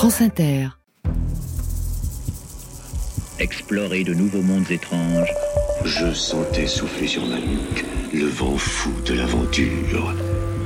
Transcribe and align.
France 0.00 0.22
Inter. 0.22 0.68
Explorer 3.38 4.02
de 4.02 4.14
nouveaux 4.14 4.40
mondes 4.40 4.70
étranges. 4.70 5.28
Je 5.84 6.14
sentais 6.14 6.66
souffler 6.66 7.06
sur 7.06 7.26
ma 7.26 7.36
nuque 7.36 7.84
le 8.14 8.24
vent 8.24 8.56
fou 8.56 8.92
de 9.04 9.12
l'aventure. 9.12 10.14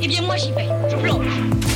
Eh 0.00 0.06
bien 0.06 0.22
moi 0.22 0.36
j'y 0.36 0.52
vais, 0.52 0.68
je 0.88 0.94
plonge. 0.94 1.73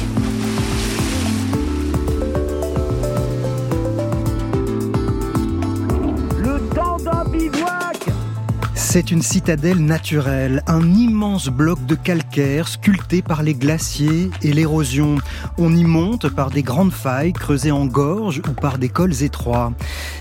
C'est 8.98 9.12
une 9.12 9.22
citadelle 9.22 9.78
naturelle, 9.78 10.64
un 10.66 10.92
immense 10.92 11.46
bloc 11.46 11.86
de 11.86 11.94
calcaire 11.94 12.66
sculpté 12.66 13.22
par 13.22 13.44
les 13.44 13.54
glaciers 13.54 14.28
et 14.42 14.52
l'érosion. 14.52 15.18
On 15.56 15.72
y 15.72 15.84
monte 15.84 16.28
par 16.28 16.50
des 16.50 16.64
grandes 16.64 16.90
failles 16.90 17.32
creusées 17.32 17.70
en 17.70 17.86
gorge 17.86 18.42
ou 18.48 18.61
par 18.61 18.76
des 18.76 18.88
cols 18.88 19.22
étroits. 19.22 19.72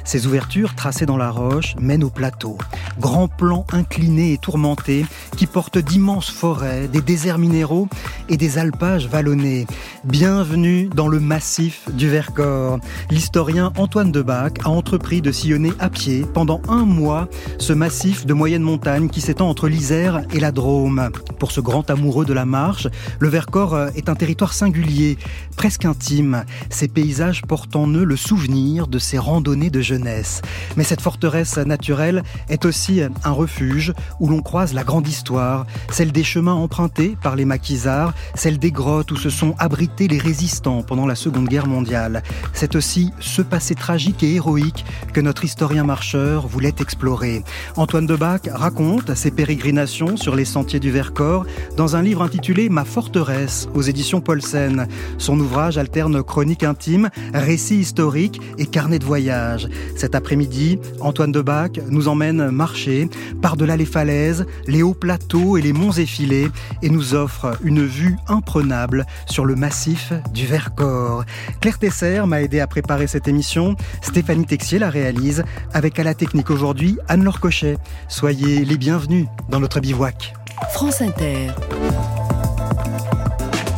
Ces 0.04 0.28
ouvertures 0.28 0.76
tracées 0.76 1.08
dans 1.08 1.18
la 1.18 1.32
roche 1.32 1.76
mènent 1.82 2.04
au 2.04 2.12
plateau. 2.12 2.60
Grands 3.00 3.28
plans 3.28 3.66
inclinés 3.74 4.34
et 4.34 4.38
tourmentés 4.38 5.08
qui 5.36 5.48
portent 5.48 5.80
d'immenses 5.80 6.30
forêts, 6.30 6.88
des 6.88 7.02
déserts 7.02 7.40
minéraux 7.40 7.88
et 8.30 8.38
des 8.38 8.60
alpages 8.60 9.08
vallonnés. 9.08 9.66
Bienvenue 10.04 10.88
dans 10.96 11.08
le 11.08 11.20
massif 11.20 11.90
du 11.94 12.10
Vercors. 12.10 12.80
L'historien 13.10 13.74
Antoine 13.76 14.12
Debac 14.12 14.60
a 14.66 14.70
entrepris 14.70 15.22
de 15.22 15.32
sillonner 15.32 15.74
à 15.80 15.90
pied 15.90 16.26
pendant 16.32 16.62
un 16.70 16.86
mois 16.86 17.28
ce 17.58 17.74
massif 17.74 18.28
de 18.28 18.34
moyenne 18.36 18.67
montagne 18.68 19.08
qui 19.08 19.22
s'étend 19.22 19.50
entre 19.50 19.70
l'Isère 19.70 20.24
et 20.34 20.42
la 20.42 20.52
Drôme. 20.52 21.10
Pour 21.40 21.54
ce 21.54 21.62
grand 21.62 21.90
amoureux 21.90 22.26
de 22.26 22.34
la 22.34 22.46
marche, 22.46 22.88
le 23.20 23.30
Vercors 23.30 23.78
est 23.96 24.10
un 24.10 24.16
territoire 24.16 24.52
singulier, 24.52 25.18
presque 25.56 25.86
intime. 25.86 26.44
Ces 26.70 26.90
paysages 26.90 27.44
portent 27.44 27.78
en 27.78 27.88
eux 27.88 28.04
le 28.04 28.18
souvenir 28.18 28.88
de 28.88 29.00
ses 29.00 29.18
randonnées 29.18 29.70
de 29.70 29.80
jeunesse. 29.80 30.42
Mais 30.76 30.84
cette 30.84 31.00
forteresse 31.00 31.56
naturelle 31.58 32.24
est 32.50 32.66
aussi 32.66 33.02
un 33.24 33.32
refuge 33.32 33.94
où 34.20 34.28
l'on 34.28 34.42
croise 34.42 34.74
la 34.74 34.84
grande 34.84 35.08
histoire, 35.08 35.66
celle 35.90 36.12
des 36.12 36.26
chemins 36.26 36.54
empruntés 36.54 37.18
par 37.24 37.38
les 37.38 37.46
maquisards, 37.46 38.14
celle 38.36 38.60
des 38.60 38.72
grottes 38.72 39.12
où 39.12 39.16
se 39.16 39.30
sont 39.30 39.56
abrités 39.60 40.10
les 40.10 40.20
résistants 40.20 40.84
pendant 40.84 41.06
la 41.06 41.16
Seconde 41.16 41.48
Guerre 41.48 41.68
mondiale. 41.68 42.22
C'est 42.52 42.76
aussi 42.76 43.14
ce 43.22 43.42
passé 43.42 43.76
tragique 43.76 44.24
et 44.24 44.36
héroïque 44.36 44.84
que 45.14 45.22
notre 45.22 45.46
historien 45.46 45.86
marcheur 45.86 46.48
voulait 46.48 46.76
explorer. 46.82 47.46
Antoine 47.78 48.06
Debac 48.06 48.47
raconte 48.54 49.14
ses 49.16 49.32
pérégrinations 49.32 50.18
sur 50.18 50.36
les 50.36 50.46
sentiers 50.46 50.80
du 50.80 50.92
Vercors 50.92 51.46
dans 51.76 51.96
un 51.96 52.02
livre 52.02 52.22
intitulé 52.22 52.70
Ma 52.70 52.86
forteresse 52.86 53.68
aux 53.74 53.82
éditions 53.82 54.22
Paulsen. 54.22 54.88
Son 55.18 55.40
ouvrage 55.40 55.78
alterne 55.78 56.24
chronique 56.24 56.64
intime, 56.64 57.10
récits 57.34 57.80
historiques 57.80 58.42
et 58.58 58.66
carnet 58.66 59.00
de 59.00 59.06
voyage. 59.06 59.68
Cet 59.96 60.16
après-midi, 60.16 60.80
Antoine 61.00 61.32
Debac 61.32 61.80
nous 61.90 62.08
emmène 62.08 62.50
marcher 62.50 63.10
par-delà 63.42 63.76
les 63.78 63.86
falaises, 63.86 64.46
les 64.68 64.84
hauts 64.84 64.94
plateaux 64.94 65.58
et 65.58 65.62
les 65.62 65.74
monts 65.74 65.92
effilés 65.92 66.48
et 66.82 66.90
nous 66.90 67.14
offre 67.14 67.58
une 67.64 67.86
vue 67.86 68.16
imprenable 68.28 69.06
sur 69.26 69.46
le 69.46 69.56
massif 69.56 70.14
du 70.34 70.46
Vercors. 70.46 71.26
Claire 71.62 71.80
Tesser 71.80 72.22
m'a 72.26 72.42
aidé 72.42 72.60
à 72.60 72.68
préparer 72.68 73.08
cette 73.08 73.28
émission. 73.28 73.76
Stéphanie 74.02 74.46
Texier 74.46 74.80
la 74.80 74.90
réalise 74.90 75.44
avec 75.74 76.00
à 76.00 76.04
la 76.04 76.14
technique 76.14 76.50
aujourd'hui 76.50 76.98
Anne-Laure 77.08 77.40
Cochet. 77.40 77.78
Soyez 78.08 78.37
les 78.46 78.78
bienvenus 78.78 79.26
dans 79.50 79.60
notre 79.60 79.80
bivouac. 79.80 80.34
France 80.72 81.02
Inter. 81.02 81.48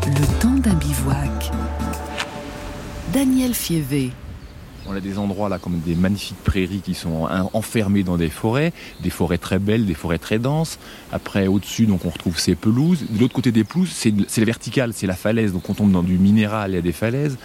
Le 0.06 0.42
temps 0.42 0.56
d'un 0.56 0.74
bivouac. 0.74 1.52
Daniel 3.14 3.54
Fievé. 3.54 4.12
On 4.88 4.96
a 4.96 5.00
des 5.00 5.18
endroits 5.18 5.50
là 5.50 5.60
comme 5.60 5.80
des 5.80 5.96
magnifiques 5.96 6.44
prairies 6.44 6.82
qui 6.84 6.94
sont 6.94 7.28
enfermées 7.54 8.04
dans 8.04 8.18
des 8.18 8.30
forêts, 8.30 8.74
des 9.02 9.12
forêts 9.12 9.38
très 9.38 9.60
belles, 9.60 9.86
des 9.86 9.94
forêts 9.94 10.18
très 10.18 10.40
denses. 10.40 10.80
Après, 11.12 11.48
au-dessus, 11.48 11.86
donc 11.86 12.06
on 12.06 12.10
retrouve 12.10 12.40
ces 12.40 12.56
pelouses. 12.56 13.06
De 13.10 13.20
l'autre 13.20 13.34
côté 13.34 13.52
des 13.52 13.64
pelouses, 13.64 13.92
c'est 13.92 14.12
la 14.12 14.46
verticale, 14.46 14.94
c'est 14.94 15.08
la 15.08 15.16
falaise. 15.16 15.54
Donc 15.54 15.70
on 15.70 15.74
tombe 15.74 15.92
dans 15.92 16.04
du 16.04 16.18
minéral, 16.18 16.72
il 16.72 16.76
y 16.76 16.80
a 16.80 16.82
des 16.82 16.92
falaises. 16.92 17.38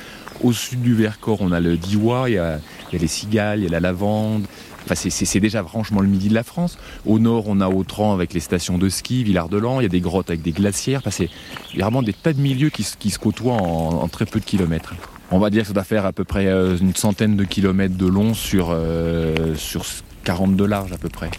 Au 0.42 0.52
sud 0.52 0.82
du 0.82 0.94
Vercors, 0.94 1.40
on 1.42 1.52
a 1.52 1.60
le 1.60 1.76
Diois, 1.76 2.28
il 2.28 2.34
y 2.34 2.38
a, 2.38 2.58
il 2.90 2.94
y 2.94 2.98
a 2.98 3.00
les 3.00 3.06
cigales, 3.06 3.60
il 3.60 3.64
y 3.64 3.68
a 3.68 3.70
la 3.70 3.80
lavande. 3.80 4.46
C'est 4.94 5.40
déjà 5.40 5.62
franchement 5.62 6.00
le 6.00 6.08
midi 6.08 6.28
de 6.28 6.34
la 6.34 6.42
France. 6.42 6.78
Au 7.06 7.18
nord, 7.18 7.44
on 7.46 7.60
a 7.60 7.68
Autran 7.68 8.12
avec 8.12 8.34
les 8.34 8.40
stations 8.40 8.78
de 8.78 8.88
ski, 8.88 9.24
Villard-de-Lans, 9.24 9.80
il 9.80 9.84
y 9.84 9.86
a 9.86 9.90
des 9.90 10.00
grottes 10.00 10.30
avec 10.30 10.42
des 10.42 10.52
glacières. 10.52 11.00
Enfin, 11.00 11.10
c'est 11.10 11.30
vraiment 11.76 12.02
des 12.02 12.12
tas 12.12 12.32
de 12.32 12.40
milieux 12.40 12.70
qui, 12.70 12.82
se 12.84 13.18
côtoient 13.18 13.54
en, 13.54 14.08
très 14.08 14.26
peu 14.26 14.40
de 14.40 14.44
kilomètres. 14.44 14.94
On 15.30 15.38
va 15.38 15.50
dire 15.50 15.62
que 15.62 15.68
ça 15.68 15.74
doit 15.74 15.84
faire 15.84 16.06
à 16.06 16.12
peu 16.12 16.24
près 16.24 16.46
une 16.46 16.94
centaine 16.94 17.36
de 17.36 17.44
kilomètres 17.44 17.96
de 17.96 18.06
long 18.06 18.34
sur, 18.34 18.68
euh, 18.70 19.54
sur 19.56 19.84
40 20.24 20.56
de 20.56 20.64
large 20.64 20.92
à 20.92 20.98
peu 20.98 21.08
près 21.08 21.30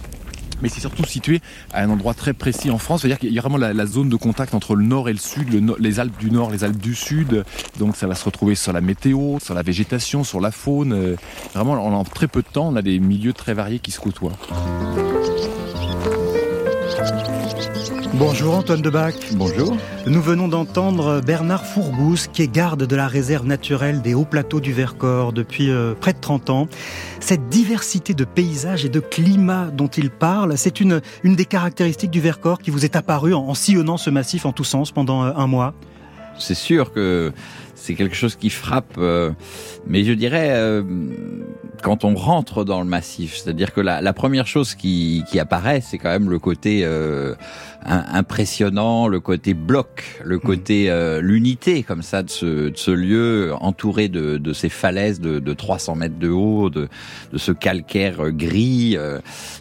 mais 0.62 0.70
c'est 0.70 0.80
surtout 0.80 1.06
situé 1.06 1.42
à 1.74 1.84
un 1.84 1.90
endroit 1.90 2.14
très 2.14 2.34
précis 2.34 2.72
en 2.72 2.78
France. 2.78 3.02
C'est-à-dire 3.02 3.20
qu'il 3.20 3.34
y 3.34 3.40
a 3.40 3.42
vraiment 3.42 3.58
la, 3.58 3.86
zone 3.86 4.10
de 4.10 4.16
contact 4.16 4.54
entre 4.54 4.76
le 4.76 4.84
nord 4.84 5.10
et 5.10 5.14
le 5.14 5.20
sud, 5.20 5.48
les 5.80 6.00
Alpes 6.00 6.18
du 6.18 6.32
nord, 6.32 6.52
les 6.52 6.64
Alpes 6.64 6.78
du 6.78 6.96
sud. 6.96 7.46
Donc 7.80 7.96
ça 7.96 8.08
va 8.08 8.16
se 8.16 8.26
retrouver 8.26 8.56
sur 8.56 8.74
la 8.74 8.82
météo, 8.82 9.40
sur 9.40 9.54
la 9.54 9.62
végétation, 9.62 10.24
sur 10.24 10.42
la 10.42 10.52
faune. 10.52 11.16
Vraiment, 11.54 11.74
en 11.74 12.04
très 12.04 12.28
peu 12.28 12.42
de 12.42 12.48
temps, 12.48 12.70
on 12.70 12.76
a 12.76 12.82
des 12.82 13.00
milieux 13.00 13.34
très 13.34 13.54
variés 13.54 13.80
qui 13.80 13.92
se 13.92 14.00
côtoient. 14.00 14.34
Bonjour 18.18 18.56
Antoine 18.56 18.81
Debac. 18.81 19.16
Bonjour. 19.34 19.76
Nous 20.08 20.22
venons 20.22 20.48
d'entendre 20.48 21.20
Bernard 21.20 21.66
Fourgousse, 21.66 22.28
qui 22.28 22.44
est 22.44 22.48
garde 22.48 22.88
de 22.88 22.96
la 22.96 23.09
réserve 23.09 23.46
naturelle 23.46 24.02
des 24.02 24.14
hauts 24.14 24.24
plateaux 24.24 24.62
du 24.62 24.72
Vercors 24.72 25.34
depuis 25.34 25.70
euh, 25.70 25.96
près 26.00 26.14
de 26.14 26.20
30 26.20 26.50
ans. 26.50 26.68
Cette 27.20 27.50
diversité 27.50 28.14
de 28.14 28.24
paysages 28.24 28.86
et 28.86 28.90
de 28.90 29.02
climats 29.02 29.70
dont 29.74 29.90
il 29.90 30.09
parle, 30.09 30.58
c'est 30.58 30.80
une, 30.80 31.02
une 31.24 31.36
des 31.36 31.44
caractéristiques 31.44 32.12
du 32.12 32.22
Vercors 32.22 32.59
qui 32.59 32.72
vous 32.72 32.86
est 32.86 32.96
apparue 32.96 33.34
en, 33.34 33.50
en 33.50 33.54
sillonnant 33.54 33.98
ce 33.98 34.09
massif 34.09 34.46
en 34.46 34.54
tous 34.54 34.64
sens 34.64 34.94
pendant 34.94 35.25
euh, 35.25 35.34
un 35.36 35.48
mois. 35.48 35.74
C'est 36.38 36.56
sûr 36.56 36.92
que 36.92 37.34
c'est 37.75 37.96
quelque 37.96 38.16
chose 38.16 38.36
qui 38.36 38.50
frappe, 38.50 38.96
euh, 38.98 39.31
mais 39.86 40.04
je 40.04 40.14
dirais 40.14 40.52
euh, 40.52 40.81
quand 41.84 42.04
on 42.04 42.16
rentre 42.16 42.64
dans 42.64 42.81
le 42.81 42.88
massif, 42.88 43.38
c'est-à-dire 43.38 43.74
que 43.74 43.81
la, 43.81 44.02
la, 44.02 44.14
première 44.14 44.48
chose 44.48 44.75
qui, 44.75 45.24
qui 45.30 45.40
apparaît, 45.40 45.81
c'est 45.81 45.98
quand 45.98 46.09
même 46.09 46.30
le 46.30 46.40
côté 46.40 46.81
euh, 46.84 47.36
impressionnant, 47.85 49.07
le 49.07 49.19
côté 49.19 49.53
bloc, 49.53 50.19
le 50.23 50.40
côté 50.40 50.90
euh, 50.90 51.22
l'unité 51.22 51.84
comme 51.84 52.01
ça 52.01 52.23
de 52.23 52.29
ce, 52.29 52.69
de 52.69 52.78
ce 52.78 52.91
lieu 52.91 53.53
entouré 53.59 54.09
de, 54.09 54.38
de 54.38 54.53
ces 54.53 54.69
falaises 54.69 55.19
de, 55.19 55.40
de 55.40 55.53
300 55.53 55.95
mètres 55.95 56.19
de 56.19 56.29
haut, 56.29 56.69
de, 56.69 56.88
de 57.31 57.38
ce 57.38 57.51
calcaire 57.51 58.31
gris. 58.31 58.97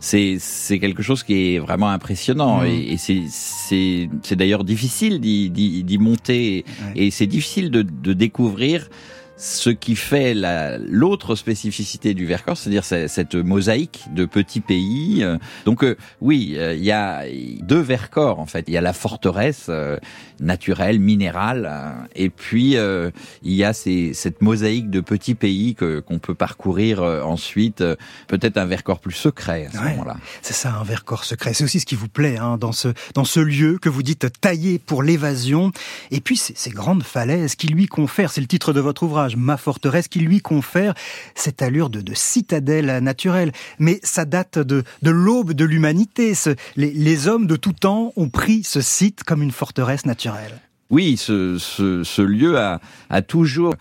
c'est 0.00 0.36
c'est 0.38 0.78
quelque 0.78 1.02
chose 1.02 1.22
qui 1.22 1.54
est 1.54 1.58
vraiment 1.58 1.90
impressionnant 1.90 2.62
mmh. 2.62 2.66
et, 2.66 2.92
et 2.92 2.96
c'est 2.96 4.08
c'est 4.22 4.36
d'ailleurs 4.36 4.64
difficile 4.64 5.20
d'y 5.20 5.98
monter 5.98 6.64
ouais. 6.94 7.06
et 7.06 7.10
c'est 7.10 7.26
difficile 7.26 7.70
de 7.70 7.82
de 7.82 8.12
découvrir 8.12 8.88
ce 9.36 9.70
qui 9.70 9.96
fait 9.96 10.34
l'autre 10.78 11.34
spécificité 11.34 12.14
du 12.14 12.26
Vercors, 12.26 12.56
c'est-à-dire 12.56 12.84
cette 12.84 13.34
mosaïque 13.34 14.04
de 14.12 14.24
petits 14.24 14.60
pays. 14.60 15.26
Donc 15.64 15.82
euh, 15.82 15.96
oui, 16.20 16.54
euh, 16.56 16.74
il 16.74 16.84
y 16.84 16.92
a 16.92 17.24
deux 17.60 17.80
Vercors 17.80 18.38
en 18.38 18.46
fait. 18.46 18.64
Il 18.68 18.74
y 18.74 18.76
a 18.76 18.80
la 18.80 18.92
forteresse 18.92 19.66
euh, 19.68 19.98
naturelle, 20.40 21.00
minérale, 21.00 22.08
et 22.14 22.30
puis 22.30 22.76
il 22.76 23.52
y 23.52 23.64
a 23.64 23.72
ces, 23.72 24.14
cette 24.14 24.42
mosaïque 24.42 24.90
de 24.90 25.00
petits 25.00 25.34
pays 25.34 25.74
que 25.74 26.00
qu'on 26.00 26.18
peut 26.18 26.34
parcourir 26.34 27.02
ensuite. 27.02 27.84
Peut-être 28.28 28.56
un 28.56 28.66
Vercors 28.66 29.00
plus 29.00 29.12
secret 29.12 29.66
à 29.66 29.72
ce 29.72 29.78
ouais, 29.78 29.90
moment-là. 29.90 30.16
C'est 30.42 30.54
ça, 30.54 30.74
un 30.74 30.84
Vercors 30.84 31.24
secret. 31.24 31.54
C'est 31.54 31.64
aussi 31.64 31.80
ce 31.80 31.86
qui 31.86 31.94
vous 31.94 32.08
plaît 32.08 32.38
hein, 32.38 32.56
dans 32.58 32.72
ce 32.72 32.88
dans 33.14 33.24
ce 33.24 33.40
lieu 33.40 33.78
que 33.78 33.88
vous 33.88 34.02
dites 34.02 34.26
taillé 34.40 34.78
pour 34.78 35.02
l'évasion. 35.02 35.72
Et 36.10 36.20
puis 36.20 36.36
ces, 36.36 36.54
ces 36.54 36.70
grandes 36.70 37.02
falaises 37.02 37.54
qui 37.54 37.68
lui 37.68 37.86
confèrent, 37.86 38.30
c'est 38.30 38.40
le 38.40 38.46
titre 38.46 38.72
de 38.72 38.80
votre 38.80 39.04
ouvrage 39.04 39.23
Ma 39.36 39.56
forteresse, 39.56 40.08
qui 40.08 40.20
lui 40.20 40.40
confère 40.40 40.94
cette 41.34 41.62
allure 41.62 41.90
de, 41.90 42.00
de 42.00 42.14
citadelle 42.14 42.98
naturelle. 43.02 43.52
Mais 43.78 44.00
ça 44.02 44.24
date 44.24 44.58
de, 44.58 44.84
de 45.02 45.10
l'aube 45.10 45.52
de 45.52 45.64
l'humanité. 45.64 46.32
Les, 46.76 46.92
les 46.92 47.28
hommes 47.28 47.46
de 47.46 47.56
tout 47.56 47.72
temps 47.72 48.12
ont 48.16 48.28
pris 48.28 48.62
ce 48.64 48.80
site 48.80 49.24
comme 49.24 49.42
une 49.42 49.52
forteresse 49.52 50.06
naturelle. 50.06 50.60
Oui, 50.90 51.16
ce, 51.16 51.56
ce, 51.58 52.04
ce, 52.04 52.20
lieu 52.20 52.58
a, 52.58 52.78
a, 53.08 53.22
toujours 53.22 53.74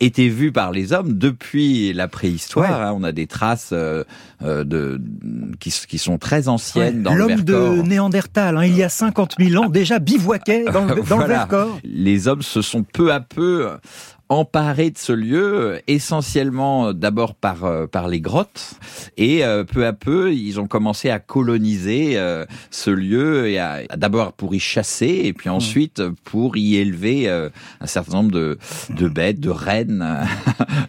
été 0.00 0.28
vu 0.28 0.52
par 0.52 0.70
les 0.70 0.92
hommes 0.92 1.14
depuis 1.14 1.92
la 1.94 2.08
préhistoire. 2.08 2.78
Ouais. 2.78 2.86
Hein, 2.86 2.94
on 2.94 3.02
a 3.04 3.12
des 3.12 3.26
traces 3.26 3.70
euh, 3.72 4.04
de, 4.42 5.00
qui, 5.60 5.70
qui, 5.88 5.98
sont 5.98 6.18
très 6.18 6.48
anciennes 6.48 6.98
ouais. 6.98 7.02
dans 7.02 7.14
L'homme 7.14 7.40
de 7.40 7.82
Néandertal, 7.82 8.58
hein, 8.58 8.64
il 8.64 8.76
y 8.76 8.82
a 8.82 8.90
50 8.90 9.36
000 9.40 9.62
ans, 9.64 9.70
déjà 9.70 9.98
bivouaquait 9.98 10.64
dans, 10.64 10.84
le, 10.84 10.94
dans 11.08 11.16
voilà. 11.16 11.22
le 11.22 11.28
Vercors. 11.28 11.78
Les 11.84 12.28
hommes 12.28 12.42
se 12.42 12.60
sont 12.60 12.84
peu 12.84 13.12
à 13.12 13.20
peu 13.20 13.70
emparé 14.32 14.90
de 14.90 14.96
ce 14.96 15.12
lieu, 15.12 15.80
essentiellement 15.88 16.94
d'abord 16.94 17.34
par 17.34 17.64
euh, 17.64 17.86
par 17.86 18.08
les 18.08 18.20
grottes, 18.20 18.74
et 19.18 19.44
euh, 19.44 19.62
peu 19.62 19.86
à 19.86 19.92
peu 19.92 20.32
ils 20.32 20.58
ont 20.58 20.66
commencé 20.66 21.10
à 21.10 21.18
coloniser 21.18 22.12
euh, 22.16 22.46
ce 22.70 22.90
lieu 22.90 23.48
et 23.48 23.58
à, 23.58 23.82
d'abord 23.96 24.32
pour 24.32 24.54
y 24.54 24.58
chasser 24.58 25.20
et 25.24 25.34
puis 25.34 25.50
ensuite 25.50 26.02
pour 26.24 26.56
y 26.56 26.76
élever 26.76 27.28
un 27.28 27.86
certain 27.86 28.14
nombre 28.14 28.32
de 28.32 28.58
de 28.90 29.08
bêtes, 29.08 29.38
de 29.38 29.50
rennes. 29.50 30.26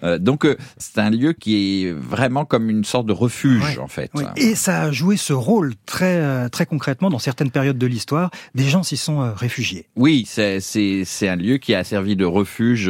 Donc 0.20 0.48
c'est 0.78 1.00
un 1.00 1.10
lieu 1.10 1.34
qui 1.34 1.86
est 1.86 1.92
vraiment 1.92 2.46
comme 2.46 2.70
une 2.70 2.86
sorte 2.86 3.08
de 3.08 3.14
refuge 3.14 3.78
en 3.78 3.88
fait. 3.88 4.12
Et 4.38 4.56
ça 4.56 4.84
a 4.84 4.92
joué 4.92 5.18
ce 5.18 5.34
rôle 5.34 5.74
très 5.86 6.50
très 6.50 6.66
concrètement 6.66 7.10
dans 7.10 7.20
certaines 7.20 7.52
périodes 7.52 7.78
de 7.78 7.88
l'histoire. 7.88 8.32
Des 8.56 8.66
gens 8.66 8.84
s'y 8.84 8.98
sont 8.98 9.34
réfugiés. 9.34 9.86
Oui, 9.96 10.26
c'est 10.28 10.62
c'est 10.62 11.04
c'est 11.06 11.28
un 11.28 11.36
lieu 11.36 11.58
qui 11.58 11.76
a 11.76 11.84
servi 11.84 12.16
de 12.16 12.26
refuge 12.26 12.90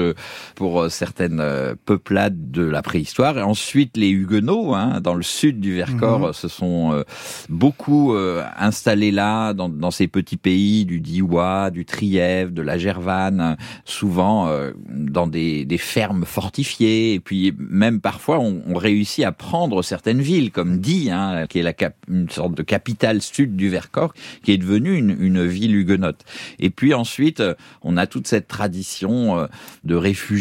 pour 0.56 0.90
certaines 0.90 1.44
peuplades 1.86 2.52
de 2.52 2.64
la 2.64 2.82
préhistoire. 2.82 3.38
Et 3.38 3.42
ensuite, 3.42 3.98
les 3.98 4.10
Huguenots, 4.10 4.74
hein, 4.74 5.00
dans 5.02 5.14
le 5.14 5.24
sud 5.24 5.60
du 5.60 5.76
Vercors, 5.76 6.28
mhm. 6.28 6.34
se 6.34 6.48
sont 6.48 6.94
euh, 6.94 7.04
beaucoup 7.50 8.14
euh, 8.14 8.44
installés 8.58 9.12
là, 9.12 9.54
dans, 9.54 9.70
dans, 9.70 9.92
ces 9.92 10.08
petits 10.08 10.38
pays 10.38 10.86
du 10.86 11.00
Diois, 11.00 11.70
du 11.70 11.86
Trièvre, 11.86 12.52
de 12.52 12.62
la 12.62 12.78
Gervanne, 12.78 13.58
souvent 13.86 14.48
euh, 14.48 14.72
dans 14.90 15.28
des, 15.28 15.66
des, 15.66 15.78
fermes 15.78 16.26
fortifiées. 16.26 17.14
Et 17.14 17.20
puis 17.20 17.54
même 17.58 18.02
parfois, 18.02 18.40
on, 18.40 18.62
on, 18.68 18.76
réussit 18.76 19.24
à 19.26 19.32
prendre 19.32 19.82
certaines 19.84 20.22
villes, 20.22 20.52
comme 20.52 20.80
Die, 20.80 21.10
hein, 21.12 21.46
qui 21.48 21.60
est 21.60 21.64
la 21.64 21.74
cap 21.74 21.96
une 22.10 22.30
sorte 22.30 22.56
de 22.56 22.64
capitale 22.64 23.22
sud 23.22 23.56
du 23.56 23.70
Vercors, 23.70 24.14
qui 24.44 24.52
est 24.52 24.58
devenue 24.58 24.98
une, 24.98 25.16
une 25.20 25.46
ville 25.46 25.76
huguenote. 25.76 26.24
Et 26.60 26.70
puis 26.70 26.94
ensuite, 26.94 27.42
on 27.82 27.98
a 27.98 28.08
toute 28.08 28.28
cette 28.28 28.48
tradition 28.48 29.48
de 29.84 29.96
réfugiés 29.96 30.33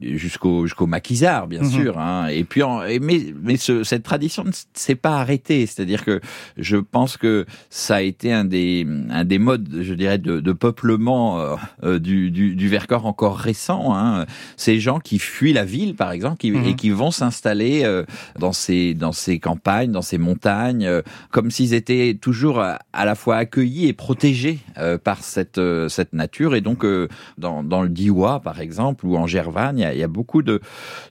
jusqu'au 0.00 0.66
jusqu'au 0.66 0.86
maquisard, 0.86 1.46
bien 1.46 1.62
mhm. 1.62 1.70
sûr. 1.70 1.98
Hein. 1.98 2.28
Et 2.28 2.44
puis, 2.44 2.62
mais, 3.00 3.34
mais 3.42 3.56
ce, 3.56 3.84
cette 3.84 4.02
tradition 4.02 4.44
ne 4.44 4.50
s'est 4.74 4.94
pas 4.94 5.18
arrêtée. 5.18 5.66
C'est-à-dire 5.66 6.04
que 6.04 6.20
je 6.56 6.76
pense 6.76 7.16
que 7.16 7.46
ça 7.68 7.96
a 7.96 8.02
été 8.02 8.32
un 8.32 8.44
des, 8.44 8.86
un 9.10 9.24
des 9.24 9.38
modes, 9.38 9.68
je 9.80 9.94
dirais, 9.94 10.18
de, 10.18 10.40
de 10.40 10.52
peuplement 10.52 11.40
euh, 11.40 11.56
euh, 11.84 11.98
du, 11.98 12.30
du, 12.30 12.54
du, 12.54 12.68
Vercors 12.68 13.06
encore 13.06 13.36
récent. 13.36 13.94
Hein. 13.94 14.26
Ces 14.56 14.80
gens 14.80 15.00
qui 15.00 15.18
fuient 15.18 15.52
la 15.52 15.64
ville, 15.64 15.94
par 15.94 16.12
exemple, 16.12 16.38
qui, 16.38 16.50
mhm. 16.52 16.64
et 16.64 16.74
qui 16.74 16.90
vont 16.90 17.10
s'installer 17.10 17.82
euh, 17.84 18.04
dans 18.38 18.52
ces, 18.52 18.94
dans 18.94 19.12
ces 19.12 19.38
campagnes, 19.38 19.92
dans 19.92 20.02
ces 20.02 20.18
montagnes, 20.18 20.88
comme 21.30 21.50
s'ils 21.50 21.74
étaient 21.74 22.16
toujours 22.20 22.60
à, 22.60 22.78
la 22.92 23.14
fois 23.14 23.36
accueillis 23.36 23.86
et 23.86 23.92
protégés 23.92 24.58
par 25.04 25.22
cette, 25.22 25.60
cette 25.88 26.12
nature. 26.12 26.54
Et 26.54 26.60
donc, 26.60 26.84
dans, 27.38 27.62
dans 27.62 27.82
le 27.82 27.88
Diois, 27.88 28.40
par 28.40 28.60
exemple, 28.60 28.69
ou 29.02 29.16
en 29.16 29.26
Gervanne, 29.26 29.78
il 29.78 29.82
y 29.82 29.84
a, 29.84 29.94
il 29.94 29.98
y 29.98 30.04
a 30.04 30.08
beaucoup 30.08 30.42
de, 30.42 30.60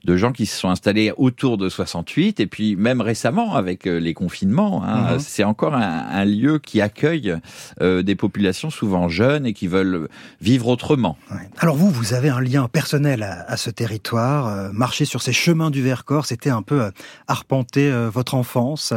de 0.04 0.16
gens 0.16 0.32
qui 0.32 0.46
se 0.46 0.56
sont 0.56 0.68
installés 0.68 1.12
autour 1.16 1.58
de 1.58 1.68
68 1.68 2.40
et 2.40 2.46
puis 2.46 2.76
même 2.76 3.00
récemment 3.00 3.54
avec 3.54 3.86
euh, 3.86 3.98
les 3.98 4.14
confinements. 4.14 4.84
Hein, 4.84 5.12
mhm. 5.12 5.18
C'est 5.20 5.44
encore 5.44 5.74
un, 5.74 6.24
lieu 6.24 6.58
qui 6.58 6.80
accueille 6.80 7.34
euh, 7.80 8.02
des 8.02 8.14
populations 8.14 8.70
souvent 8.70 9.08
jeunes 9.08 9.46
et 9.46 9.52
qui 9.52 9.66
veulent 9.66 10.08
vivre 10.40 10.68
autrement. 10.68 11.16
Alors 11.58 11.76
vous, 11.76 11.90
vous 11.90 12.14
avez 12.14 12.28
un 12.28 12.40
lien 12.40 12.68
personnel 12.68 13.22
à, 13.22 13.56
ce 13.56 13.70
territoire. 13.70 14.46
Euh, 14.48 14.70
marcher 14.72 15.04
sur 15.04 15.22
ces 15.22 15.32
chemins 15.32 15.70
du 15.70 15.82
Vercors, 15.82 16.26
c'était 16.26 16.50
un 16.50 16.62
peu 16.62 16.90
arpenter 17.26 17.90
votre 18.12 18.34
enfance 18.34 18.92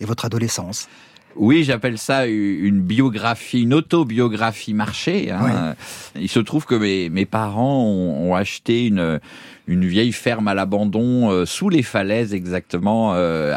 et 0.00 0.04
votre 0.04 0.24
adolescence. 0.24 0.88
Oui, 1.38 1.62
j'appelle 1.64 1.98
ça 1.98 2.26
une 2.26 2.80
biographie, 2.80 3.62
une 3.62 3.74
autobiographie 3.74 4.74
marché. 4.74 5.30
Hein. 5.30 5.74
Il 6.16 6.28
se 6.28 6.40
trouve 6.40 6.66
que 6.66 6.74
mes, 6.74 7.08
mes 7.10 7.26
parents 7.26 7.84
ont, 7.84 8.30
ont 8.30 8.34
acheté 8.34 8.86
une 8.86 9.20
une 9.68 9.84
vieille 9.84 10.12
ferme 10.12 10.48
à 10.48 10.54
l'abandon 10.54 11.30
euh, 11.30 11.44
sous 11.44 11.68
les 11.68 11.82
falaises 11.82 12.32
exactement 12.32 13.12
euh, 13.14 13.52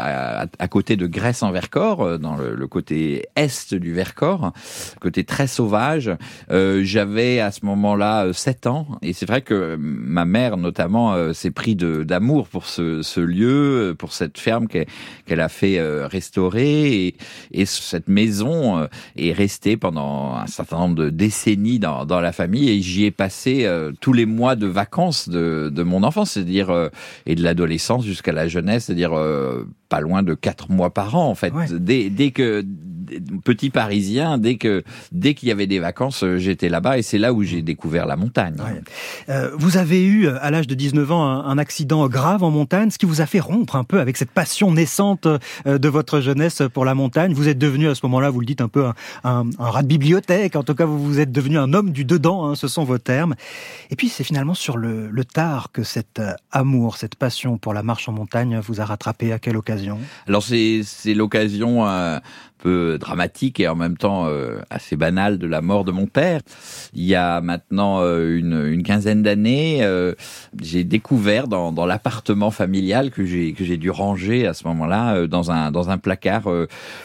à, 0.58 0.68
côté 0.68 0.96
de 0.96 1.06
Grèce 1.06 1.42
en 1.42 1.50
Vercors, 1.50 2.02
euh, 2.02 2.18
dans 2.18 2.36
le, 2.36 2.66
côté 2.66 3.24
est 3.34 3.74
du 3.74 3.92
Vercors, 3.92 4.52
côté 5.00 5.24
très 5.24 5.46
sauvage. 5.46 6.10
J'avais 6.50 7.40
à 7.40 7.50
ce 7.50 7.64
moment-là 7.64 8.32
7 8.32 8.66
ans 8.66 8.86
et 9.00 9.12
c'est 9.12 9.26
vrai 9.26 9.40
que 9.40 9.76
ma 9.78 10.24
mère 10.24 10.56
notamment 10.56 11.32
s'est 11.32 11.50
pris 11.50 11.74
d'amour 11.74 12.48
pour 12.48 12.66
ce, 12.66 13.02
ce, 13.02 13.20
lieu, 13.20 13.94
pour 13.98 14.12
cette 14.12 14.38
ferme 14.38 14.68
qu'elle 14.68 15.40
a 15.40 15.48
fait 15.48 15.80
restaurer 16.04 17.06
et, 17.06 17.16
et, 17.52 17.64
cette 17.64 18.08
maison 18.08 18.86
est 19.16 19.32
restée 19.32 19.76
pendant 19.76 20.34
un 20.34 20.46
certain 20.46 20.78
nombre 20.78 20.96
de 20.96 21.10
décennies 21.10 21.78
dans, 21.78 22.04
dans 22.04 22.20
la 22.20 22.32
famille 22.32 22.70
et 22.70 22.82
j'y 22.82 23.04
ai 23.04 23.10
passé 23.10 23.68
tous 24.00 24.12
les 24.12 24.26
mois 24.26 24.56
de 24.56 24.66
vacances 24.66 25.28
de, 25.28 25.70
de 25.72 25.82
mon 25.82 26.01
enfance, 26.02 26.32
c'est-à-dire 26.32 26.70
euh, 26.70 26.88
et 27.26 27.34
de 27.34 27.42
l'adolescence 27.42 28.04
jusqu'à 28.04 28.32
la 28.32 28.48
jeunesse, 28.48 28.84
c'est-à-dire 28.84 29.12
euh, 29.16 29.64
pas 29.92 30.00
loin 30.00 30.22
de 30.22 30.32
quatre 30.32 30.70
mois 30.70 30.88
par 30.88 31.16
an 31.16 31.28
en 31.28 31.34
fait. 31.34 31.52
Dès, 31.70 32.08
dès 32.08 32.30
que 32.30 32.64
petit 33.44 33.68
parisien, 33.68 34.38
dès 34.38 34.56
que 34.56 34.84
dès 35.12 35.34
qu'il 35.34 35.50
y 35.50 35.52
avait 35.52 35.66
des 35.66 35.80
vacances, 35.80 36.24
euh, 36.24 36.38
j'étais 36.38 36.70
là-bas 36.70 36.96
et 36.96 37.02
c'est 37.02 37.18
là 37.18 37.34
où 37.34 37.42
j'ai 37.42 37.60
découvert 37.60 38.06
la 38.06 38.16
montagne. 38.16 38.56
Euh, 39.28 39.50
vous 39.54 39.76
avez 39.76 40.02
eu 40.02 40.28
à 40.28 40.50
l'âge 40.50 40.66
de 40.66 40.74
19 40.74 41.12
ans 41.12 41.24
un, 41.24 41.58
accident 41.58 42.08
grave 42.08 42.42
en 42.42 42.50
montagne, 42.50 42.88
ce 42.88 42.96
qui 42.96 43.04
vous 43.04 43.20
a 43.20 43.26
fait 43.26 43.38
rompre 43.38 43.76
un 43.76 43.84
peu 43.84 44.00
avec 44.00 44.16
cette 44.16 44.30
passion 44.30 44.72
naissante 44.72 45.26
euh, 45.26 45.76
de 45.76 45.88
votre 45.90 46.20
jeunesse 46.20 46.62
pour 46.72 46.86
la 46.86 46.94
montagne. 46.94 47.34
Vous 47.34 47.48
êtes 47.48 47.58
devenu 47.58 47.90
à 47.90 47.94
ce 47.94 48.00
moment-là, 48.04 48.30
vous 48.30 48.40
le 48.40 48.46
dites 48.46 48.62
un 48.62 48.68
peu 48.68 48.86
un, 48.86 48.94
un, 49.24 49.44
rat 49.58 49.82
de 49.82 49.88
bibliothèque. 49.88 50.56
En 50.56 50.62
tout 50.62 50.74
cas, 50.74 50.86
vous 50.86 50.98
vous 50.98 51.20
êtes 51.20 51.32
devenu 51.32 51.58
un 51.58 51.74
homme 51.74 51.90
du 51.90 52.06
dedans. 52.06 52.46
Hein, 52.46 52.54
ce 52.54 52.66
sont 52.66 52.84
vos 52.84 52.96
termes. 52.96 53.34
Et 53.90 53.96
puis 53.96 54.08
c'est 54.08 54.24
finalement 54.24 54.54
sur 54.54 54.78
le, 54.78 55.10
le 55.10 55.24
tard 55.26 55.68
que 55.70 55.82
cet 55.82 56.22
amour, 56.50 56.96
cette 56.96 57.16
passion 57.16 57.58
pour 57.58 57.74
la 57.74 57.82
marche 57.82 58.08
en 58.08 58.12
montagne 58.12 58.58
vous 58.58 58.80
a 58.80 58.86
rattrapé. 58.86 59.32
À 59.32 59.38
quelle 59.38 59.58
occasion? 59.58 59.81
Alors 60.26 60.42
c'est 60.42 61.14
l'occasion 61.14 61.86
euh, 61.86 62.18
peu 62.62 62.96
dramatique 62.98 63.58
et 63.58 63.66
en 63.66 63.74
même 63.74 63.96
temps 63.96 64.26
euh, 64.28 64.60
assez 64.70 64.94
banal 64.94 65.38
de 65.38 65.48
la 65.48 65.60
mort 65.60 65.84
de 65.84 65.90
mon 65.90 66.06
père. 66.06 66.40
Il 66.94 67.02
y 67.02 67.16
a 67.16 67.40
maintenant 67.40 68.00
euh, 68.00 68.38
une, 68.38 68.66
une, 68.66 68.84
quinzaine 68.84 69.22
d'années, 69.22 69.80
euh, 69.82 70.14
j'ai 70.60 70.84
découvert 70.84 71.48
dans, 71.48 71.72
dans 71.72 71.86
l'appartement 71.86 72.52
familial 72.52 73.10
que 73.10 73.24
j'ai 73.24 73.52
que 73.52 73.64
j'ai 73.64 73.78
dû 73.78 73.90
ranger 73.90 74.46
à 74.46 74.54
ce 74.54 74.66
moment-là 74.68 75.26
dans 75.26 75.50
un 75.50 75.72
dans 75.72 75.90
un 75.90 75.98
placard 75.98 76.44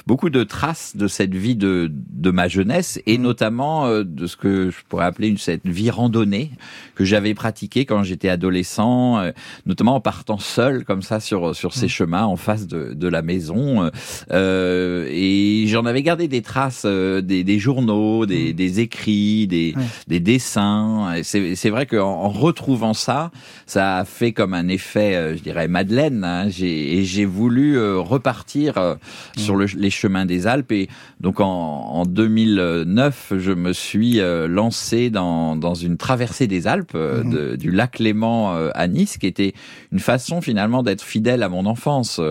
beaucoup 0.06 0.30
de 0.30 0.44
traces 0.44 0.96
de 0.96 1.08
cette 1.08 1.34
vie 1.34 1.56
de 1.56 1.92
de 1.92 2.30
ma 2.30 2.48
jeunesse 2.48 3.00
et 3.08 3.18
mmh. 3.18 3.22
notamment 3.22 3.90
de 4.04 4.28
ce 4.28 4.38
que 4.38 4.70
je 4.70 4.78
pourrais 4.88 5.06
appeler 5.06 5.30
une 5.30 5.38
cette 5.38 5.66
vie 5.66 5.90
randonnée 5.90 6.52
que 6.94 7.04
j'avais 7.04 7.34
pratiquée 7.34 7.86
quand 7.86 8.04
j'étais 8.04 8.30
adolescent, 8.30 9.24
notamment 9.66 9.96
en 9.96 10.02
partant 10.02 10.38
seul 10.38 10.86
comme 10.86 11.02
ça 11.02 11.20
sur 11.20 11.56
sur 11.56 11.74
ces 11.74 11.88
mmh. 11.88 11.90
chemins 11.90 12.26
en 12.26 12.36
face 12.36 12.68
de 12.68 12.94
de 12.94 13.08
la 13.08 13.24
maison 13.24 13.90
et 14.32 15.47
j'en 15.68 15.86
avais 15.86 16.02
gardé 16.02 16.28
des 16.28 16.42
traces, 16.42 16.84
euh, 16.86 17.22
des, 17.22 17.44
des, 17.44 17.60
journaux, 17.60 18.26
des, 18.26 18.52
mm. 18.52 18.56
des 18.56 18.80
écrits, 18.80 19.48
des, 19.48 19.76
des 20.08 20.20
dessins. 20.20 21.22
C'est 21.24 21.70
vrai 21.70 21.86
qu'en 21.86 22.24
en 22.24 22.30
retrouvant 22.30 22.94
ça, 22.94 23.32
ça 23.66 23.98
a 23.98 24.06
fait 24.06 24.32
comme 24.32 24.54
un 24.54 24.68
effet, 24.68 25.16
euh, 25.16 25.36
je 25.36 25.42
dirais, 25.42 25.68
Madeleine. 25.68 26.24
Hein. 26.24 26.50
Et 26.62 27.04
j'ai 27.04 27.26
voulu 27.26 27.78
euh, 27.78 27.98
repartir 28.00 28.74
mm. 28.78 29.40
sur 29.40 29.56
le, 29.56 29.66
les 29.76 29.90
chemins 29.90 30.26
des 30.26 30.48
Alpes. 30.48 30.72
Et 30.72 30.90
donc 31.20 31.40
en, 31.40 31.46
en 31.48 32.06
2009, 32.06 33.34
je 33.38 33.52
me 33.52 33.74
suis 33.74 34.20
lancé 34.48 35.10
dans, 35.10 35.56
dans 35.56 35.74
une 35.74 35.98
traversée 35.98 36.48
des 36.48 36.68
Alpes, 36.68 36.94
mm-hmm. 36.94 37.30
de, 37.30 37.56
du 37.56 37.72
lac 37.72 38.00
Léman 38.00 38.70
à 38.74 38.88
Nice, 38.88 39.18
qui 39.18 39.28
était 39.28 39.54
une 39.92 40.00
façon 40.00 40.42
finalement 40.42 40.84
d'être 40.84 41.04
fidèle 41.04 41.44
à 41.44 41.50
mon 41.50 41.66
enfance. 41.66 42.22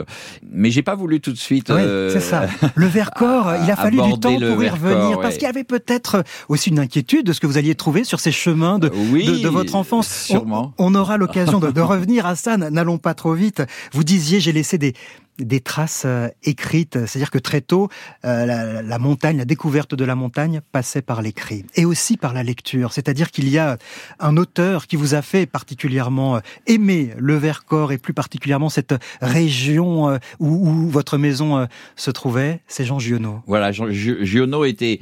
Mais 0.51 0.71
j'ai 0.71 0.83
pas 0.83 0.95
voulu 0.95 1.21
tout 1.21 1.33
de 1.33 1.39
suite. 1.39 1.71
Oui, 1.71 1.83
c'est 2.11 2.21
ça. 2.21 2.47
Le 2.75 2.87
Vercors, 3.07 3.53
il 3.63 3.71
a 3.71 3.77
fallu 3.77 4.01
du 4.03 4.19
temps 4.19 4.39
pour 4.39 4.63
y 4.63 4.69
revenir, 4.69 5.21
parce 5.21 5.35
qu'il 5.35 5.45
y 5.45 5.51
avait 5.51 5.65
peut-être 5.65 6.25
aussi 6.49 6.71
une 6.71 6.79
inquiétude 6.79 7.27
de 7.27 7.33
ce 7.33 7.41
que 7.41 7.47
vous 7.47 7.59
alliez 7.59 7.75
trouver 7.75 8.05
sur 8.05 8.21
ces 8.21 8.33
chemins 8.33 8.79
de, 8.79 8.89
de, 8.89 9.49
votre 9.49 9.75
enfance. 9.75 10.09
Sûrement. 10.09 10.73
On, 10.79 10.95
aura 10.95 11.17
l'occasion 11.17 11.59
de, 11.61 11.71
de 11.71 11.81
revenir 11.81 12.27
à 12.27 12.37
ça, 12.37 12.57
n'allons 12.57 12.99
pas 12.99 13.15
trop 13.15 13.35
vite. 13.35 13.63
Vous 13.93 14.05
disiez, 14.05 14.41
j'ai 14.41 14.53
laissé 14.53 14.79
des, 14.79 14.95
des 15.39 15.61
traces 15.61 16.05
euh, 16.07 16.29
écrites, 16.43 17.07
c'est-à-dire 17.07 17.31
que 17.31 17.39
très 17.39 17.61
tôt, 17.61 17.89
euh, 18.25 18.83
la, 18.83 18.99
montagne, 18.99 19.39
la 19.39 19.45
découverte 19.45 19.95
de 19.95 20.05
la 20.05 20.15
montagne 20.15 20.61
passait 20.73 21.03
par 21.03 21.23
l'écrit 21.23 21.65
et 21.75 21.85
aussi 21.85 22.17
par 22.17 22.33
la 22.33 22.43
lecture, 22.43 22.93
c'est-à-dire 22.93 23.31
qu'il 23.31 23.49
y 23.49 23.59
a 23.59 23.79
un 24.19 24.37
auteur 24.37 24.87
qui 24.87 24.97
vous 24.97 25.15
a 25.15 25.23
fait 25.23 25.47
particulièrement 25.47 26.37
euh, 26.37 26.41
aimer 26.67 27.11
le 27.17 27.37
Vercors 27.37 27.93
et 27.93 27.99
plus 27.99 28.15
particulièrement 28.15 28.69
cette 28.69 28.95
région 29.21 30.19
où, 30.41 30.49
où 30.49 30.89
votre 30.89 31.19
maison 31.19 31.67
se 31.97 32.11
trouvait, 32.11 32.61
c'est 32.67 32.85
Jean 32.85 32.99
Giono. 32.99 33.43
Voilà, 33.47 33.73
Jean 33.73 33.91
Giono 33.91 34.65
était 34.65 35.01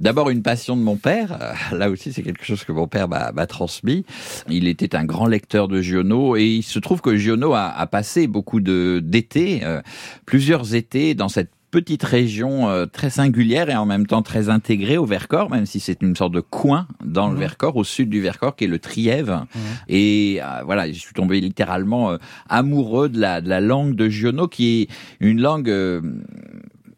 D'abord 0.00 0.30
une 0.30 0.42
passion 0.42 0.76
de 0.76 0.82
mon 0.82 0.96
père. 0.96 1.38
Euh, 1.40 1.76
là 1.76 1.90
aussi, 1.90 2.12
c'est 2.12 2.22
quelque 2.22 2.44
chose 2.44 2.64
que 2.64 2.72
mon 2.72 2.88
père 2.88 3.08
m'a 3.08 3.46
transmis. 3.46 4.04
Il 4.48 4.66
était 4.66 4.96
un 4.96 5.04
grand 5.04 5.26
lecteur 5.26 5.68
de 5.68 5.80
Giono 5.80 6.36
et 6.36 6.46
il 6.46 6.62
se 6.62 6.78
trouve 6.78 7.00
que 7.00 7.16
Giono 7.16 7.54
a, 7.54 7.68
a 7.68 7.86
passé 7.86 8.26
beaucoup 8.26 8.60
d'étés, 8.60 9.60
euh, 9.64 9.80
plusieurs 10.26 10.74
étés 10.74 11.14
dans 11.14 11.28
cette 11.28 11.50
petite 11.74 12.04
région 12.04 12.68
euh, 12.68 12.86
très 12.86 13.10
singulière 13.10 13.68
et 13.68 13.74
en 13.74 13.84
même 13.84 14.06
temps 14.06 14.22
très 14.22 14.48
intégrée 14.48 14.96
au 14.96 15.06
Vercors, 15.06 15.50
même 15.50 15.66
si 15.66 15.80
c'est 15.80 16.02
une 16.02 16.14
sorte 16.14 16.32
de 16.32 16.38
coin 16.38 16.86
dans 17.04 17.28
le 17.28 17.36
Vercors, 17.36 17.74
au 17.74 17.82
sud 17.82 18.10
du 18.10 18.20
Vercors, 18.20 18.54
qui 18.54 18.62
est 18.62 18.68
le 18.68 18.78
Trièvre. 18.78 19.48
Et 19.88 20.38
euh, 20.40 20.62
voilà, 20.64 20.86
je 20.86 20.96
suis 20.96 21.14
tombé 21.14 21.40
littéralement 21.40 22.12
euh, 22.12 22.18
amoureux 22.48 23.08
de 23.08 23.18
la, 23.18 23.40
de 23.40 23.48
la 23.48 23.60
langue 23.60 23.96
de 23.96 24.08
Giono, 24.08 24.46
qui 24.46 24.82
est 24.82 24.88
une 25.18 25.40
langue 25.40 25.68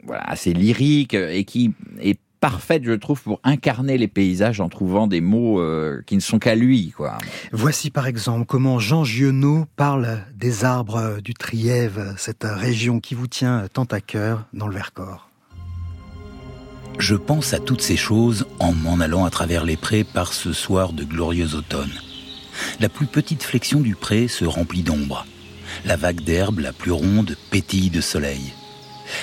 voilà, 0.05 0.23
assez 0.25 0.53
lyrique 0.53 1.15
et 1.15 1.45
qui 1.45 1.73
est 1.99 2.21
parfaite, 2.41 2.83
je 2.85 2.93
trouve, 2.93 3.23
pour 3.23 3.41
incarner 3.45 3.99
les 3.99 4.09
paysages 4.09 4.61
en 4.61 4.69
trouvant 4.69 5.07
des 5.07 5.21
mots 5.21 5.61
euh, 5.61 6.03
qui 6.07 6.17
ne 6.17 6.21
sont 6.21 6.39
qu'à 6.39 6.55
lui. 6.55 6.93
Quoi. 6.97 7.19
Voici 7.53 7.91
par 7.91 8.07
exemple 8.07 8.47
comment 8.47 8.79
Jean 8.79 9.05
Giono 9.05 9.67
parle 9.77 10.21
des 10.35 10.65
arbres 10.65 11.21
du 11.23 11.35
Trièvre, 11.35 12.15
cette 12.17 12.45
région 12.45 13.01
qui 13.01 13.15
vous 13.15 13.27
tient 13.27 13.67
tant 13.73 13.85
à 13.85 14.01
cœur 14.01 14.45
dans 14.53 14.69
le 14.69 14.75
Vercors. 14.75 15.31
Je 16.99 17.15
pense 17.15 17.53
à 17.53 17.59
toutes 17.59 17.83
ces 17.83 17.97
choses 17.97 18.47
en 18.59 18.73
m'en 18.73 19.01
allant 19.01 19.25
à 19.25 19.31
travers 19.31 19.65
les 19.65 19.77
prés 19.77 20.05
par 20.05 20.33
ce 20.33 20.53
soir 20.53 20.93
de 20.93 21.05
glorieux 21.05 21.55
automne. 21.55 21.93
La 22.81 22.89
plus 22.89 23.07
petite 23.07 23.43
flexion 23.43 23.81
du 23.81 23.95
pré 23.95 24.29
se 24.29 24.47
remplit 24.47 24.83
d'ombre. 24.83 25.27
La 25.85 25.97
vague 25.97 26.23
d'herbe 26.23 26.61
la 26.61 26.73
plus 26.73 26.93
ronde 26.93 27.37
pétille 27.51 27.91
de 27.91 28.01
soleil. 28.01 28.55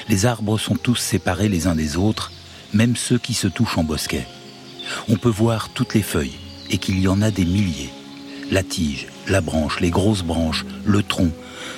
Les 0.08 0.26
arbres 0.26 0.60
sont 0.60 0.76
tous 0.76 0.96
séparés 0.96 1.50
les 1.50 1.66
uns 1.66 1.76
des 1.76 1.98
autres 1.98 2.32
même 2.74 2.96
ceux 2.96 3.18
qui 3.18 3.34
se 3.34 3.48
touchent 3.48 3.78
en 3.78 3.84
bosquet. 3.84 4.26
On 5.10 5.16
peut 5.16 5.30
voir 5.30 5.70
toutes 5.70 5.94
les 5.94 6.02
feuilles, 6.02 6.40
et 6.70 6.78
qu'il 6.78 7.00
y 7.00 7.08
en 7.08 7.22
a 7.22 7.32
des 7.32 7.46
milliers. 7.46 7.92
La 8.52 8.64
tige, 8.64 9.08
la 9.28 9.42
branche, 9.42 9.80
les 9.80 9.90
grosses 9.90 10.24
branches, 10.24 10.66
le 10.86 11.04
tronc, 11.04 11.32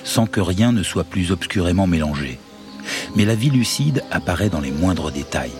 sans 0.03 0.25
que 0.25 0.41
rien 0.41 0.71
ne 0.71 0.83
soit 0.83 1.03
plus 1.03 1.31
obscurément 1.31 1.87
mélangé. 1.87 2.39
Mais 3.15 3.25
la 3.25 3.35
vie 3.35 3.49
lucide 3.49 4.03
apparaît 4.11 4.49
dans 4.49 4.59
les 4.59 4.71
moindres 4.71 5.11
détails. 5.11 5.51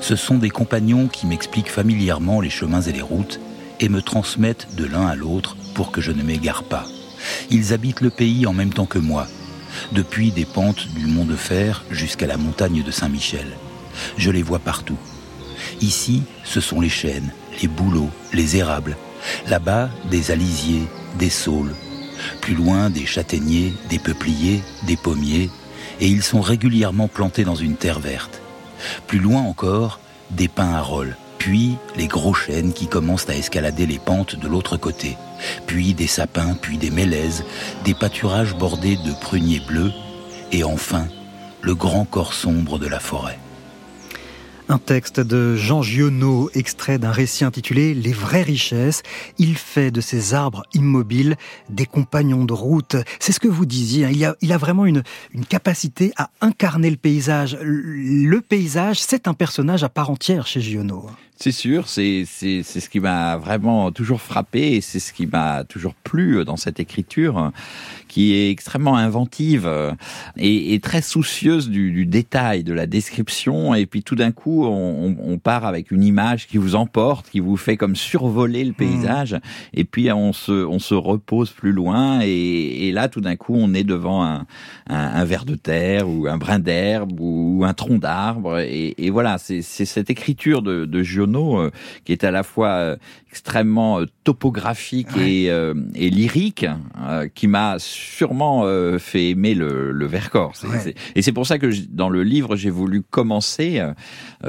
Ce 0.00 0.16
sont 0.16 0.38
des 0.38 0.50
compagnons 0.50 1.08
qui 1.08 1.26
m'expliquent 1.26 1.70
familièrement 1.70 2.40
les 2.40 2.50
chemins 2.50 2.82
et 2.82 2.92
les 2.92 3.02
routes 3.02 3.40
et 3.80 3.88
me 3.88 4.02
transmettent 4.02 4.68
de 4.76 4.84
l'un 4.84 5.06
à 5.06 5.14
l'autre 5.14 5.56
pour 5.74 5.90
que 5.90 6.00
je 6.00 6.12
ne 6.12 6.22
m'égare 6.22 6.64
pas. 6.64 6.86
Ils 7.50 7.72
habitent 7.72 8.00
le 8.00 8.10
pays 8.10 8.46
en 8.46 8.52
même 8.52 8.72
temps 8.72 8.86
que 8.86 8.98
moi, 8.98 9.26
depuis 9.92 10.30
des 10.30 10.44
pentes 10.44 10.88
du 10.94 11.06
Mont 11.06 11.24
de 11.24 11.36
Fer 11.36 11.84
jusqu'à 11.90 12.26
la 12.26 12.36
montagne 12.36 12.82
de 12.82 12.90
Saint-Michel. 12.90 13.46
Je 14.16 14.30
les 14.30 14.42
vois 14.42 14.58
partout. 14.58 14.98
Ici, 15.80 16.22
ce 16.44 16.60
sont 16.60 16.80
les 16.80 16.88
chênes, 16.88 17.32
les 17.62 17.68
bouleaux, 17.68 18.10
les 18.32 18.56
érables. 18.56 18.96
Là-bas, 19.48 19.90
des 20.10 20.30
alisiers, 20.30 20.86
des 21.18 21.30
saules. 21.30 21.74
Plus 22.40 22.54
loin, 22.54 22.90
des 22.90 23.06
châtaigniers, 23.06 23.72
des 23.88 23.98
peupliers, 23.98 24.62
des 24.86 24.96
pommiers. 24.96 25.50
Et 26.00 26.08
ils 26.08 26.22
sont 26.22 26.40
régulièrement 26.40 27.08
plantés 27.08 27.44
dans 27.44 27.54
une 27.54 27.76
terre 27.76 28.00
verte. 28.00 28.40
Plus 29.06 29.18
loin 29.18 29.42
encore, 29.42 30.00
des 30.30 30.48
pins 30.48 30.74
à 30.74 30.80
rôle. 30.80 31.16
Puis 31.38 31.76
les 31.96 32.06
gros 32.06 32.34
chênes 32.34 32.72
qui 32.72 32.86
commencent 32.86 33.28
à 33.28 33.36
escalader 33.36 33.86
les 33.86 33.98
pentes 33.98 34.36
de 34.36 34.48
l'autre 34.48 34.76
côté. 34.76 35.16
Puis 35.66 35.94
des 35.94 36.06
sapins, 36.06 36.56
puis 36.60 36.78
des 36.78 36.90
mélèzes, 36.90 37.44
des 37.84 37.94
pâturages 37.94 38.54
bordés 38.54 38.96
de 38.96 39.12
pruniers 39.20 39.60
bleus. 39.60 39.92
Et 40.52 40.64
enfin, 40.64 41.06
le 41.60 41.74
grand 41.74 42.04
corps 42.04 42.32
sombre 42.32 42.78
de 42.78 42.86
la 42.86 43.00
forêt. 43.00 43.38
Un 44.70 44.78
texte 44.78 45.20
de 45.20 45.56
Jean 45.56 45.82
Giono, 45.82 46.48
extrait 46.54 46.98
d'un 46.98 47.10
récit 47.10 47.44
intitulé 47.44 47.92
Les 47.92 48.12
vraies 48.12 48.42
richesses. 48.42 49.02
Il 49.36 49.56
fait 49.56 49.90
de 49.90 50.00
ces 50.00 50.32
arbres 50.32 50.62
immobiles 50.72 51.36
des 51.68 51.84
compagnons 51.84 52.46
de 52.46 52.54
route. 52.54 52.96
C'est 53.20 53.32
ce 53.32 53.40
que 53.40 53.48
vous 53.48 53.66
disiez. 53.66 54.06
Hein. 54.06 54.34
Il, 54.40 54.52
a, 54.52 54.56
vraiment 54.56 54.86
une, 54.86 55.02
une 55.34 55.44
capacité 55.44 56.12
à 56.16 56.30
incarner 56.40 56.88
le 56.88 56.96
paysage. 56.96 57.58
Le 57.60 58.40
paysage, 58.40 59.02
c'est 59.02 59.28
un 59.28 59.34
personnage 59.34 59.84
à 59.84 59.90
part 59.90 60.08
entière 60.08 60.46
chez 60.46 60.62
Giono. 60.62 61.10
C'est 61.36 61.52
sûr, 61.52 61.88
c'est 61.88 62.24
ce 62.24 62.88
qui 62.88 63.00
m'a 63.00 63.36
vraiment 63.36 63.90
toujours 63.92 64.22
frappé 64.22 64.76
et 64.76 64.80
c'est 64.80 65.00
ce 65.00 65.12
qui 65.12 65.26
m'a 65.26 65.64
toujours 65.64 65.94
plu 65.94 66.42
dans 66.44 66.56
cette 66.56 66.80
écriture 66.80 67.50
qui 68.14 68.32
est 68.32 68.48
extrêmement 68.48 68.96
inventive 68.96 69.68
et, 70.36 70.72
et 70.72 70.78
très 70.78 71.02
soucieuse 71.02 71.68
du, 71.68 71.90
du, 71.90 72.06
détail, 72.06 72.62
de 72.62 72.72
la 72.72 72.86
description 72.86 73.74
et 73.74 73.86
puis 73.86 74.04
tout 74.04 74.14
d'un 74.14 74.30
coup 74.30 74.64
on, 74.64 75.16
on, 75.20 75.38
part 75.38 75.64
avec 75.64 75.90
une 75.90 76.04
image 76.04 76.46
qui 76.46 76.58
vous 76.58 76.76
emporte, 76.76 77.28
qui 77.28 77.40
vous 77.40 77.56
fait 77.56 77.76
comme 77.76 77.96
survoler 77.96 78.62
le 78.62 78.70
mmh. 78.70 78.74
paysage 78.74 79.36
et 79.72 79.82
puis 79.82 80.12
on 80.12 80.32
se 80.32 80.52
on 80.52 80.78
se 80.78 80.94
repose 80.94 81.50
plus 81.50 81.72
loin 81.72 82.20
et, 82.22 82.86
et 82.88 82.92
là 82.92 83.08
tout 83.08 83.20
d'un 83.20 83.34
coup 83.34 83.56
on 83.56 83.74
est 83.74 83.82
devant 83.82 84.24
un, 84.24 84.46
un, 84.88 84.96
un 84.96 85.24
ver 85.24 85.44
de 85.44 85.56
terre 85.56 86.08
ou 86.08 86.28
un 86.28 86.38
brin 86.38 86.60
d'herbe 86.60 87.18
ou 87.18 87.64
un 87.66 87.74
tronc 87.74 87.98
d'arbre 87.98 88.60
et, 88.60 88.94
et 88.96 89.10
voilà 89.10 89.38
c'est 89.38 89.62
cette 89.62 90.08
écriture 90.08 90.62
de, 90.62 90.84
de 90.84 91.02
euh, 91.24 91.70
qui 92.04 92.12
est 92.12 92.22
à 92.22 92.30
la 92.30 92.44
fois 92.44 92.68
euh, 92.68 92.96
extrêmement 93.34 93.98
euh, 93.98 94.04
topographique 94.22 95.16
et, 95.18 95.46
et, 95.46 96.10
lyrique, 96.10 96.66
qui 97.34 97.48
m'a 97.48 97.76
sûrement 97.78 98.64
fait 98.98 99.30
aimer 99.30 99.54
le, 99.54 99.90
le 99.90 100.06
Vercors. 100.06 100.54
Et 101.14 101.20
c'est 101.20 101.32
pour 101.32 101.46
ça 101.46 101.58
que 101.58 101.68
dans 101.90 102.08
le 102.08 102.22
livre, 102.22 102.56
j'ai 102.56 102.70
voulu 102.70 103.02
commencer 103.02 103.82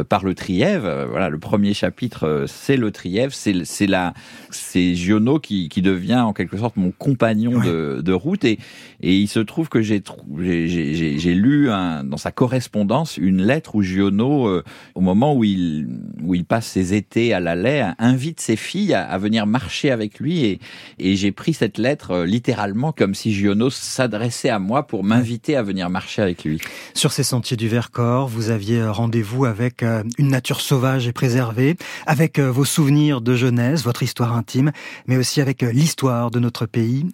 par 0.07 0.23
le 0.23 0.33
Trièvre. 0.33 1.07
Voilà, 1.09 1.27
le 1.29 1.39
premier 1.39 1.73
chapitre, 1.73 2.45
c'est 2.47 2.77
le 2.77 2.91
Trièvre. 2.91 3.33
C'est 3.33 3.87
la, 3.87 4.13
c'est 4.49 4.95
Giono 4.95 5.39
qui, 5.39 5.67
qui 5.67 5.81
devient 5.81 6.19
en 6.19 6.31
quelque 6.31 6.55
sorte 6.55 6.77
mon 6.77 6.91
compagnon 6.91 7.59
de, 7.59 8.01
de 8.01 8.13
route. 8.13 8.45
Et, 8.45 8.59
et 9.01 9.17
il 9.17 9.27
se 9.27 9.39
trouve 9.39 9.67
que 9.67 9.81
j'ai 9.81 10.03
j'ai 10.37 11.33
lu 11.33 11.69
un, 11.69 12.05
dans 12.05 12.17
sa 12.17 12.31
correspondance 12.31 13.17
une 13.17 13.41
lettre 13.41 13.75
où 13.75 13.81
Giono, 13.81 14.61
au 14.93 15.01
moment 15.01 15.35
où 15.35 15.43
il 15.43 15.87
où 16.21 16.33
il 16.35 16.45
passe 16.45 16.67
ses 16.67 16.93
étés 16.93 17.33
à 17.33 17.41
la 17.41 17.55
lait, 17.55 17.83
invite 17.99 18.39
ses 18.39 18.55
filles 18.55 18.74
à, 18.93 19.17
venir 19.17 19.45
marcher 19.45 19.91
avec 19.91 20.19
lui 20.19 20.45
et, 20.45 20.59
et 20.99 21.15
j'ai 21.15 21.31
pris 21.31 21.53
cette 21.53 21.77
lettre 21.77 22.11
euh, 22.11 22.25
littéralement 22.25 22.91
comme 22.91 23.15
si 23.15 23.33
Giono 23.33 23.69
s'adressait 23.69 24.49
à 24.49 24.59
moi 24.59 24.83
pour 24.83 25.03
m'inviter 25.03 25.55
à 25.55 25.63
venir 25.63 25.89
marcher 25.89 26.21
avec 26.21 26.43
lui. 26.43 26.59
Sur 26.93 27.11
ces 27.11 27.23
sentiers 27.23 27.57
du 27.57 27.67
Vercors, 27.67 28.27
vous 28.27 28.49
aviez 28.49 28.85
rendez-vous 28.85 29.45
avec 29.45 29.83
euh, 29.83 30.03
une 30.17 30.27
nature 30.27 30.61
sauvage 30.61 31.07
et 31.07 31.13
préservée, 31.13 31.77
avec 32.05 32.37
euh, 32.37 32.51
vos 32.51 32.65
souvenirs 32.65 33.21
de 33.21 33.35
jeunesse, 33.35 33.83
votre 33.83 34.03
histoire 34.03 34.35
intime, 34.35 34.71
mais 35.07 35.17
aussi 35.17 35.41
avec 35.41 35.61
l'histoire 35.61 36.31
de 36.31 36.39
notre 36.39 36.65
pays. 36.65 37.05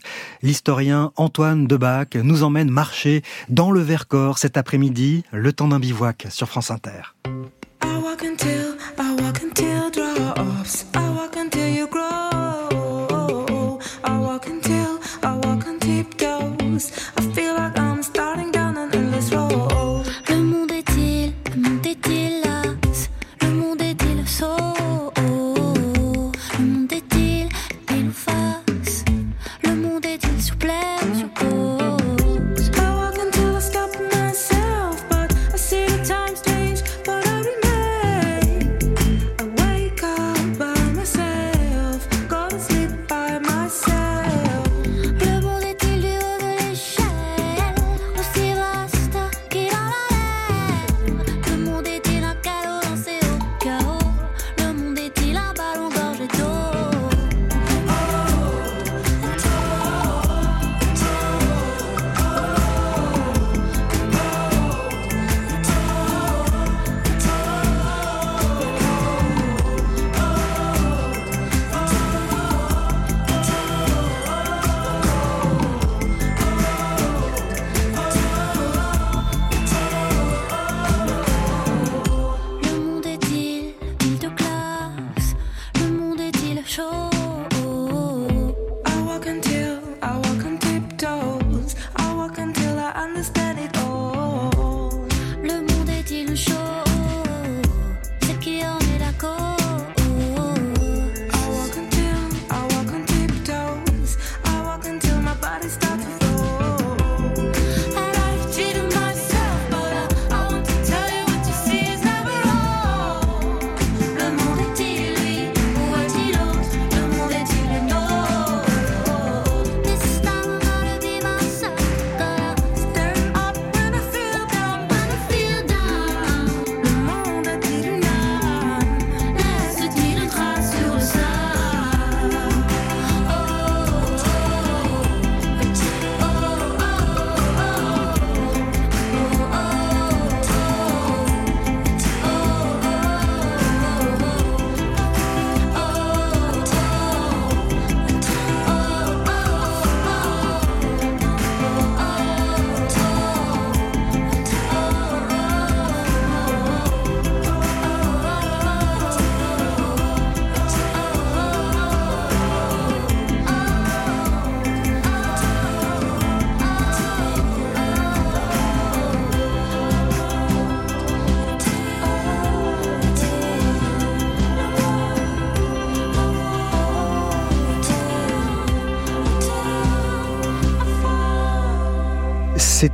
L'historien 0.41 1.11
Antoine 1.15 1.67
Debac 1.67 2.15
nous 2.15 2.43
emmène 2.43 2.71
marcher 2.71 3.21
dans 3.49 3.71
le 3.71 3.81
Vercors 3.81 4.37
cet 4.37 4.57
après-midi, 4.57 5.23
le 5.31 5.53
temps 5.53 5.67
d'un 5.67 5.79
bivouac 5.79 6.27
sur 6.29 6.49
France 6.49 6.71
Inter. 6.71 7.13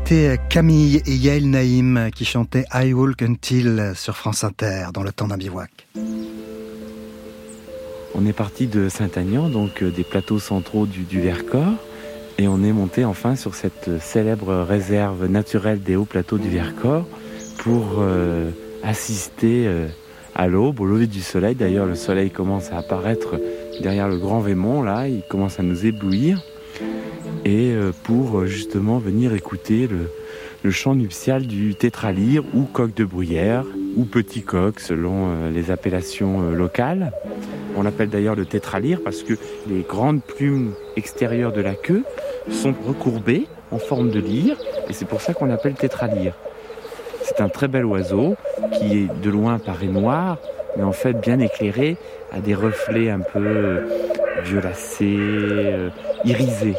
C'était 0.09 0.39
Camille 0.47 1.01
et 1.05 1.15
Yael 1.15 1.49
Naïm 1.49 2.11
qui 2.15 2.23
chantaient 2.23 2.63
I 2.73 2.93
Walk 2.93 3.21
Until 3.23 3.91
sur 3.93 4.15
France 4.15 4.45
Inter 4.45 4.85
dans 4.93 5.03
le 5.03 5.11
temps 5.11 5.27
d'un 5.27 5.35
bivouac. 5.35 5.69
On 8.15 8.25
est 8.25 8.31
parti 8.31 8.67
de 8.67 8.87
Saint-Agnan, 8.87 9.49
donc 9.49 9.83
euh, 9.83 9.91
des 9.91 10.05
plateaux 10.05 10.39
centraux 10.39 10.85
du, 10.85 11.19
Vercors, 11.19 11.73
et 12.37 12.47
on 12.47 12.63
est 12.63 12.71
monté 12.71 13.03
enfin 13.03 13.35
sur 13.35 13.53
cette 13.53 13.99
célèbre 13.99 14.63
réserve 14.63 15.25
naturelle 15.25 15.81
des 15.81 15.97
hauts 15.97 16.05
plateaux 16.05 16.37
du 16.37 16.47
Vercors 16.47 17.05
pour 17.57 17.97
euh, 17.99 18.51
assister 18.83 19.67
euh, 19.67 19.87
à 20.35 20.47
l'aube, 20.47 20.79
au 20.79 20.85
lever 20.85 21.07
du 21.07 21.19
soleil. 21.19 21.55
D'ailleurs, 21.55 21.85
le 21.85 21.95
soleil 21.95 22.31
commence 22.31 22.71
à 22.71 22.77
apparaître 22.77 23.41
derrière 23.81 24.07
le 24.07 24.17
grand 24.17 24.39
Vémont, 24.39 24.83
là, 24.83 25.09
il 25.09 25.23
commence 25.27 25.59
à 25.59 25.63
nous 25.63 25.85
éblouir 25.85 26.41
et 27.45 27.71
euh, 27.71 27.91
pour 28.03 28.39
euh, 28.39 28.45
justement 28.45 28.97
venir 28.97 29.33
écouter 29.33 29.87
le, 29.87 30.09
chant 30.69 30.95
nuptial 30.95 31.47
du 31.47 31.75
tétralyre 31.75 32.43
ou 32.53 32.63
coq 32.63 32.93
de 32.93 33.05
bruyère 33.05 33.63
ou 33.95 34.03
petit 34.03 34.41
coq 34.41 34.81
selon 34.81 35.29
euh, 35.29 35.49
les 35.49 35.71
appellations 35.71 36.51
locales. 36.51 37.13
On 37.77 37.83
l'appelle 37.83 38.09
d'ailleurs 38.09 38.35
le 38.35 38.45
tétralyre 38.45 38.99
parce 39.01 39.23
que 39.23 39.35
les 39.69 39.83
grandes 39.87 40.21
plumes 40.21 40.73
extérieures 40.97 41.53
de 41.53 41.61
la 41.61 41.73
queue 41.73 42.03
sont 42.49 42.73
recourbées 42.85 43.47
en 43.71 43.79
forme 43.79 44.09
de 44.09 44.19
lyre 44.19 44.57
et 44.89 44.93
c'est 44.93 45.07
pour 45.07 45.21
ça 45.21 45.33
qu'on 45.33 45.45
l'appelle 45.45 45.75
tétralyre. 45.75 46.33
C'est 47.21 47.39
un 47.39 47.47
très 47.47 47.69
bel 47.69 47.85
oiseau 47.85 48.35
qui 48.73 48.97
est 48.97 49.21
de 49.21 49.29
loin 49.29 49.59
paraît 49.59 49.87
noir 49.87 50.37
mais 50.75 50.83
en 50.83 50.91
fait 50.91 51.13
bien 51.13 51.39
éclairé 51.39 51.95
à 52.33 52.39
des 52.39 52.55
reflets 52.55 53.09
un 53.09 53.21
peu 53.21 53.83
violacés, 54.43 55.17
irisés. 56.25 56.75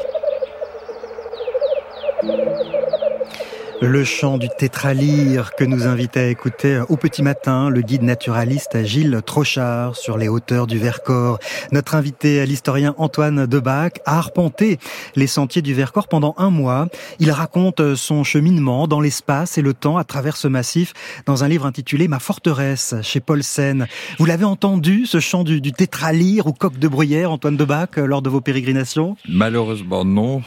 Le 3.81 4.03
chant 4.03 4.39
du 4.39 4.49
tétralyre 4.49 5.53
que 5.57 5.65
nous 5.65 5.87
invitait 5.87 6.21
à 6.21 6.29
écouter 6.29 6.83
au 6.89 6.97
petit 6.97 7.23
matin 7.23 7.71
le 7.71 7.81
guide 7.81 8.03
naturaliste 8.03 8.85
Gilles 8.85 9.21
Trochard 9.25 9.95
sur 9.95 10.19
les 10.19 10.29
hauteurs 10.29 10.67
du 10.67 10.79
Vercors. 10.79 11.39
Notre 11.71 11.95
invité, 11.95 12.45
l'historien 12.45 12.95
Antoine 12.99 13.47
Debac, 13.47 14.01
a 14.05 14.19
arpenté 14.19 14.79
les 15.15 15.29
sentiers 15.29 15.63
du 15.63 15.75
Vercors 15.75 16.09
pendant 16.09 16.35
un 16.39 16.51
mois. 16.51 16.89
Il 17.21 17.31
raconte 17.31 17.95
son 17.95 18.25
cheminement 18.25 18.89
dans 18.89 19.01
l'espace 19.01 19.59
et 19.59 19.63
le 19.63 19.75
temps 19.75 19.97
à 19.97 20.05
travers 20.05 20.37
ce 20.37 20.49
massif 20.49 20.93
dans 21.27 21.45
un 21.45 21.49
livre 21.49 21.65
intitulé 21.65 22.09
Ma 22.09 22.19
forteresse 22.19 22.97
chez 23.03 23.21
Paul 23.21 23.45
Sen. 23.45 23.87
Vous 24.19 24.27
l'avez 24.27 24.45
entendu, 24.45 25.07
ce 25.07 25.21
chant 25.21 25.45
du, 25.45 25.61
du 25.61 25.73
tétralyre 25.73 26.49
ou 26.49 26.53
coq 26.53 26.79
de 26.79 26.89
bruyère, 26.89 27.31
Antoine 27.31 27.57
Debac, 27.57 27.97
lors 27.97 28.23
de 28.23 28.29
vos 28.29 28.41
pérégrinations? 28.41 29.17
Malheureusement 29.29 30.05
non 30.05 30.43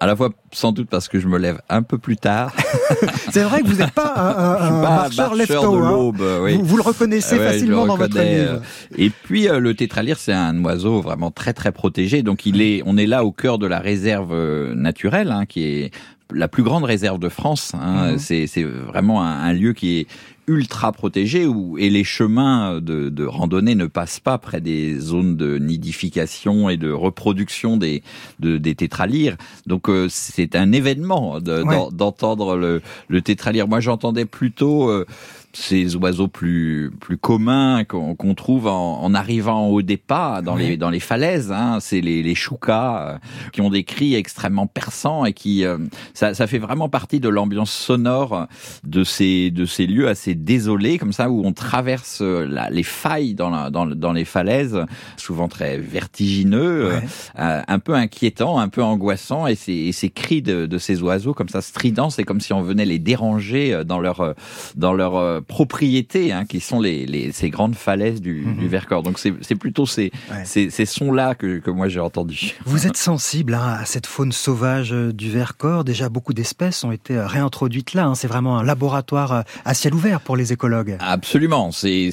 à 0.00 0.06
la 0.06 0.16
fois 0.16 0.30
sans 0.52 0.72
doute 0.72 0.88
parce 0.88 1.08
que 1.08 1.18
je 1.18 1.28
me 1.28 1.38
lève 1.38 1.60
un 1.68 1.82
peu 1.82 1.98
plus 1.98 2.16
tard. 2.16 2.52
c'est 3.32 3.42
vrai 3.42 3.62
que 3.62 3.66
vous 3.66 3.76
n'êtes 3.76 3.92
pas 3.92 4.14
un, 4.16 4.66
un, 4.66 4.68
un 4.68 4.80
marcheur, 4.82 5.36
marcheur 5.36 5.72
de 5.72 5.78
hein. 5.78 5.90
l'aube. 5.90 6.24
Oui. 6.42 6.56
Vous, 6.56 6.64
vous, 6.64 6.76
le 6.76 6.82
reconnaissez 6.82 7.38
ouais, 7.38 7.52
facilement 7.52 7.86
dans 7.86 7.96
votre 7.96 8.20
livre. 8.20 8.60
Et 8.96 9.10
puis 9.10 9.48
euh, 9.48 9.60
le 9.60 9.74
tétralyre, 9.74 10.18
c'est 10.18 10.32
un 10.32 10.62
oiseau 10.64 11.00
vraiment 11.00 11.30
très 11.30 11.52
très 11.52 11.72
protégé. 11.72 12.22
Donc 12.22 12.46
il 12.46 12.62
est, 12.62 12.82
on 12.86 12.96
est 12.96 13.06
là 13.06 13.24
au 13.24 13.32
cœur 13.32 13.58
de 13.58 13.66
la 13.66 13.78
réserve 13.78 14.32
euh, 14.32 14.74
naturelle, 14.74 15.30
hein, 15.30 15.46
qui 15.46 15.64
est 15.64 15.90
la 16.32 16.48
plus 16.48 16.62
grande 16.62 16.84
réserve 16.84 17.18
de 17.18 17.28
France. 17.28 17.72
Hein. 17.74 18.12
Mmh. 18.12 18.18
C'est 18.18 18.62
vraiment 18.62 19.22
un, 19.22 19.40
un, 19.42 19.52
lieu 19.52 19.72
qui 19.72 20.00
est 20.00 20.06
ultra 20.46 20.92
protégé 20.92 21.46
où, 21.46 21.78
et 21.78 21.90
les 21.90 22.04
chemins 22.04 22.80
de, 22.80 23.08
de, 23.08 23.24
randonnée 23.24 23.74
ne 23.74 23.86
passent 23.86 24.20
pas 24.20 24.38
près 24.38 24.60
des 24.60 24.98
zones 24.98 25.36
de 25.36 25.58
nidification 25.58 26.68
et 26.68 26.76
de 26.76 26.90
reproduction 26.90 27.76
des, 27.76 28.02
de, 28.40 28.58
des 28.58 28.74
tétralyres. 28.74 29.36
Donc 29.66 29.88
euh, 29.88 30.06
c'est 30.10 30.56
un 30.56 30.72
événement 30.72 31.40
d'entendre 31.40 32.54
ouais. 32.54 32.60
le, 32.60 32.82
le 33.08 33.22
tétralyre. 33.22 33.68
Moi 33.68 33.80
j'entendais 33.80 34.26
plutôt... 34.26 34.90
Euh, 34.90 35.06
ces 35.56 35.96
oiseaux 35.96 36.28
plus 36.28 36.90
plus 37.00 37.16
communs 37.16 37.84
qu'on 37.84 38.14
qu 38.14 38.34
trouve 38.34 38.66
en, 38.66 39.02
en, 39.02 39.14
arrivant 39.14 39.68
au 39.68 39.82
départ 39.82 40.42
dans 40.42 40.56
ouais. 40.56 40.70
les 40.70 40.76
dans 40.76 40.90
les 40.90 41.00
falaises. 41.00 41.52
Hein. 41.52 41.78
C'est 41.80 42.00
les, 42.00 42.22
les 42.22 42.34
choucas 42.34 43.08
euh, 43.08 43.18
qui 43.52 43.60
ont 43.60 43.70
des 43.70 43.84
cris 43.84 44.14
extrêmement 44.14 44.66
perçants 44.66 45.24
et 45.24 45.32
qui 45.32 45.64
euh, 45.64 45.78
ça, 46.12 46.34
ça 46.34 46.46
fait 46.46 46.58
vraiment 46.58 46.88
partie 46.88 47.20
de 47.20 47.28
l'ambiance 47.28 47.72
sonore 47.72 48.46
de 48.84 49.04
ces 49.04 49.50
de 49.50 49.64
ces 49.64 49.86
lieux 49.86 50.08
assez 50.08 50.34
désolés 50.34 50.98
comme 50.98 51.12
ça 51.12 51.30
où 51.30 51.44
on 51.44 51.52
traverse 51.52 52.20
euh, 52.20 52.46
la, 52.46 52.70
les 52.70 52.82
failles 52.82 53.34
dans, 53.34 53.50
la, 53.50 53.70
dans 53.70 53.86
dans 53.86 54.12
les 54.12 54.24
falaises, 54.24 54.84
souvent 55.16 55.48
très 55.48 55.78
vertigineux, 55.78 56.88
ouais. 56.88 57.02
euh, 57.38 57.62
un 57.66 57.78
peu 57.78 57.94
inquiétant, 57.94 58.58
un 58.58 58.68
peu 58.68 58.82
angoissant 58.82 59.46
et 59.46 59.54
ces, 59.54 59.72
et 59.72 59.92
ces 59.92 60.10
cris 60.10 60.42
de, 60.42 60.66
de 60.66 60.78
ces 60.78 61.02
oiseaux 61.02 61.34
comme 61.34 61.48
ça 61.48 61.62
stridents, 61.62 62.10
c'est 62.10 62.24
comme 62.24 62.40
si 62.40 62.52
on 62.52 62.62
venait 62.62 62.84
les 62.84 62.98
déranger 62.98 63.82
dans 63.84 64.00
leur 64.00 64.34
dans 64.76 64.92
leur 64.92 65.42
propriétés 65.46 66.32
hein, 66.32 66.44
qui 66.44 66.60
sont 66.60 66.80
les, 66.80 67.06
les, 67.06 67.32
ces 67.32 67.50
grandes 67.50 67.76
falaises 67.76 68.20
du, 68.20 68.44
mmh. 68.46 68.56
du 68.56 68.68
Vercors. 68.68 69.02
Donc 69.02 69.18
c'est 69.18 69.54
plutôt 69.54 69.86
ces, 69.86 70.10
ouais. 70.30 70.44
ces, 70.44 70.70
ces 70.70 70.86
sons-là 70.86 71.34
que, 71.34 71.58
que 71.58 71.70
moi 71.70 71.88
j'ai 71.88 72.00
entendus. 72.00 72.54
Vous 72.64 72.86
êtes 72.86 72.96
sensible 72.96 73.54
hein, 73.54 73.76
à 73.80 73.84
cette 73.84 74.06
faune 74.06 74.32
sauvage 74.32 74.90
du 74.90 75.30
Vercors. 75.30 75.84
Déjà 75.84 76.08
beaucoup 76.08 76.34
d'espèces 76.34 76.82
ont 76.84 76.92
été 76.92 77.18
réintroduites 77.18 77.94
là. 77.94 78.06
Hein. 78.06 78.14
C'est 78.14 78.28
vraiment 78.28 78.58
un 78.58 78.64
laboratoire 78.64 79.44
à 79.64 79.74
ciel 79.74 79.94
ouvert 79.94 80.20
pour 80.20 80.36
les 80.36 80.52
écologues. 80.52 80.96
Absolument, 81.00 81.70
c'est 81.72 82.10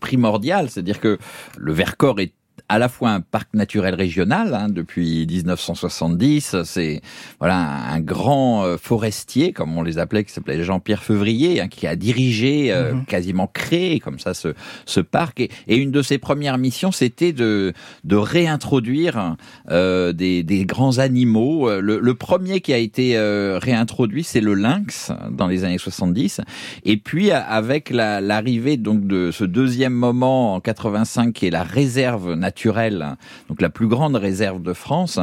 primordial. 0.00 0.70
C'est-à-dire 0.70 1.00
que 1.00 1.18
le 1.56 1.72
Vercors 1.72 2.20
est 2.20 2.32
à 2.68 2.78
la 2.78 2.88
fois 2.88 3.10
un 3.10 3.20
parc 3.20 3.54
naturel 3.54 3.94
régional 3.94 4.54
hein, 4.54 4.68
depuis 4.68 5.26
1970. 5.26 6.62
C'est 6.64 7.00
voilà 7.38 7.58
un, 7.58 8.00
grand 8.00 8.64
euh, 8.64 8.76
forestier, 8.76 9.52
comme 9.52 9.76
on 9.76 9.82
les 9.82 9.98
appelait, 9.98 10.24
qui 10.24 10.32
s'appelait 10.32 10.62
Jean-Pierre 10.62 11.02
Fevrier, 11.02 11.60
hein, 11.60 11.68
qui 11.68 11.86
a 11.86 11.96
dirigé, 11.96 12.72
euh, 12.72 12.94
mmh. 12.94 13.04
quasiment 13.06 13.46
créé 13.46 14.00
comme 14.00 14.18
ça 14.18 14.34
ce, 14.34 14.54
ce 14.86 15.00
parc. 15.00 15.40
Et, 15.40 15.50
et, 15.68 15.76
une 15.76 15.90
de 15.90 16.02
ses 16.02 16.18
premières 16.18 16.58
missions, 16.58 16.92
c'était 16.92 17.32
de, 17.32 17.72
de 18.04 18.16
réintroduire 18.16 19.36
euh, 19.70 20.12
des, 20.12 20.42
des, 20.42 20.64
grands 20.64 20.98
animaux. 20.98 21.68
Le, 21.80 21.98
le, 21.98 22.14
premier 22.14 22.60
qui 22.60 22.72
a 22.72 22.78
été 22.78 23.16
euh, 23.16 23.58
réintroduit, 23.60 24.24
c'est 24.24 24.40
le 24.40 24.54
lynx 24.54 25.12
dans 25.30 25.46
les 25.46 25.64
années 25.64 25.78
70. 25.78 26.40
Et 26.84 26.96
puis 26.96 27.30
avec 27.30 27.90
l'arrivée 27.90 28.76
la, 28.76 28.82
donc 28.82 29.06
de 29.06 29.30
ce 29.30 29.44
deuxième 29.44 29.92
moment 29.92 30.54
en 30.54 30.60
85, 30.60 31.32
qui 31.32 31.46
est 31.46 31.50
la 31.50 31.62
réserve 31.62 32.34
naturelle 32.34 32.51
naturelle, 32.52 33.16
donc 33.48 33.62
la 33.62 33.70
plus 33.70 33.88
grande 33.88 34.14
réserve 34.14 34.62
de 34.62 34.74
France, 34.74 35.18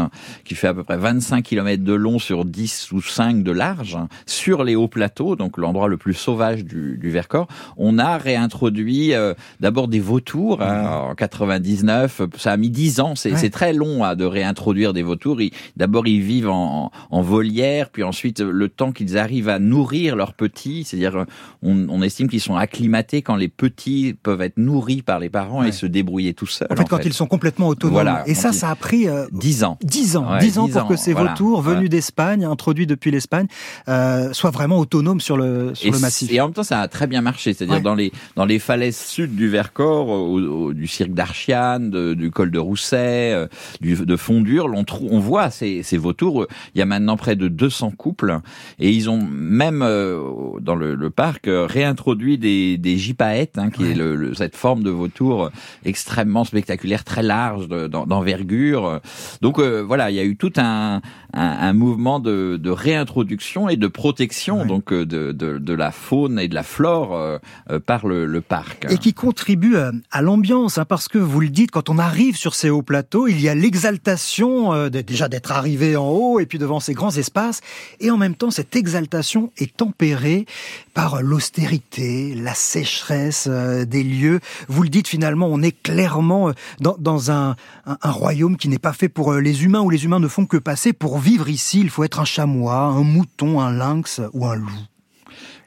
qui 0.46 0.56
fait 0.56 0.68
à 0.68 0.74
peu 0.74 0.84
près 0.84 0.98
25 0.98 1.44
km 1.44 1.84
de 1.84 1.94
long 1.94 2.18
sur 2.18 2.44
10 2.44 2.92
ou 2.92 3.02
5 3.04 3.44
de 3.44 3.52
large, 3.52 4.00
sur 4.26 4.64
les 4.64 4.76
hauts 4.76 4.88
plateaux, 4.88 5.36
donc 5.36 5.60
l'endroit 5.60 5.88
le 5.88 5.98
plus 5.98 6.16
sauvage 6.16 6.66
du, 6.66 6.98
du 6.98 7.12
Vercors, 7.12 7.48
on 7.78 8.00
a 8.00 8.18
réintroduit 8.18 9.14
euh, 9.14 9.36
d'abord 9.60 9.88
des 9.88 10.00
vautours 10.00 10.64
hein, 10.64 11.10
en 11.12 11.16
99. 11.16 12.22
Ça 12.38 12.54
a 12.54 12.58
mis 12.58 12.72
10 12.72 13.00
ans, 13.00 13.14
c'est 13.16 13.32
ouais. 13.32 13.50
très 13.52 13.74
long 13.74 14.04
hein, 14.04 14.16
de 14.16 14.26
réintroduire 14.26 14.94
des 14.94 15.04
vautours. 15.04 15.38
D'abord, 15.78 16.08
ils 16.08 16.22
vivent 16.22 16.50
en, 16.50 16.92
en, 17.12 17.22
volière, 17.22 17.92
puis 17.92 18.02
ensuite, 18.02 18.40
le 18.40 18.70
temps 18.70 18.92
qu'ils 18.92 19.20
arrivent 19.20 19.50
à 19.50 19.60
nourrir 19.60 20.16
leurs 20.16 20.34
petits, 20.34 20.84
c'est-à-dire 20.84 21.26
on, 21.62 21.90
on, 21.90 22.02
estime 22.02 22.28
qu'ils 22.28 22.42
sont 22.42 22.56
acclimatés 22.56 23.22
quand 23.22 23.36
les 23.36 23.50
petits 23.50 24.16
peuvent 24.24 24.42
être 24.42 24.58
nourris 24.58 25.04
par 25.04 25.20
les 25.20 25.30
parents 25.30 25.62
ouais. 25.62 25.70
et 25.70 25.72
se 25.72 25.86
débrouiller 25.86 26.34
tout 26.34 26.48
seuls. 26.48 26.68
En 26.72 26.76
fait, 26.76 26.82
en 26.82 26.86
quand 26.86 26.98
fait. 26.98 27.08
ils 27.08 27.14
sont 27.20 27.28
complètement 27.28 27.68
autonomes. 27.68 27.94
Voilà, 27.94 28.24
et 28.28 28.34
ça, 28.34 28.54
ça 28.54 28.70
a 28.70 28.76
pris 28.76 29.08
euh, 29.08 29.28
10 29.32 29.64
ans. 29.64 29.78
10 29.84 30.18
ans. 30.18 30.32
Ouais, 30.32 30.40
10 30.40 30.60
ans 30.60 30.66
10 30.68 30.74
pour 30.74 30.88
que 30.88 30.96
ces 30.96 31.14
voilà, 31.14 31.32
vautours 31.32 31.62
venus 31.62 31.90
d'Espagne, 31.90 32.46
introduits 32.46 32.88
depuis 32.88 33.12
l'Espagne, 33.12 33.48
euh, 33.88 34.34
soient 34.34 34.52
vraiment 34.52 34.80
autonomes 34.80 35.20
sur 35.20 35.38
le, 35.38 35.76
sur 35.76 35.88
et 35.88 35.92
le 35.92 36.00
massif. 36.00 36.32
Et 36.32 36.40
en 36.40 36.46
même 36.46 36.54
temps, 36.54 36.64
ça 36.64 36.80
a 36.80 36.88
très 36.88 37.08
bien 37.08 37.22
marché. 37.22 37.54
C'est-à-dire 37.54 37.76
ouais. 37.76 37.82
dans, 37.82 37.96
les, 37.96 38.12
dans 38.36 38.46
les 38.46 38.60
falaises 38.60 38.98
sud 38.98 39.36
du 39.36 39.50
Vercors, 39.50 40.08
au, 40.08 40.40
au, 40.40 40.74
du 40.74 40.88
cirque 40.88 41.12
d'Archiane, 41.12 41.90
du 41.90 42.32
col 42.32 42.52
de 42.52 42.60
Rousset, 42.60 43.34
euh, 43.34 43.48
du, 43.82 43.96
de 43.96 44.16
Fondure, 44.16 44.68
on, 44.74 44.86
on 45.12 45.20
voit 45.20 45.50
ces, 45.50 45.84
ces 45.84 45.98
vautours. 45.98 46.48
Il 46.74 46.80
y 46.80 46.82
a 46.82 46.86
maintenant 46.86 47.18
près 47.18 47.36
de 47.36 47.48
200 47.48 47.92
couples. 47.92 48.40
Et 48.80 48.92
ils 48.92 49.10
ont 49.10 49.22
même, 49.22 49.82
euh, 49.82 50.22
dans 50.60 50.76
le, 50.76 50.96
le, 50.96 51.10
parc, 51.10 51.48
euh, 51.48 51.66
réintroduit 51.66 52.38
des, 52.38 52.78
des 52.78 52.98
gypaètes, 52.98 53.58
hein, 53.58 53.70
qui 53.70 53.92
est 53.92 53.96
le, 53.96 54.16
le, 54.16 54.34
cette 54.34 54.56
forme 54.56 54.84
de 54.84 54.90
vautour 54.90 55.52
extrêmement 55.86 56.44
spectaculaire, 56.44 57.04
très 57.04 57.24
large, 57.24 57.68
d'envergure. 57.68 59.02
Donc 59.42 59.60
euh, 59.60 59.82
voilà, 59.82 60.10
il 60.12 60.16
y 60.16 60.20
a 60.20 60.24
eu 60.24 60.36
tout 60.36 60.54
un, 60.58 61.02
un, 61.34 61.42
un 61.42 61.74
mouvement 61.74 62.20
de, 62.20 62.60
de, 62.62 62.70
réintroduction 62.70 63.70
et 63.70 63.76
de 63.76 63.88
protection 63.88 64.60
ouais. 64.60 64.66
donc 64.66 64.92
euh, 64.92 65.06
de, 65.06 65.32
de, 65.32 65.58
de, 65.58 65.74
la 65.74 65.92
faune 65.92 66.40
et 66.40 66.48
de 66.48 66.56
la 66.56 66.64
flore 66.64 67.16
euh, 67.16 67.38
euh 67.70 67.80
par 67.80 68.08
le, 68.08 68.26
le, 68.26 68.42
parc. 68.42 68.88
Et 68.90 68.98
qui 68.98 69.14
contribue 69.14 69.78
à, 69.78 69.92
à 70.12 70.22
l'ambiance, 70.22 70.78
hein, 70.78 70.86
parce 70.86 71.08
que 71.08 71.18
vous 71.18 71.40
le 71.40 71.50
dites, 71.50 71.72
quand 71.72 71.90
on 71.90 71.98
arrive 71.98 72.36
sur 72.36 72.56
ces 72.56 72.70
hauts 72.70 72.82
plateaux, 72.82 73.28
il 73.28 73.40
y 73.40 73.50
a 73.50 73.56
l'exaltation 73.56 74.74
euh, 74.74 74.90
déjà 74.90 75.28
d'être 75.28 75.52
arrivé 75.52 75.96
en 75.96 76.10
haut 76.10 76.40
et 76.40 76.46
puis 76.46 76.58
devant 76.58 76.80
ces 76.80 76.94
grands 76.94 77.16
espaces, 77.16 77.62
et 78.00 78.12
en 78.12 78.18
même 78.18 78.36
temps 78.36 78.52
cette 78.52 78.76
exaltation 78.76 79.52
est 79.58 79.76
tempérée 79.76 80.46
par 80.94 81.22
l'austérité, 81.22 82.36
la 82.36 82.54
sécheresse 82.54 83.48
euh, 83.50 83.86
des 83.86 84.04
lieux. 84.04 84.40
Vous 84.68 84.84
le 84.84 84.90
dites 84.90 85.08
finalement, 85.08 85.48
on 85.48 85.62
est 85.62 85.72
clairement 85.72 86.52
dans, 86.80 86.96
dans 87.00 87.32
un, 87.32 87.56
un, 87.86 88.12
royaume 88.12 88.58
qui 88.58 88.70
n'est 88.70 88.80
pas 88.80 88.94
fait 88.94 89.10
pour 89.10 89.34
euh, 89.34 89.40
les 89.40 89.64
humains, 89.64 89.82
où 89.82 89.90
les 89.90 90.06
humains 90.06 90.20
ne 90.20 90.28
font 90.28 90.46
que 90.46 90.58
passer. 90.58 90.94
Pour 90.94 91.20
vivre 91.20 91.50
ici, 91.50 91.80
il 91.80 91.90
faut 91.90 92.04
être 92.04 92.20
un 92.20 92.26
chamois, 92.26 92.80
un 92.80 93.04
mouton, 93.04 93.60
un 93.60 93.72
lynx 93.72 94.22
ou 94.34 94.46
un 94.46 94.56
loup. 94.56 94.70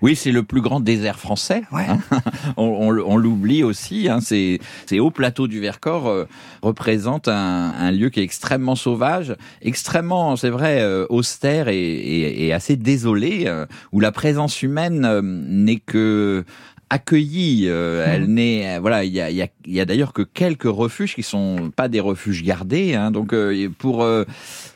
Oui, 0.03 0.17
c'est 0.17 0.33
le 0.33 0.43
plus 0.43 0.61
grand 0.61 0.81
désert 0.81 1.21
français. 1.21 1.63
Hein. 1.73 1.99
on, 2.57 2.91
l'oublie 2.91 3.63
aussi. 3.63 4.09
Hein. 4.09 4.19
Ces, 4.21 4.59
hauts 4.99 5.13
plateaux 5.13 5.47
du 5.47 5.61
Vercors 5.61 6.09
euh, 6.09 6.25
représentent 6.61 7.29
un, 7.29 7.91
lieu 7.93 8.11
qui 8.11 8.19
est 8.19 8.25
extrêmement 8.25 8.75
sauvage, 8.75 9.37
extrêmement, 9.63 10.35
c'est 10.35 10.51
vrai, 10.51 10.81
euh, 10.81 11.07
austère 11.09 11.69
et, 11.69 12.53
assez 12.53 12.77
désolé, 12.77 13.45
euh, 13.47 13.65
où 13.93 14.01
la 14.01 14.11
présence 14.11 14.63
humaine 14.63 15.21
n'est 15.23 15.77
que 15.77 16.45
accueillie. 16.91 17.67
Elle 17.67 18.27
mmh. 18.27 18.35
n'est, 18.35 18.79
voilà, 18.81 19.05
il 19.05 19.13
y 19.13 19.21
a, 19.21 19.31
y 19.31 19.81
a, 19.81 19.85
d'ailleurs 19.85 20.13
que 20.13 20.23
quelques 20.23 20.65
refuges 20.65 21.15
qui 21.15 21.23
sont 21.23 21.71
pas 21.75 21.89
des 21.89 22.01
refuges 22.01 22.43
gardés. 22.43 22.95
Hein. 22.95 23.13
donc 23.13 23.35
pour 23.79 24.05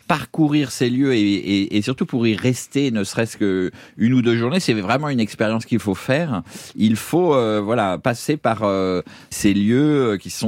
parcourir 0.06 0.70
ces 0.70 0.88
lieux 0.88 1.14
et, 1.14 1.76
et, 1.76 1.82
surtout 1.82 2.06
pour 2.06 2.26
y 2.26 2.36
rester, 2.36 2.90
ne 2.90 3.04
serait-ce 3.04 3.36
que 3.36 3.70
une 3.96 4.14
ou 4.14 4.22
deux 4.22 4.36
journées, 4.36 4.60
c'est 4.60 4.74
vraiment 4.74 5.08
une 5.08 5.20
expérience 5.20 5.64
qu'il 5.64 5.78
faut 5.78 5.94
faire. 5.94 6.42
Il 6.76 6.96
faut 6.96 7.34
euh, 7.34 7.60
voilà 7.60 7.98
passer 7.98 8.36
par 8.36 8.62
euh, 8.62 9.02
ces 9.30 9.52
lieux 9.52 10.12
euh, 10.12 10.16
qui 10.16 10.30
sont 10.30 10.46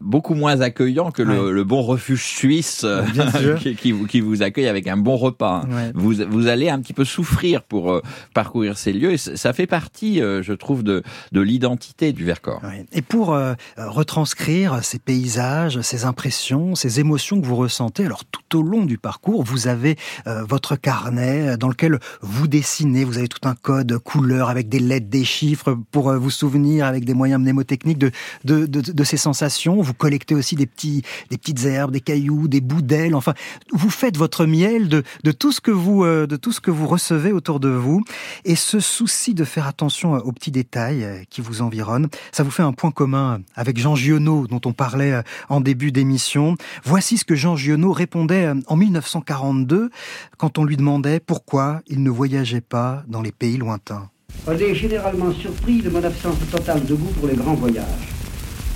beaucoup 0.00 0.34
moins 0.34 0.60
accueillants 0.60 1.10
que 1.10 1.22
le, 1.22 1.52
le, 1.52 1.64
bon 1.64 1.82
refuge 1.82 2.24
suisse 2.24 2.86
qui, 3.60 3.74
qui, 3.74 3.92
vous, 3.92 4.06
qui 4.06 4.20
vous 4.20 4.42
accueille 4.42 4.68
avec 4.68 4.86
un 4.86 4.96
bon 4.96 5.16
repas. 5.16 5.64
Vous, 5.94 6.14
vous 6.28 6.46
allez 6.46 6.68
un 6.68 6.80
petit 6.80 6.92
peu 6.92 7.04
souffrir 7.04 7.62
pour 7.62 8.00
parcourir 8.34 8.78
ces 8.78 8.92
lieux 8.92 9.12
et 9.12 9.18
ça 9.18 9.52
fait 9.52 9.66
partie, 9.66 10.18
je 10.18 10.52
trouve, 10.52 10.82
de, 10.82 11.02
de 11.32 11.40
l'identité 11.40 12.12
du 12.12 12.24
Vercors. 12.24 12.62
Et 12.92 13.02
pour 13.02 13.38
retranscrire 13.76 14.82
ces 14.82 14.98
paysages, 14.98 15.80
ces 15.80 16.04
impressions, 16.04 16.74
ces 16.74 17.00
émotions 17.00 17.40
que 17.40 17.46
vous 17.46 17.56
ressentez, 17.56 18.04
alors 18.04 18.24
tout 18.24 18.58
au 18.58 18.61
au 18.62 18.64
long 18.64 18.84
du 18.84 18.96
parcours, 18.96 19.42
vous 19.42 19.66
avez 19.66 19.96
euh, 20.26 20.44
votre 20.44 20.76
carnet 20.76 21.48
euh, 21.48 21.56
dans 21.56 21.68
lequel 21.68 21.98
vous 22.20 22.46
dessinez, 22.46 23.04
vous 23.04 23.18
avez 23.18 23.28
tout 23.28 23.46
un 23.46 23.54
code 23.54 23.98
couleur 23.98 24.48
avec 24.48 24.68
des 24.68 24.78
lettres, 24.78 25.08
des 25.08 25.24
chiffres 25.24 25.76
pour 25.90 26.10
euh, 26.10 26.16
vous 26.16 26.30
souvenir 26.30 26.86
avec 26.86 27.04
des 27.04 27.14
moyens 27.14 27.40
mnémotechniques 27.40 27.98
de, 27.98 28.12
de, 28.44 28.66
de, 28.66 29.04
ces 29.04 29.16
sensations. 29.16 29.82
Vous 29.82 29.94
collectez 29.94 30.34
aussi 30.34 30.54
des, 30.54 30.66
petits, 30.66 31.02
des 31.30 31.38
petites 31.38 31.64
herbes, 31.64 31.90
des 31.90 32.00
cailloux, 32.00 32.46
des 32.46 32.60
bouts 32.60 32.82
d'ailes. 32.82 33.16
Enfin, 33.16 33.34
vous 33.72 33.90
faites 33.90 34.16
votre 34.16 34.46
miel 34.46 34.88
de, 34.88 35.02
de, 35.24 35.32
tout 35.32 35.50
ce 35.50 35.60
que 35.60 35.72
vous, 35.72 36.04
de 36.04 36.36
tout 36.36 36.52
ce 36.52 36.60
que 36.60 36.70
vous 36.70 36.86
recevez 36.86 37.32
autour 37.32 37.58
de 37.58 37.68
vous. 37.68 38.04
Et 38.44 38.54
ce 38.54 38.78
souci 38.78 39.34
de 39.34 39.44
faire 39.44 39.66
attention 39.66 40.14
aux 40.14 40.32
petits 40.32 40.52
détails 40.52 41.26
qui 41.30 41.40
vous 41.40 41.62
environnent, 41.62 42.08
ça 42.30 42.44
vous 42.44 42.50
fait 42.50 42.62
un 42.62 42.72
point 42.72 42.92
commun 42.92 43.40
avec 43.56 43.78
Jean 43.78 43.96
Giono, 43.96 44.46
dont 44.46 44.60
on 44.64 44.72
parlait 44.72 45.22
en 45.48 45.60
début 45.60 45.90
d'émission. 45.90 46.56
Voici 46.84 47.18
ce 47.18 47.24
que 47.24 47.34
Jean 47.34 47.56
Giono 47.56 47.92
répondait 47.92 48.51
en 48.66 48.76
1942 48.76 49.90
quand 50.38 50.58
on 50.58 50.64
lui 50.64 50.76
demandait 50.76 51.20
pourquoi 51.20 51.80
il 51.86 52.02
ne 52.02 52.10
voyageait 52.10 52.60
pas 52.60 53.02
dans 53.08 53.22
les 53.22 53.32
pays 53.32 53.56
lointains. 53.56 54.08
On 54.46 54.52
est 54.52 54.74
généralement 54.74 55.32
surpris 55.32 55.82
de 55.82 55.90
mon 55.90 56.02
absence 56.02 56.36
totale 56.50 56.84
de 56.84 56.94
goût 56.94 57.12
pour 57.18 57.28
les 57.28 57.36
grands 57.36 57.54
voyages. 57.54 58.08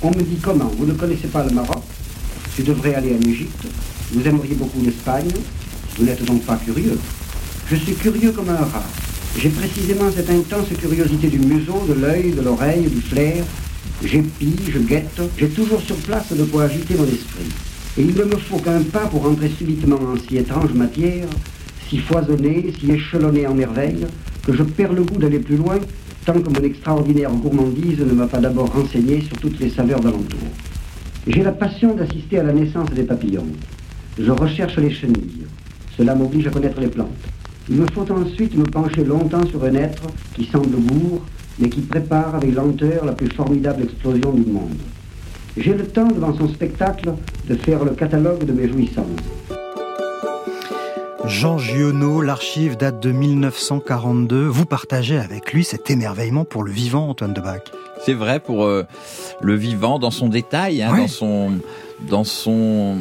On 0.01 0.09
me 0.09 0.21
dit 0.21 0.37
comment 0.41 0.71
Vous 0.77 0.85
ne 0.85 0.93
connaissez 0.93 1.27
pas 1.27 1.43
le 1.43 1.51
Maroc? 1.51 1.83
Tu 2.55 2.63
devrais 2.63 2.95
aller 2.95 3.15
en 3.15 3.27
Égypte. 3.27 3.67
Vous 4.11 4.25
aimeriez 4.25 4.55
beaucoup 4.55 4.81
l'Espagne. 4.83 5.31
Vous 5.97 6.05
n'êtes 6.05 6.23
donc 6.23 6.43
pas 6.43 6.57
curieux. 6.57 6.97
Je 7.69 7.75
suis 7.75 7.95
curieux 7.95 8.31
comme 8.31 8.49
un 8.49 8.55
rat. 8.55 8.85
J'ai 9.37 9.49
précisément 9.49 10.09
cette 10.15 10.29
intense 10.29 10.67
curiosité 10.79 11.27
du 11.27 11.39
museau, 11.39 11.85
de 11.87 11.93
l'œil, 11.93 12.31
de 12.31 12.41
l'oreille, 12.41 12.87
du 12.87 13.01
flair. 13.01 13.43
J'épie, 14.03 14.55
je 14.71 14.79
guette. 14.79 15.21
J'ai 15.37 15.49
toujours 15.49 15.81
sur 15.81 15.95
place 15.97 16.31
de 16.31 16.43
quoi 16.45 16.63
agiter 16.63 16.95
mon 16.95 17.05
esprit. 17.05 17.66
Et 17.97 18.03
il 18.03 18.15
ne 18.15 18.25
me 18.25 18.37
faut 18.37 18.57
qu'un 18.57 18.81
pas 18.83 19.07
pour 19.07 19.25
entrer 19.25 19.49
subitement 19.49 19.95
en 19.95 20.17
si 20.17 20.37
étrange 20.37 20.71
matière, 20.73 21.27
si 21.89 21.97
foisonnée, 21.97 22.71
si 22.79 22.91
échelonnée 22.91 23.47
en 23.47 23.55
merveilles, 23.55 24.05
que 24.45 24.53
je 24.53 24.61
perds 24.61 24.93
le 24.93 25.03
goût 25.03 25.17
d'aller 25.17 25.39
plus 25.39 25.57
loin, 25.57 25.77
tant 26.23 26.39
que 26.39 26.49
mon 26.49 26.63
extraordinaire 26.63 27.31
gourmandise 27.31 27.99
ne 27.99 28.13
m'a 28.13 28.27
pas 28.27 28.37
d'abord 28.37 28.71
renseigné 28.71 29.21
sur 29.21 29.37
toutes 29.37 29.59
les 29.59 29.71
saveurs 29.71 29.99
d'alentour. 29.99 30.39
J'ai 31.25 31.41
la 31.41 31.51
passion 31.51 31.95
d'assister 31.95 32.37
à 32.37 32.43
la 32.43 32.53
naissance 32.53 32.91
des 32.91 33.03
papillons. 33.03 33.47
Je 34.19 34.31
recherche 34.31 34.77
les 34.77 34.91
chenilles. 34.91 35.47
Cela 35.97 36.13
m'oblige 36.13 36.47
à 36.47 36.51
connaître 36.51 36.79
les 36.79 36.89
plantes. 36.89 37.07
Il 37.67 37.77
me 37.77 37.87
faut 37.93 38.05
ensuite 38.11 38.55
me 38.55 38.63
pencher 38.63 39.03
longtemps 39.03 39.45
sur 39.47 39.63
un 39.63 39.73
être 39.73 40.03
qui 40.35 40.45
semble 40.45 40.77
bourg, 40.77 41.23
mais 41.57 41.69
qui 41.69 41.81
prépare 41.81 42.35
avec 42.35 42.53
lenteur 42.53 43.05
la 43.05 43.13
plus 43.13 43.29
formidable 43.29 43.83
explosion 43.83 44.31
du 44.31 44.45
monde. 44.49 44.77
J'ai 45.57 45.73
le 45.73 45.87
temps 45.87 46.07
devant 46.07 46.37
son 46.37 46.47
spectacle 46.47 47.13
de 47.47 47.55
faire 47.55 47.83
le 47.83 47.91
catalogue 47.91 48.43
de 48.45 48.53
mes 48.53 48.67
jouissances. 48.67 49.05
Jean 51.25 51.57
Giono, 51.57 52.21
l'archive 52.21 52.77
date 52.77 53.01
de 53.01 53.11
1942. 53.11 54.45
Vous 54.45 54.65
partagez 54.65 55.17
avec 55.17 55.51
lui 55.51 55.63
cet 55.63 55.89
émerveillement 55.89 56.45
pour 56.45 56.63
le 56.63 56.71
vivant, 56.71 57.09
Antoine 57.09 57.33
Debac. 57.33 57.71
C'est 58.05 58.13
vrai 58.13 58.39
pour 58.39 58.65
euh, 58.65 58.83
le 59.41 59.55
vivant 59.55 59.99
dans 59.99 60.11
son 60.11 60.29
détail, 60.29 60.83
hein, 60.83 60.95
dans 60.95 61.07
son 61.07 61.51
dans 62.07 62.23
son 62.23 62.97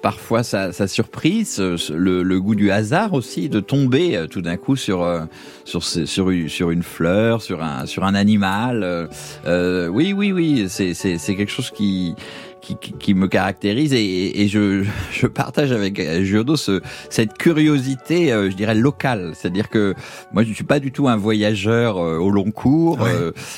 parfois 0.00 0.42
sa, 0.42 0.72
surprise, 0.86 1.60
le, 1.60 2.38
goût 2.38 2.54
du 2.54 2.70
hasard 2.70 3.12
aussi, 3.12 3.48
de 3.48 3.60
tomber 3.60 4.16
euh, 4.16 4.26
tout 4.26 4.40
d'un 4.40 4.56
coup 4.56 4.76
sur 4.76 5.02
euh, 5.02 5.20
sur 5.64 5.84
sur 5.84 6.30
sur 6.48 6.70
une 6.70 6.82
fleur, 6.82 7.42
sur 7.42 7.62
un 7.62 7.86
sur 7.86 8.04
un 8.04 8.14
animal. 8.14 9.08
Euh, 9.46 9.88
oui, 9.88 10.12
oui, 10.12 10.32
oui, 10.32 10.66
c'est 10.68 11.18
quelque 11.36 11.50
chose 11.50 11.70
qui 11.70 12.14
qui, 12.62 12.76
qui, 12.76 13.14
me 13.14 13.26
caractérise 13.26 13.94
et, 13.94 14.42
et 14.42 14.46
je, 14.46 14.84
je, 15.12 15.26
partage 15.26 15.72
avec 15.72 15.98
Giodo 16.22 16.56
ce, 16.56 16.82
cette 17.08 17.38
curiosité, 17.38 18.28
je 18.28 18.54
dirais 18.54 18.74
locale. 18.74 19.32
C'est-à-dire 19.34 19.70
que 19.70 19.94
moi, 20.30 20.42
je 20.42 20.52
suis 20.52 20.64
pas 20.64 20.78
du 20.78 20.92
tout 20.92 21.08
un 21.08 21.16
voyageur 21.16 21.96
au 21.96 22.30
long 22.30 22.50
cours. 22.50 22.98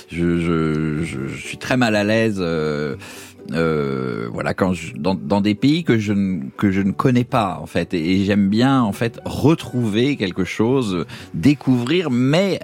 je, 0.09 0.39
je, 0.39 1.03
je, 1.03 1.37
suis 1.37 1.59
très 1.59 1.77
mal 1.77 1.97
à 1.97 2.05
l'aise 2.05 2.41
euh, 3.53 4.29
voilà, 4.33 4.55
quand 4.55 4.73
je, 4.73 4.95
dans, 4.95 5.15
dans, 5.15 5.41
des 5.41 5.55
pays 5.55 5.85
que 5.85 5.99
je 5.99 6.13
ne 6.13 6.45
que 6.57 6.71
je 6.71 6.81
ne 6.81 6.93
connais 6.93 7.25
pas 7.25 7.59
en 7.61 7.67
fait, 7.67 7.95
et, 7.95 8.25
j'aime 8.25 8.49
bien 8.49 8.83
en 8.83 8.93
fait 8.93 9.21
retrouver 9.25 10.17
quelque 10.17 10.45
chose, 10.45 11.07
découvrir, 11.35 12.11
mais 12.11 12.61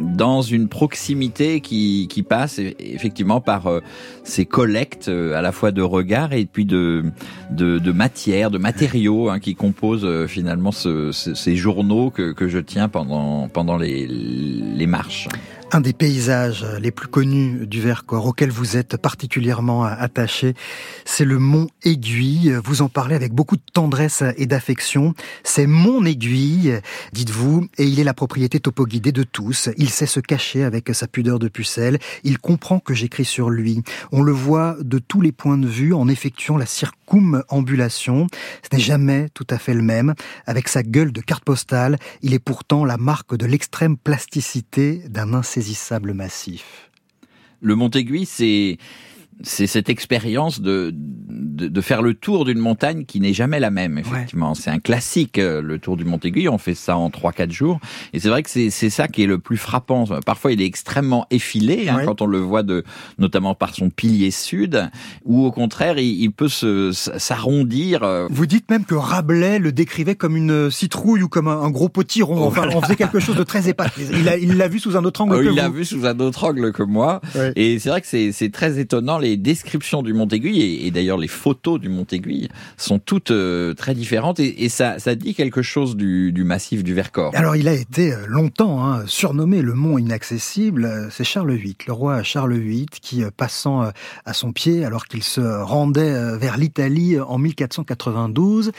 dans 0.00 0.42
une 0.42 0.68
proximité 0.68 1.60
qui, 1.60 2.08
qui 2.08 2.22
passe 2.22 2.58
effectivement 2.58 3.40
par 3.40 3.66
euh, 3.66 3.80
ces 4.24 4.44
collectes 4.44 5.08
euh, 5.08 5.34
à 5.34 5.42
la 5.42 5.52
fois 5.52 5.72
de 5.72 5.82
regards 5.82 6.32
et 6.32 6.44
puis 6.44 6.64
de, 6.64 7.04
de, 7.50 7.78
de 7.78 7.92
matière, 7.92 8.50
de 8.50 8.58
matériaux 8.58 9.28
hein, 9.28 9.38
qui 9.38 9.54
composent 9.54 10.04
euh, 10.04 10.26
finalement 10.26 10.72
ce, 10.72 11.12
ces 11.12 11.56
journaux 11.56 12.10
que, 12.10 12.32
que 12.32 12.48
je 12.48 12.58
tiens 12.58 12.88
pendant, 12.88 13.48
pendant 13.48 13.76
les, 13.76 14.06
les 14.06 14.86
marches. 14.86 15.28
Un 15.72 15.80
des 15.80 15.92
paysages 15.92 16.64
les 16.80 16.92
plus 16.92 17.08
connus 17.08 17.66
du 17.66 17.80
Vercors, 17.80 18.24
auquel 18.24 18.50
vous 18.50 18.76
êtes 18.76 18.96
particulièrement 18.96 19.82
attaché, 19.84 20.54
c'est 21.04 21.24
le 21.24 21.40
mont 21.40 21.66
Aiguille. 21.82 22.56
Vous 22.64 22.82
en 22.82 22.88
parlez 22.88 23.16
avec 23.16 23.32
beaucoup 23.32 23.56
de 23.56 23.62
tendresse 23.72 24.22
et 24.36 24.46
d'affection. 24.46 25.12
C'est 25.42 25.66
mon 25.66 26.04
aiguille, 26.04 26.80
dites-vous, 27.12 27.66
et 27.78 27.84
il 27.84 27.98
est 27.98 28.04
la 28.04 28.14
propriété 28.14 28.60
topoguidée 28.60 29.10
de 29.10 29.24
tous. 29.24 29.68
Il 29.76 29.90
sait 29.90 30.06
se 30.06 30.20
cacher 30.20 30.62
avec 30.62 30.94
sa 30.94 31.08
pudeur 31.08 31.40
de 31.40 31.48
pucelle. 31.48 31.98
Il 32.22 32.38
comprend 32.38 32.78
que 32.78 32.94
j'écris 32.94 33.24
sur 33.24 33.50
lui. 33.50 33.82
On 34.12 34.22
le 34.22 34.32
voit 34.32 34.76
de 34.80 35.00
tous 35.00 35.20
les 35.20 35.32
points 35.32 35.58
de 35.58 35.68
vue 35.68 35.92
en 35.92 36.06
effectuant 36.08 36.56
la 36.56 36.66
circumambulation. 36.66 38.28
Ce 38.62 38.74
n'est 38.74 38.82
jamais 38.82 39.28
tout 39.34 39.46
à 39.50 39.58
fait 39.58 39.74
le 39.74 39.82
même. 39.82 40.14
Avec 40.46 40.68
sa 40.68 40.84
gueule 40.84 41.12
de 41.12 41.20
carte 41.20 41.44
postale, 41.44 41.98
il 42.22 42.34
est 42.34 42.38
pourtant 42.38 42.84
la 42.84 42.98
marque 42.98 43.36
de 43.36 43.46
l'extrême 43.46 43.96
plasticité 43.96 45.02
d'un 45.08 45.34
insaisissable 45.56 46.12
massif. 46.12 46.90
Le 47.60 47.74
Montéguy, 47.74 48.26
c'est 48.26 48.76
c'est 49.42 49.66
cette 49.66 49.90
expérience 49.90 50.60
de, 50.60 50.92
de, 50.94 51.68
de, 51.68 51.80
faire 51.80 52.02
le 52.02 52.14
tour 52.14 52.44
d'une 52.44 52.58
montagne 52.58 53.04
qui 53.04 53.20
n'est 53.20 53.34
jamais 53.34 53.60
la 53.60 53.70
même, 53.70 53.98
effectivement. 53.98 54.54
C'est 54.54 54.70
un 54.70 54.78
classique, 54.78 55.38
euh, 55.38 55.60
le 55.60 55.78
tour 55.78 55.96
du 55.96 56.04
Mont-Aiguille. 56.04 56.48
On 56.48 56.58
fait 56.58 56.74
ça 56.74 56.96
en 56.96 57.10
3-4 57.10 57.50
jours. 57.50 57.78
Et 58.12 58.20
c'est 58.20 58.28
vrai 58.28 58.42
que 58.42 58.50
c'est 58.50 58.90
ça 58.90 59.08
qui 59.08 59.22
est 59.22 59.26
le 59.26 59.38
plus 59.38 59.58
frappant. 59.58 60.04
Parfois, 60.24 60.52
il 60.52 60.62
est 60.62 60.66
extrêmement 60.66 61.26
effilé, 61.30 61.88
hein, 61.88 62.02
quand 62.04 62.22
on 62.22 62.26
le 62.26 62.38
voit 62.38 62.62
de, 62.62 62.84
notamment 63.18 63.54
par 63.54 63.74
son 63.74 63.90
pilier 63.90 64.30
sud, 64.30 64.88
ou 65.24 65.44
au 65.44 65.52
contraire, 65.52 65.98
il, 65.98 66.22
il 66.22 66.30
peut 66.30 66.48
s'arrondir. 66.48 68.02
Euh. 68.02 68.28
Vous 68.30 68.46
dites 68.46 68.70
même 68.70 68.84
que 68.84 68.94
Rabelais 68.94 69.58
le 69.58 69.72
décrivait 69.72 70.14
comme 70.14 70.36
une 70.36 70.70
citrouille 70.70 71.22
ou 71.22 71.28
comme 71.28 71.48
un, 71.48 71.70
gros 71.70 71.88
potiron. 71.88 72.46
Enfin, 72.46 72.68
on 72.74 72.80
faisait 72.80 72.96
quelque 72.96 73.20
chose 73.20 73.36
de 73.36 73.44
très 73.44 73.68
épais. 73.68 73.84
Il 73.98 74.56
l'a 74.56 74.68
vu 74.68 74.78
sous 74.78 74.96
un 74.96 75.04
autre 75.04 75.20
angle 75.20 75.36
oh, 75.36 75.40
que 75.40 75.44
Il 75.44 75.54
l'a 75.56 75.68
vu 75.68 75.84
sous 75.84 76.06
un 76.06 76.18
autre 76.20 76.44
angle 76.44 76.72
que 76.72 76.82
moi. 76.82 77.20
Et 77.54 77.78
c'est 77.78 77.90
vrai 77.90 78.00
que 78.00 78.06
c'est 78.06 78.52
très 78.52 78.78
étonnant 78.78 79.18
les 79.28 79.36
descriptions 79.36 80.02
du 80.02 80.12
Mont 80.12 80.28
Aiguille 80.28 80.86
et, 80.86 80.90
d'ailleurs 80.90 81.18
les 81.18 81.28
photos 81.28 81.80
du 81.80 81.88
Mont 81.88 82.06
Aiguille 82.10 82.48
sont 82.76 82.98
toutes 82.98 83.30
euh, 83.30 83.74
très 83.74 83.94
différentes 83.94 84.40
et, 84.40 84.68
ça, 84.68 84.96
dit 85.14 85.34
quelque 85.34 85.62
chose 85.62 85.96
du, 85.96 86.32
massif 86.44 86.84
du 86.84 86.94
Vercors. 86.94 87.32
Alors 87.34 87.56
il 87.56 87.68
a 87.68 87.72
été 87.72 88.12
euh, 88.12 88.26
longtemps 88.26 88.84
hein, 88.84 89.04
surnommé 89.06 89.62
le 89.62 89.74
Mont 89.74 89.98
inaccessible. 89.98 91.08
C'est 91.10 91.24
Charles 91.24 91.54
VIII, 91.54 91.76
le 91.86 91.92
roi 91.92 92.22
Charles 92.22 92.58
VIII, 92.58 92.86
qui 92.86 93.22
passant 93.36 93.90
à 94.24 94.32
son 94.32 94.52
pied 94.52 94.84
alors 94.84 95.06
qu'il 95.06 95.22
se 95.22 95.40
rendait 95.40 96.36
vers 96.38 96.56
l'Italie 96.56 97.18
en 97.18 97.38
1492 97.38 98.72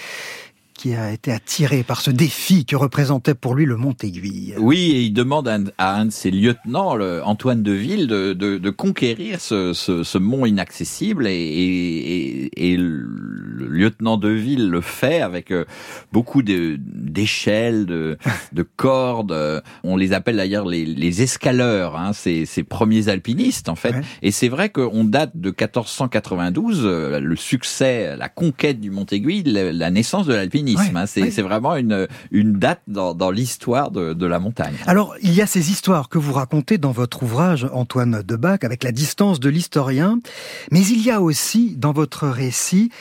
qui 0.77 0.93
a 0.93 1.11
été 1.11 1.31
attiré 1.31 1.81
par 1.81 2.01
ce 2.01 2.11
défi 2.11 2.63
que 2.63 2.75
représentait 2.75 3.33
pour 3.33 3.55
lui 3.55 3.65
le 3.65 3.75
Mont 3.75 3.95
Aiguille. 4.03 4.53
Oui, 4.59 4.91
et 4.91 5.01
il 5.01 5.11
demande 5.11 5.47
à 5.77 5.95
un, 5.95 6.05
de 6.05 6.11
ses 6.11 6.29
lieutenants, 6.29 6.97
Antoine 7.25 7.63
de 7.63 7.71
Ville, 7.71 8.07
de, 8.07 8.33
de, 8.33 8.59
de 8.59 8.69
conquérir 8.69 9.41
ce, 9.41 9.73
ce, 9.73 10.03
ce, 10.03 10.17
mont 10.19 10.45
inaccessible, 10.45 11.25
et, 11.27 11.31
et, 11.33 12.71
et, 12.73 12.77
le 12.77 13.67
lieutenant 13.67 14.17
de 14.17 14.29
Ville 14.29 14.69
le 14.69 14.81
fait 14.81 15.21
avec 15.21 15.51
euh, 15.51 15.65
beaucoup 16.11 16.43
d'échelles, 16.43 17.87
de, 17.87 18.17
de, 18.53 18.63
cordes. 18.63 19.63
On 19.83 19.97
les 19.97 20.13
appelle 20.13 20.37
d'ailleurs 20.37 20.67
les, 20.67 20.85
les 20.85 21.21
escaleurs, 21.23 21.97
hein, 21.97 22.13
ces, 22.13 22.45
ces 22.45 22.63
premiers 22.63 23.09
alpinistes 23.09 23.67
en 23.67 23.75
fait. 23.75 23.95
Et 24.21 24.29
c'est 24.29 24.49
vrai 24.49 24.69
qu'on 24.69 25.03
date 25.03 25.31
de 25.35 25.49
1492, 25.49 26.81
euh, 26.83 27.19
le 27.19 27.35
succès, 27.35 28.15
la 28.15 28.29
conquête 28.29 28.79
du 28.79 28.91
Mont 28.91 29.05
Aiguille, 29.11 29.43
la 29.43 29.89
naissance 29.89 30.27
de 30.27 30.33
l'alpinisme 30.35 30.66
Hein. 30.75 31.05
c'est 31.05 31.41
vraiment 31.41 31.75
une, 31.75 32.07
une 32.31 32.53
date 32.53 32.81
dans, 32.87 33.13
dans 33.13 33.31
l'histoire 33.31 33.91
de, 33.91 34.13
de, 34.13 34.25
la 34.25 34.39
montagne. 34.39 34.73
Alors, 34.85 35.15
il 35.21 35.33
y 35.33 35.41
a 35.41 35.47
ces 35.47 35.71
histoires 35.71 36.09
que 36.09 36.17
vous 36.17 36.33
racontez 36.33 36.77
dans 36.77 36.91
votre 36.91 37.23
ouvrage, 37.23 37.67
Antoine 37.73 38.21
Debac, 38.23 38.63
avec 38.63 38.83
la 38.83 38.91
distance 38.91 39.39
de 39.39 39.49
l'historien, 39.49 40.19
mais 40.71 40.81
il 40.81 41.01
y 41.01 41.11
a 41.11 41.21
aussi 41.21 41.75
dans 41.77 41.93
votre 41.93 42.27
récit 42.27 42.91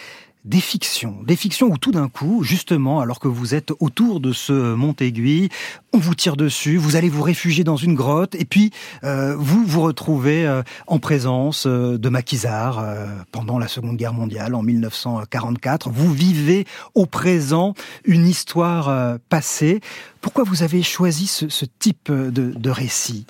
des 0.47 0.61
fictions, 0.61 1.19
des 1.25 1.37
fictions 1.37 1.67
où 1.67 1.77
tout 1.77 1.91
d'un 1.91 2.09
coup, 2.09 2.45
justement, 2.45 3.01
alors 3.01 3.19
que 3.19 3.27
vous 3.27 3.55
êtes 3.55 3.73
autour 3.81 4.21
de 4.21 4.33
ce 4.33 4.75
mont 4.75 4.95
Aiguille, 5.01 5.49
on 5.93 5.99
vous 5.99 6.15
tire 6.15 6.37
dessus, 6.37 6.77
vous 6.77 6.95
allez 6.95 7.09
vous 7.09 7.23
réfugier 7.23 7.65
dans 7.65 7.77
une 7.77 7.95
grotte, 7.95 8.37
et 8.37 8.45
puis 8.45 8.71
euh, 9.03 9.35
vous 9.37 9.65
vous 9.67 9.83
retrouvez 9.83 10.47
euh, 10.47 10.63
en 10.87 11.01
présence 11.01 11.67
euh, 11.67 11.99
de 11.99 12.09
maquisards 12.09 12.85
pendant 13.33 13.59
la 13.59 13.67
Seconde 13.67 13.97
Guerre 13.97 14.13
mondiale 14.13 14.55
en 14.55 14.63
1944. 14.63 15.91
Vous 15.91 16.13
vivez 16.13 16.65
au 16.95 17.07
présent 17.07 17.75
une 18.05 18.27
histoire 18.27 19.19
passée. 19.29 19.81
Pourquoi 20.21 20.45
vous 20.45 20.63
avez 20.63 20.83
choisi 20.83 21.27
ce, 21.27 21.49
ce 21.49 21.65
type 21.65 22.11
de, 22.11 22.31
de 22.31 22.71
récit? 22.71 23.27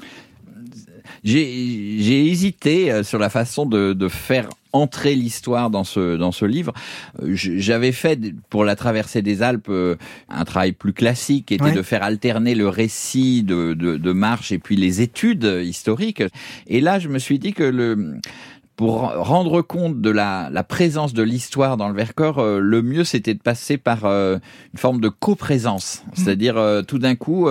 J'ai 1.24 2.26
hésité 2.26 3.02
sur 3.02 3.18
la 3.18 3.30
façon 3.30 3.66
de, 3.66 3.92
de 3.92 4.08
faire 4.08 4.48
entrer 4.76 5.14
l'histoire 5.14 5.70
dans 5.70 5.84
ce 5.84 6.16
dans 6.16 6.32
ce 6.32 6.44
livre. 6.44 6.72
Euh, 7.22 7.30
j'avais 7.34 7.92
fait 7.92 8.18
pour 8.50 8.64
la 8.64 8.76
traversée 8.76 9.22
des 9.22 9.42
Alpes 9.42 9.68
euh, 9.68 9.96
un 10.28 10.44
travail 10.44 10.72
plus 10.72 10.92
classique, 10.92 11.46
qui 11.46 11.54
était 11.54 11.72
de 11.72 11.82
faire 11.82 12.02
alterner 12.02 12.54
le 12.54 12.68
récit 12.68 13.42
de, 13.42 13.74
de, 13.74 13.96
de 13.96 14.12
marche 14.12 14.52
et 14.52 14.58
puis 14.58 14.76
les 14.76 15.00
études 15.00 15.44
historiques. 15.62 16.22
Et 16.66 16.80
là, 16.80 16.98
je 16.98 17.08
me 17.08 17.18
suis 17.18 17.38
dit 17.38 17.52
que 17.52 17.64
le 17.64 18.20
pour 18.76 19.00
rendre 19.00 19.62
compte 19.62 20.02
de 20.02 20.10
la, 20.10 20.50
la 20.52 20.62
présence 20.62 21.14
de 21.14 21.22
l'histoire 21.22 21.78
dans 21.78 21.88
le 21.88 21.94
Vercors, 21.94 22.38
euh, 22.38 22.60
le 22.60 22.82
mieux 22.82 23.04
c'était 23.04 23.32
de 23.32 23.40
passer 23.40 23.78
par 23.78 24.04
euh, 24.04 24.36
une 24.74 24.78
forme 24.78 25.00
de 25.00 25.08
coprésence. 25.08 26.02
Mmh. 26.04 26.10
C'est-à-dire 26.14 26.58
euh, 26.58 26.82
tout 26.82 26.98
d'un 26.98 27.14
coup, 27.14 27.48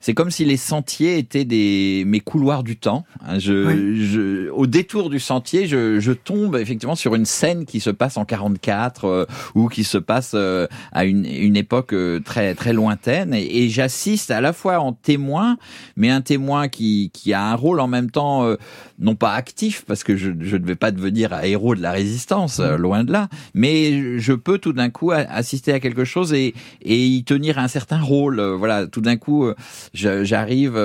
c'est 0.00 0.14
comme 0.14 0.30
si 0.30 0.44
les 0.44 0.56
sentiers 0.56 1.18
étaient 1.18 1.44
des 1.44 2.04
mes 2.06 2.20
couloirs 2.20 2.62
du 2.62 2.76
temps. 2.76 3.04
Hein, 3.26 3.38
je, 3.38 3.94
je, 3.96 4.50
au 4.50 4.66
détour 4.66 5.10
du 5.10 5.18
sentier, 5.18 5.66
je, 5.66 5.98
je, 5.98 6.12
tombe 6.12 6.56
effectivement 6.56 6.94
sur 6.94 7.14
une 7.14 7.24
scène 7.24 7.64
qui 7.64 7.80
se 7.80 7.90
passe 7.90 8.16
en 8.16 8.24
44 8.24 9.26
ou 9.54 9.68
qui 9.68 9.84
se 9.84 9.98
passe 9.98 10.34
à 10.34 11.04
une, 11.04 11.24
une 11.26 11.56
époque 11.56 11.94
très 12.24 12.54
très 12.54 12.72
lointaine, 12.72 13.34
et, 13.34 13.64
et 13.64 13.68
j'assiste 13.68 14.30
à 14.30 14.40
la 14.40 14.52
fois 14.52 14.78
en 14.78 14.92
témoin, 14.92 15.56
mais 15.96 16.10
un 16.10 16.20
témoin 16.20 16.68
qui 16.68 17.10
qui 17.12 17.32
a 17.32 17.42
un 17.42 17.54
rôle 17.54 17.80
en 17.80 17.88
même 17.88 18.10
temps 18.10 18.56
non 18.98 19.14
pas 19.14 19.32
actif 19.32 19.84
parce 19.86 20.04
que 20.04 20.16
je, 20.16 20.30
je 20.40 20.56
vais 20.68 20.76
pas 20.76 20.90
devenir 20.90 21.32
un 21.32 21.42
héros 21.42 21.74
de 21.74 21.82
la 21.82 21.92
résistance, 21.92 22.60
euh, 22.60 22.76
loin 22.76 23.04
de 23.04 23.12
là, 23.12 23.28
mais 23.54 24.18
je 24.18 24.32
peux 24.32 24.58
tout 24.58 24.72
d'un 24.72 24.90
coup 24.90 25.10
assister 25.12 25.72
à 25.72 25.80
quelque 25.80 26.04
chose 26.04 26.32
et, 26.32 26.54
et 26.82 27.06
y 27.06 27.24
tenir 27.24 27.58
un 27.58 27.68
certain 27.68 28.00
rôle. 28.00 28.38
Euh, 28.38 28.56
voilà, 28.56 28.86
tout 28.86 29.00
d'un 29.00 29.16
coup, 29.16 29.46
euh, 29.46 29.54
j'arrive 29.94 30.76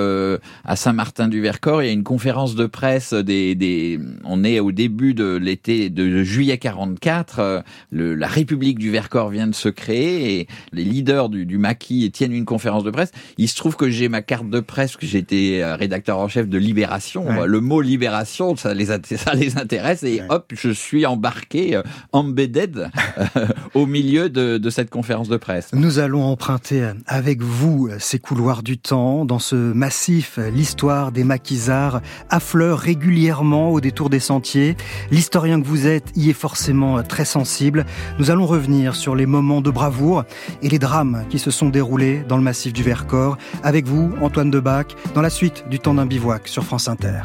à 0.64 0.76
Saint-Martin-du-Vercors, 0.76 1.82
il 1.82 1.86
y 1.86 1.88
a 1.90 1.92
une 1.92 2.04
conférence 2.04 2.54
de 2.54 2.66
presse 2.66 3.12
des, 3.12 3.54
des 3.54 3.98
on 4.24 4.44
est 4.44 4.60
au 4.60 4.72
début 4.72 5.14
de 5.14 5.36
l'été 5.36 5.90
de 5.90 6.22
juillet 6.22 6.58
44, 6.58 7.62
le, 7.90 8.14
la 8.14 8.26
République 8.26 8.78
du 8.78 8.90
Vercors 8.90 9.28
vient 9.28 9.46
de 9.46 9.54
se 9.54 9.68
créer 9.68 10.40
et 10.40 10.48
les 10.72 10.84
leaders 10.84 11.28
du, 11.28 11.46
du 11.46 11.58
maquis 11.58 12.10
tiennent 12.10 12.32
une 12.32 12.44
conférence 12.44 12.84
de 12.84 12.90
presse. 12.90 13.12
Il 13.38 13.48
se 13.48 13.56
trouve 13.56 13.76
que 13.76 13.90
j'ai 13.90 14.08
ma 14.08 14.22
carte 14.22 14.48
de 14.48 14.60
presse, 14.60 14.96
que 14.96 15.06
j'étais 15.06 15.62
rédacteur 15.74 16.18
en 16.18 16.28
chef 16.28 16.48
de 16.48 16.58
Libération. 16.58 17.44
Le 17.44 17.60
mot 17.60 17.80
Libération, 17.80 18.56
ça 18.56 18.74
les, 18.74 18.86
ça 18.86 19.34
les 19.34 19.58
intéresse 19.58 19.73
et 20.02 20.20
hop, 20.28 20.52
je 20.54 20.70
suis 20.70 21.06
embarqué, 21.06 21.76
euh, 21.76 21.82
embedded 22.12 22.90
euh, 23.36 23.46
au 23.74 23.86
milieu 23.86 24.28
de, 24.28 24.58
de, 24.58 24.70
cette 24.70 24.90
conférence 24.90 25.28
de 25.28 25.36
presse. 25.36 25.70
Nous 25.72 25.98
allons 25.98 26.24
emprunter 26.24 26.92
avec 27.06 27.42
vous 27.42 27.90
ces 27.98 28.18
couloirs 28.18 28.62
du 28.62 28.78
temps. 28.78 29.24
Dans 29.24 29.38
ce 29.38 29.56
massif, 29.56 30.38
l'histoire 30.52 31.12
des 31.12 31.24
maquisards 31.24 32.00
affleure 32.30 32.78
régulièrement 32.78 33.70
au 33.70 33.80
détour 33.80 34.10
des 34.10 34.20
sentiers. 34.20 34.76
L'historien 35.10 35.60
que 35.60 35.66
vous 35.66 35.86
êtes 35.86 36.10
y 36.16 36.30
est 36.30 36.34
forcément 36.34 37.02
très 37.02 37.24
sensible. 37.24 37.84
Nous 38.18 38.30
allons 38.30 38.46
revenir 38.46 38.94
sur 38.94 39.14
les 39.14 39.26
moments 39.26 39.60
de 39.60 39.70
bravoure 39.70 40.24
et 40.62 40.68
les 40.68 40.78
drames 40.78 41.24
qui 41.30 41.38
se 41.38 41.50
sont 41.50 41.68
déroulés 41.68 42.22
dans 42.28 42.36
le 42.36 42.42
massif 42.42 42.72
du 42.72 42.82
Vercors. 42.82 43.36
Avec 43.62 43.86
vous, 43.86 44.12
Antoine 44.20 44.50
Debac, 44.50 44.94
dans 45.14 45.22
la 45.22 45.30
suite 45.30 45.64
du 45.68 45.78
temps 45.78 45.94
d'un 45.94 46.06
bivouac 46.06 46.48
sur 46.48 46.64
France 46.64 46.88
Inter. 46.88 47.22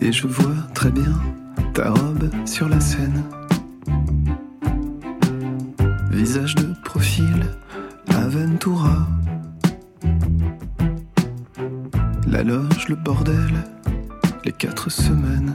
Et 0.00 0.12
je 0.12 0.26
vois 0.26 0.54
très 0.74 0.90
bien 0.90 1.20
ta 1.74 1.90
robe 1.90 2.30
sur 2.44 2.68
la 2.68 2.80
scène. 2.80 3.22
Visage 6.10 6.54
de 6.54 6.72
profil, 6.84 7.46
Aventura. 8.08 9.06
La 12.26 12.42
loge, 12.42 12.88
le 12.88 12.96
bordel, 12.96 13.64
les 14.44 14.52
quatre 14.52 14.90
semaines. 14.90 15.54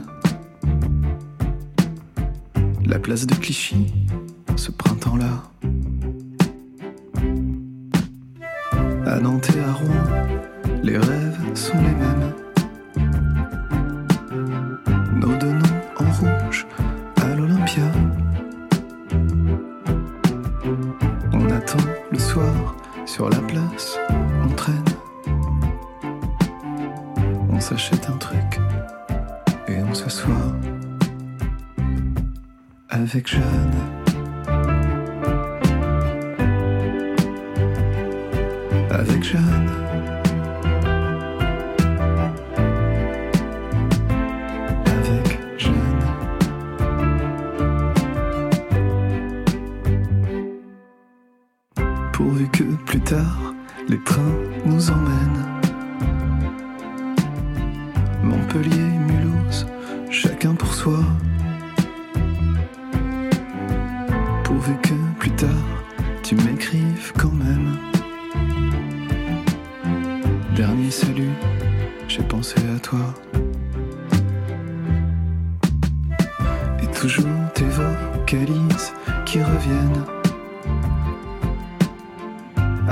La 2.84 2.98
place 2.98 3.26
de 3.26 3.34
Clichy, 3.34 3.92
ce 4.56 4.70
printemps-là. 4.70 5.42
À 9.06 9.20
Nantes 9.20 9.50
à 9.66 9.72
Rouen, 9.72 10.01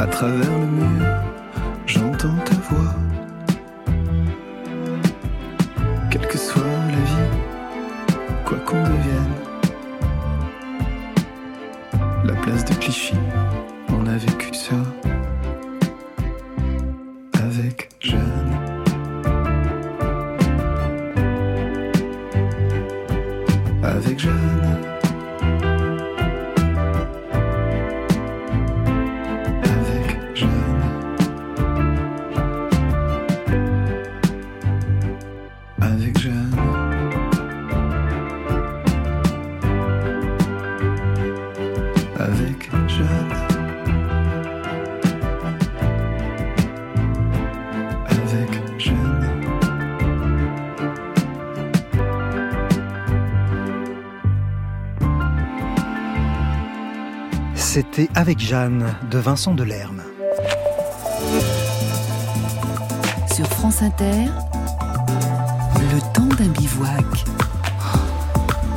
À 0.01 0.07
travers 0.07 0.59
le 0.59 0.65
mur, 0.65 1.07
j'entends 1.85 2.35
ta 2.47 2.55
voix. 2.71 2.95
Quelle 6.11 6.27
que 6.27 6.39
soit 6.39 6.63
la 6.63 7.05
vie 7.05 7.31
qu'on 8.65 8.83
devienne 8.83 9.35
la 12.25 12.33
place 12.33 12.65
de 12.65 12.73
Clichy. 12.77 13.15
On 13.91 14.07
a 14.07 14.17
vécu 14.17 14.55
ça 14.55 14.77
Avec 58.31 58.39
Jeanne 58.39 58.97
de 59.11 59.19
Vincent 59.19 59.55
Delerme. 59.55 60.05
Sur 63.35 63.45
France 63.49 63.83
Inter, 63.83 64.27
le 65.81 66.15
temps 66.15 66.33
d'un 66.39 66.47
bivouac. 66.47 67.25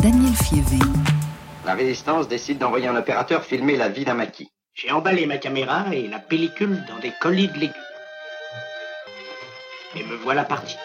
Daniel 0.01 0.33
Fievé. 0.33 0.79
La 1.67 1.75
résistance 1.75 2.27
décide 2.27 2.57
d'envoyer 2.57 2.87
un 2.87 2.95
opérateur 2.95 3.43
filmer 3.43 3.77
la 3.77 3.89
vie 3.89 4.05
d'un 4.05 4.15
maquis. 4.15 4.49
J'ai 4.73 4.91
emballé 4.91 5.27
ma 5.27 5.37
caméra 5.37 5.85
et 5.93 6.07
la 6.07 6.17
pellicule 6.17 6.83
dans 6.87 6.97
des 6.97 7.13
colis 7.21 7.49
de 7.49 7.53
légumes. 7.53 7.75
Et 9.95 10.03
me 10.03 10.15
voilà 10.15 10.45
parti. 10.45 10.77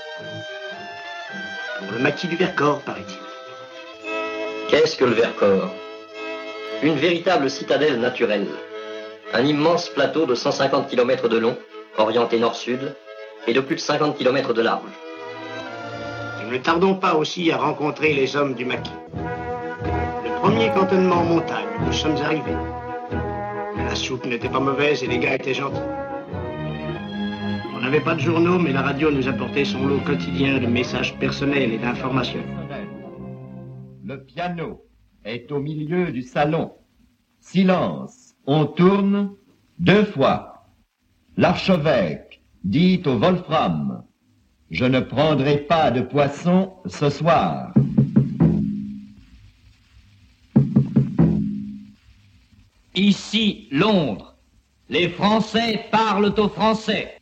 Pour 1.78 1.90
le 1.90 2.00
maquis 2.00 2.28
du 2.28 2.36
Vercors, 2.36 2.82
paraît-il. 2.82 3.16
Qu'est-ce 4.68 4.94
que 4.94 5.06
le 5.06 5.14
Vercors? 5.14 5.72
Une 6.80 6.94
véritable 6.94 7.50
citadelle 7.50 7.98
naturelle. 7.98 8.46
Un 9.34 9.44
immense 9.44 9.88
plateau 9.88 10.26
de 10.26 10.36
150 10.36 10.88
km 10.88 11.28
de 11.28 11.36
long, 11.36 11.56
orienté 11.96 12.38
nord-sud, 12.38 12.94
et 13.48 13.52
de 13.52 13.60
plus 13.60 13.74
de 13.74 13.80
50 13.80 14.16
km 14.16 14.54
de 14.54 14.62
large. 14.62 14.82
Nous 16.44 16.52
ne 16.52 16.58
tardons 16.58 16.94
pas 16.94 17.16
aussi 17.16 17.50
à 17.50 17.56
rencontrer 17.56 18.14
les 18.14 18.36
hommes 18.36 18.54
du 18.54 18.64
maquis. 18.64 18.92
Le 19.12 20.40
premier 20.40 20.70
cantonnement 20.70 21.16
en 21.16 21.24
montagne, 21.24 21.66
où 21.80 21.86
nous 21.86 21.92
sommes 21.92 22.16
arrivés. 22.16 22.56
La 23.76 23.96
soupe 23.96 24.24
n'était 24.24 24.48
pas 24.48 24.60
mauvaise 24.60 25.02
et 25.02 25.08
les 25.08 25.18
gars 25.18 25.34
étaient 25.34 25.54
gentils. 25.54 25.80
On 27.74 27.80
n'avait 27.80 28.00
pas 28.00 28.14
de 28.14 28.20
journaux, 28.20 28.60
mais 28.60 28.72
la 28.72 28.82
radio 28.82 29.10
nous 29.10 29.26
apportait 29.26 29.64
son 29.64 29.84
lot 29.84 29.98
quotidien 30.06 30.58
de 30.58 30.66
messages 30.66 31.16
personnels 31.18 31.72
et 31.72 31.78
d'informations. 31.78 32.44
Le 34.04 34.24
piano 34.24 34.87
est 35.24 35.50
au 35.52 35.60
milieu 35.60 36.12
du 36.12 36.22
salon. 36.22 36.72
Silence. 37.40 38.34
On 38.46 38.66
tourne 38.66 39.34
deux 39.78 40.04
fois. 40.04 40.66
L'archevêque 41.36 42.42
dit 42.64 43.02
au 43.06 43.18
Wolfram, 43.18 44.02
je 44.70 44.84
ne 44.84 45.00
prendrai 45.00 45.58
pas 45.58 45.90
de 45.90 46.00
poisson 46.00 46.72
ce 46.86 47.10
soir. 47.10 47.72
Ici, 52.94 53.68
Londres. 53.70 54.36
Les 54.88 55.08
Français 55.10 55.84
parlent 55.92 56.34
aux 56.36 56.48
Français. 56.48 57.17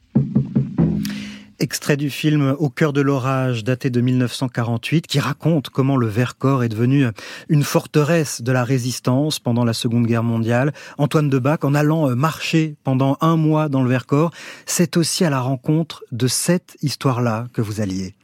Extrait 1.59 1.97
du 1.97 2.11
film 2.11 2.55
Au 2.59 2.69
cœur 2.69 2.92
de 2.92 3.01
l'orage, 3.01 3.64
daté 3.64 3.88
de 3.88 4.03
1948, 4.03 5.07
qui 5.07 5.21
raconte 5.21 5.71
comment 5.71 5.97
le 5.97 6.07
Vercors 6.07 6.62
est 6.62 6.69
devenu 6.69 7.07
une 7.49 7.62
forteresse 7.62 8.42
de 8.42 8.53
la 8.53 8.62
résistance 8.62 9.38
pendant 9.38 9.64
la 9.64 9.73
Seconde 9.73 10.07
Guerre 10.07 10.23
mondiale. 10.23 10.75
Antoine 10.99 11.31
Debac, 11.31 11.64
en 11.64 11.75
allant 11.75 12.14
marcher 12.14 12.77
pendant 12.85 13.16
un 13.23 13.37
mois 13.37 13.71
dans 13.71 13.83
le 13.83 13.88
Vercors, 13.88 14.33
c'est 14.66 14.99
aussi 14.99 15.25
à 15.25 15.31
la 15.31 15.40
rencontre 15.40 16.05
de 16.12 16.27
cette 16.27 16.77
histoire-là 16.83 17.47
que 17.55 17.62
vous 17.62 17.81
alliez. 17.81 18.14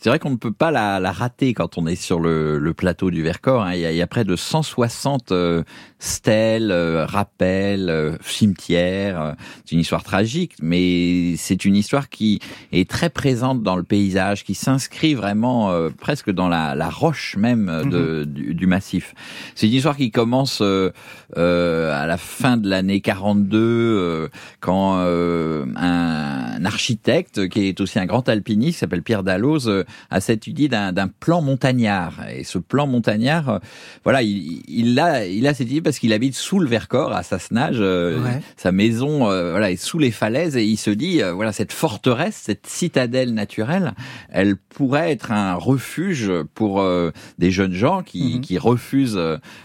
C'est 0.00 0.08
vrai 0.08 0.18
qu'on 0.18 0.30
ne 0.30 0.36
peut 0.36 0.52
pas 0.52 0.70
la, 0.70 1.12
rater 1.12 1.52
quand 1.54 1.78
on 1.78 1.86
est 1.86 1.96
sur 1.96 2.20
le, 2.20 2.72
plateau 2.76 3.10
du 3.10 3.22
Vercors. 3.22 3.62
Hein. 3.62 3.74
Il, 3.74 3.80
y 3.80 4.02
a, 4.02 4.06
près 4.06 4.24
de 4.24 4.36
160 4.36 5.32
euh, 5.32 5.62
stèles, 6.00 6.72
euh, 6.72 7.06
rappels, 7.06 7.88
euh, 7.88 8.16
cimetières. 8.22 9.36
C'est 9.64 9.72
une 9.72 9.80
histoire 9.80 10.02
tragique, 10.02 10.54
mais 10.60 11.36
c'est 11.36 11.64
une 11.64 11.76
histoire 11.76 12.08
qui 12.08 12.40
est 12.72 12.90
très 12.90 13.10
présente 13.10 13.62
dans 13.62 13.76
le 13.76 13.84
paysage, 13.84 14.42
qui 14.42 14.54
s'inscrit 14.54 15.14
vraiment 15.14 15.70
euh, 15.70 15.90
presque 15.90 16.30
dans 16.32 16.48
la, 16.48 16.74
la, 16.74 16.90
roche 16.90 17.36
même 17.36 17.66
de, 17.66 17.98
mm 17.98 18.22
-hmm. 18.22 18.24
du, 18.24 18.54
du, 18.54 18.66
massif. 18.66 19.14
C'est 19.54 19.68
une 19.68 19.74
histoire 19.74 19.96
qui 19.96 20.10
commence 20.10 20.60
euh, 20.62 20.92
à 21.36 22.06
la 22.06 22.16
fin 22.16 22.56
de 22.56 22.68
l'année 22.68 23.00
42, 23.00 24.28
quand 24.60 24.96
un, 24.96 25.76
un, 25.76 26.64
architecte 26.64 27.48
qui 27.48 27.68
est 27.68 27.80
aussi 27.80 27.98
un 27.98 28.06
grand 28.06 28.28
alpiniste, 28.28 28.74
qui 28.76 28.80
s'appelle 28.80 29.02
Pierre 29.02 29.22
Dalloz, 29.22 29.84
à 30.10 30.20
cette 30.20 30.46
idée 30.46 30.68
d'un 30.68 31.08
plan 31.08 31.40
montagnard. 31.42 32.14
Et 32.34 32.44
ce 32.44 32.58
plan 32.58 32.86
montagnard, 32.86 33.48
euh, 33.48 33.58
voilà, 34.04 34.22
il, 34.22 34.62
il, 34.68 34.98
a, 34.98 35.26
il 35.26 35.46
a 35.46 35.54
cette 35.54 35.70
idée 35.70 35.80
parce 35.90 35.98
qu'il 35.98 36.12
habite 36.12 36.36
sous 36.36 36.60
le 36.60 36.68
Vercors, 36.68 37.10
à 37.10 37.24
Sassenage. 37.24 37.78
Euh, 37.80 38.22
ouais. 38.22 38.40
Sa 38.56 38.70
maison, 38.70 39.28
euh, 39.28 39.50
voilà, 39.50 39.72
est 39.72 39.76
sous 39.76 39.98
les 39.98 40.12
falaises 40.12 40.56
et 40.56 40.64
il 40.64 40.76
se 40.76 40.90
dit, 40.90 41.20
euh, 41.20 41.32
voilà, 41.32 41.50
cette 41.50 41.72
forteresse, 41.72 42.40
cette 42.44 42.68
citadelle 42.68 43.34
naturelle, 43.34 43.94
elle 44.28 44.56
pourrait 44.56 45.10
être 45.10 45.32
un 45.32 45.54
refuge 45.54 46.30
pour 46.54 46.80
euh, 46.80 47.10
des 47.38 47.50
jeunes 47.50 47.72
gens 47.72 48.04
qui, 48.04 48.36
-hmm. 48.36 48.40
qui 48.40 48.56
refusent 48.56 49.20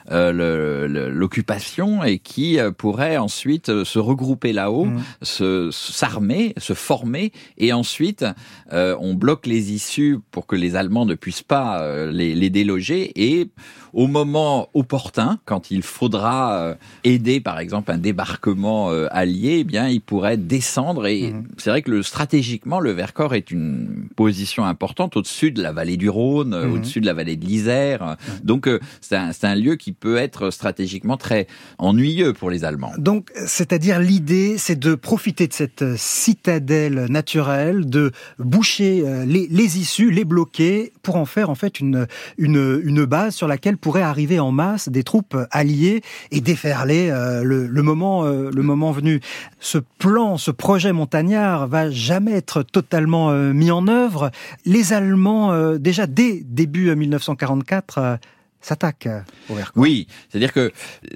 l'occupation 0.10 2.04
et 2.04 2.18
qui 2.18 2.58
pourraient 2.76 3.18
ensuite 3.18 3.84
se 3.84 4.00
regrouper 4.00 4.52
là-haut, 4.52 4.88
-hmm. 4.88 5.02
se 5.22 5.70
s'armer, 5.72 6.56
se 6.58 6.74
former 6.74 7.32
et 7.60 7.72
ensuite 7.72 8.26
on 8.72 9.14
bloque 9.14 9.46
les 9.46 9.72
issues 9.72 10.18
pour 10.32 10.48
que 10.48 10.56
les 10.56 10.76
Allemands 10.76 11.06
ne 11.06 11.14
puissent 11.14 11.44
pas 11.44 11.82
euh, 11.82 12.12
les, 12.12 12.34
les, 12.34 12.50
déloger 12.50 13.12
et 13.16 13.50
au 13.96 14.08
moment 14.08 14.68
opportun, 14.74 15.40
quand 15.46 15.72
il 15.72 15.82
faudra 15.82 16.60
euh, 16.60 16.76
aider 17.06 17.40
par 17.40 17.60
exemple 17.60 17.92
un 17.92 17.98
débarquement 17.98 18.92
euh, 18.92 19.08
allié, 19.10 19.60
eh 19.60 19.64
bien 19.64 19.88
il 19.88 20.02
pourrait 20.02 20.36
descendre 20.36 21.08
et 21.08 21.32
mmh. 21.32 21.44
c'est 21.58 21.70
vrai 21.70 21.82
que 21.82 21.90
le, 21.90 22.04
stratégiquement 22.04 22.82
le 22.82 22.92
Vercors 22.92 23.34
est 23.34 23.52
une 23.52 24.10
position 24.18 24.66
importante 24.66 25.16
au-dessus 25.16 25.52
de 25.52 25.64
la 25.64 25.72
vallée 25.72 25.96
du 25.96 26.10
Rhône, 26.10 26.50
mmh. 26.50 26.74
au-dessus 26.74 27.00
de 27.00 27.06
la 27.06 27.14
vallée 27.14 27.38
de 27.38 27.46
l'Isère. 27.46 28.04
Mmh. 28.04 28.46
Donc 28.46 28.70
c'est 29.00 29.16
un, 29.16 29.32
un, 29.44 29.56
lieu 29.56 29.78
qui 29.78 29.94
peut 29.94 30.18
être 30.18 30.50
stratégiquement 30.50 31.16
très 31.16 31.48
ennuyeux 31.78 32.34
pour 32.34 32.50
les 32.50 32.66
Allemands. 32.66 32.92
Donc 32.98 33.32
c'est-à-dire 33.46 34.00
l'idée 34.00 34.58
c'est 34.58 34.78
de 34.78 34.96
profiter 34.96 35.48
de 35.48 35.54
cette 35.54 35.96
citadelle 35.96 37.06
naturelle, 37.10 37.90
de 37.90 38.12
boucher 38.40 39.06
les, 39.26 39.48
les 39.50 39.80
issues, 39.80 40.12
les 40.12 40.26
bloquer 40.26 40.92
pour 41.02 41.16
en 41.16 41.26
faire 41.26 41.50
en 41.50 41.56
fait 41.56 41.80
une, 41.80 42.08
une, 42.38 42.82
une 42.84 43.06
base 43.06 43.36
sur 43.36 43.48
laquelle 43.48 43.78
pourraient 43.86 44.02
arriver 44.02 44.40
en 44.40 44.52
masse 44.52 44.90
des 44.90 45.04
troupes 45.04 45.38
alliées 45.52 46.02
et 46.32 46.42
déferler 46.42 47.12
euh, 47.12 47.44
le, 47.44 47.68
le, 47.68 47.82
moment, 47.84 48.26
euh, 48.26 48.50
le 48.52 48.64
moment 48.64 48.92
venu. 48.92 49.22
Ce 49.60 49.78
plan, 49.78 50.40
ce 50.40 50.50
projet 50.50 50.92
montagnard 50.92 51.68
va 51.68 51.92
jamais 51.92 52.32
être 52.32 52.64
totalement 52.64 53.30
euh, 53.30 53.54
mis 53.54 53.70
en 53.70 53.88
œuvre. 53.88 54.32
Les 54.66 54.92
Allemands, 54.92 55.76
déjà 55.78 56.08
dès 56.08 56.42
début 56.44 56.96
1944, 56.96 57.98
euh, 58.00 58.16
s'attaque 58.60 59.08
au 59.50 59.54
Vercors. 59.54 59.84
Oui, 59.84 60.08
c'est-à-dire 60.30 60.52
que 60.52 60.72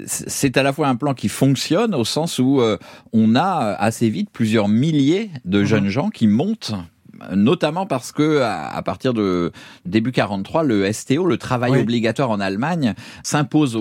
c'est 0.05 0.55
à 0.55 0.61
la 0.61 0.71
fois 0.71 0.89
un 0.89 0.95
plan 0.95 1.15
qui 1.15 1.27
fonctionne 1.27 1.95
au 1.95 2.05
sens 2.05 2.37
où 2.37 2.61
euh, 2.61 2.77
on 3.13 3.35
a 3.35 3.75
assez 3.79 4.11
vite 4.11 4.29
plusieurs 4.31 4.67
milliers 4.67 5.31
de 5.43 5.63
jeunes 5.63 5.87
mmh. 5.87 5.89
gens 5.89 6.09
qui 6.11 6.27
montent 6.27 6.73
notamment 7.35 7.85
parce 7.85 8.11
que 8.11 8.41
à, 8.41 8.81
partir 8.83 9.13
de 9.13 9.51
début 9.85 10.11
43, 10.11 10.63
le 10.63 10.91
STO, 10.91 11.25
le 11.25 11.37
travail 11.37 11.71
oui. 11.71 11.79
obligatoire 11.79 12.29
en 12.29 12.39
Allemagne, 12.39 12.93
s'impose 13.23 13.77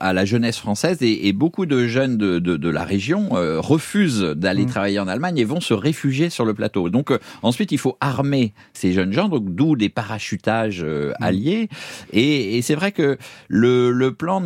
à 0.00 0.12
la 0.12 0.24
jeunesse 0.24 0.58
française 0.58 0.98
et, 1.02 1.28
et 1.28 1.32
beaucoup 1.32 1.66
de 1.66 1.86
jeunes 1.86 2.16
de, 2.16 2.38
de, 2.38 2.56
de 2.56 2.68
la 2.68 2.84
région 2.84 3.30
euh, 3.32 3.60
refusent 3.60 4.22
d'aller 4.22 4.64
mmh. 4.64 4.70
travailler 4.70 4.98
en 4.98 5.08
Allemagne 5.08 5.38
et 5.38 5.44
vont 5.44 5.60
se 5.60 5.74
réfugier 5.74 6.30
sur 6.30 6.44
le 6.44 6.54
plateau. 6.54 6.90
Donc 6.90 7.10
euh, 7.10 7.18
ensuite, 7.42 7.72
il 7.72 7.78
faut 7.78 7.96
armer 8.00 8.52
ces 8.72 8.92
jeunes 8.92 9.12
gens, 9.12 9.28
donc 9.28 9.54
d'où 9.54 9.76
des 9.76 9.88
parachutages 9.88 10.82
euh, 10.82 11.12
alliés. 11.20 11.68
Et, 12.12 12.58
et 12.58 12.62
c'est 12.62 12.74
vrai 12.74 12.92
que 12.92 13.18
le, 13.48 13.90
le 13.90 14.12
plan 14.14 14.44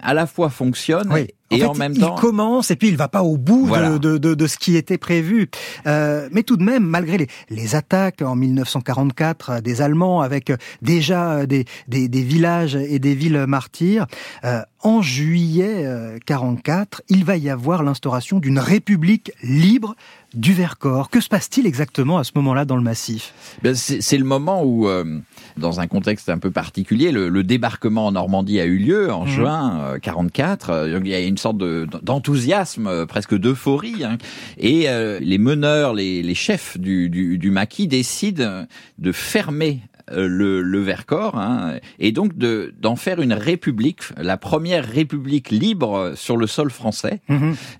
à 0.00 0.14
la 0.14 0.26
fois 0.26 0.50
fonctionne 0.50 1.12
oui. 1.12 1.26
Et 1.50 1.58
fait, 1.60 1.66
en 1.66 1.74
même 1.74 1.92
il 1.94 2.00
temps, 2.00 2.14
commence 2.16 2.70
et 2.70 2.76
puis 2.76 2.88
il 2.88 2.96
va 2.96 3.08
pas 3.08 3.22
au 3.22 3.36
bout 3.36 3.66
Voilà. 3.66 3.90
de, 3.90 3.98
de, 3.98 4.18
de, 4.18 4.34
de 4.34 4.46
ce 4.46 4.56
qui 4.58 4.76
était 4.76 4.98
prévu. 4.98 5.48
Euh, 5.86 6.28
mais 6.32 6.42
tout 6.42 6.56
de 6.56 6.64
même, 6.64 6.84
malgré 6.84 7.18
les, 7.18 7.28
les 7.50 7.74
attaques 7.74 8.22
en 8.22 8.34
1944 8.36 9.50
euh, 9.50 9.60
des 9.60 9.82
Allemands, 9.82 10.20
avec 10.20 10.50
euh, 10.50 10.56
déjà 10.82 11.32
euh, 11.38 11.46
des, 11.46 11.64
des, 11.88 12.08
des 12.08 12.22
villages 12.22 12.76
et 12.76 12.98
des 12.98 13.14
villes 13.14 13.44
martyrs, 13.46 14.06
euh, 14.44 14.60
en 14.82 15.02
juillet 15.02 15.84
euh, 15.84 16.18
44, 16.26 17.02
il 17.08 17.24
va 17.24 17.36
y 17.36 17.50
avoir 17.50 17.82
l'instauration 17.82 18.38
d'une 18.38 18.58
république 18.58 19.32
libre 19.42 19.96
du 20.34 20.52
Vercors. 20.52 21.10
Que 21.10 21.20
se 21.20 21.28
passe-t-il 21.28 21.66
exactement 21.66 22.18
à 22.18 22.24
ce 22.24 22.32
moment-là 22.36 22.64
dans 22.64 22.76
le 22.76 22.82
massif? 22.82 23.32
Ben, 23.62 23.74
c'est 23.74 24.00
c'est 24.02 24.18
le 24.18 24.24
moment 24.24 24.62
où, 24.62 24.88
euh, 24.88 25.18
dans 25.56 25.80
un 25.80 25.86
contexte 25.86 26.28
un 26.28 26.38
peu 26.38 26.50
particulier, 26.50 27.12
le, 27.12 27.28
le 27.28 27.42
débarquement 27.44 28.06
en 28.06 28.12
Normandie 28.12 28.60
a 28.60 28.64
eu 28.66 28.78
lieu 28.78 29.12
en 29.12 29.24
Mhm. 29.24 29.30
juin 29.30 29.80
euh, 29.80 29.98
44. 29.98 30.70
Euh, 30.70 31.00
Il 31.04 31.08
y 31.08 31.14
a 31.14 31.20
une 31.20 31.38
sorte 31.38 31.58
de- 31.58 31.86
d'enthousiasme, 32.02 32.86
euh, 32.86 33.06
presque 33.06 33.34
d'euphorie, 33.36 34.04
hein. 34.04 34.18
et 34.58 34.88
euh, 34.88 35.18
les 35.20 35.38
meneurs, 35.38 35.94
les, 35.94 36.22
les 36.22 36.34
chefs 36.34 36.78
du, 36.78 37.08
du, 37.08 37.38
du 37.38 37.50
maquis 37.50 37.86
décident 37.88 38.42
euh, 38.44 38.62
de 38.98 39.12
fermer 39.12 39.80
euh, 40.12 40.28
le, 40.28 40.62
le 40.62 40.80
Vercors 40.80 41.36
hein, 41.36 41.78
et 41.98 42.12
donc 42.12 42.36
de 42.38 42.72
d'en 42.80 42.94
faire 42.94 43.20
une 43.20 43.32
république, 43.32 44.02
la 44.16 44.36
première 44.36 44.84
république 44.86 45.50
libre 45.50 46.12
sur 46.14 46.36
le 46.36 46.46
sol 46.46 46.70
français, 46.70 47.20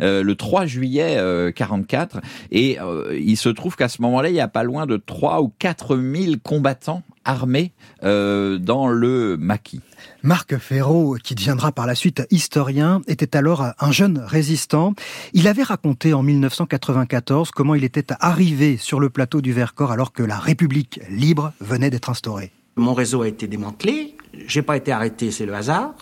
euh, 0.00 0.22
le 0.24 0.34
3 0.34 0.66
juillet 0.66 1.16
euh, 1.18 1.52
44. 1.52 2.20
Et 2.50 2.78
euh, 2.80 3.16
il 3.16 3.36
se 3.36 3.48
trouve 3.48 3.76
qu'à 3.76 3.88
ce 3.88 4.02
moment-là, 4.02 4.28
il 4.30 4.34
y 4.34 4.40
a 4.40 4.48
pas 4.48 4.64
loin 4.64 4.86
de 4.86 4.96
3 4.96 5.40
ou 5.42 5.52
4 5.58 5.96
000 5.96 6.34
combattants 6.42 7.02
armés 7.26 7.72
euh, 8.02 8.58
dans 8.58 8.88
le 8.88 9.36
maquis. 9.36 9.80
Marc 10.22 10.56
Ferraud, 10.58 11.16
qui 11.22 11.34
deviendra 11.34 11.72
par 11.72 11.86
la 11.86 11.94
suite 11.94 12.22
historien, 12.30 13.02
était 13.06 13.36
alors 13.36 13.64
un 13.78 13.92
jeune 13.92 14.18
résistant. 14.18 14.94
Il 15.32 15.48
avait 15.48 15.62
raconté 15.62 16.14
en 16.14 16.22
1994 16.22 17.50
comment 17.50 17.74
il 17.74 17.84
était 17.84 18.06
arrivé 18.20 18.76
sur 18.76 19.00
le 19.00 19.10
plateau 19.10 19.40
du 19.40 19.52
Vercors 19.52 19.92
alors 19.92 20.12
que 20.12 20.22
la 20.22 20.38
République 20.38 21.00
libre 21.10 21.52
venait 21.60 21.90
d'être 21.90 22.10
instaurée. 22.10 22.52
Mon 22.76 22.94
réseau 22.94 23.22
a 23.22 23.28
été 23.28 23.46
démantelé, 23.46 24.16
j'ai 24.46 24.62
pas 24.62 24.76
été 24.76 24.92
arrêté, 24.92 25.30
c'est 25.30 25.46
le 25.46 25.54
hasard. 25.54 25.94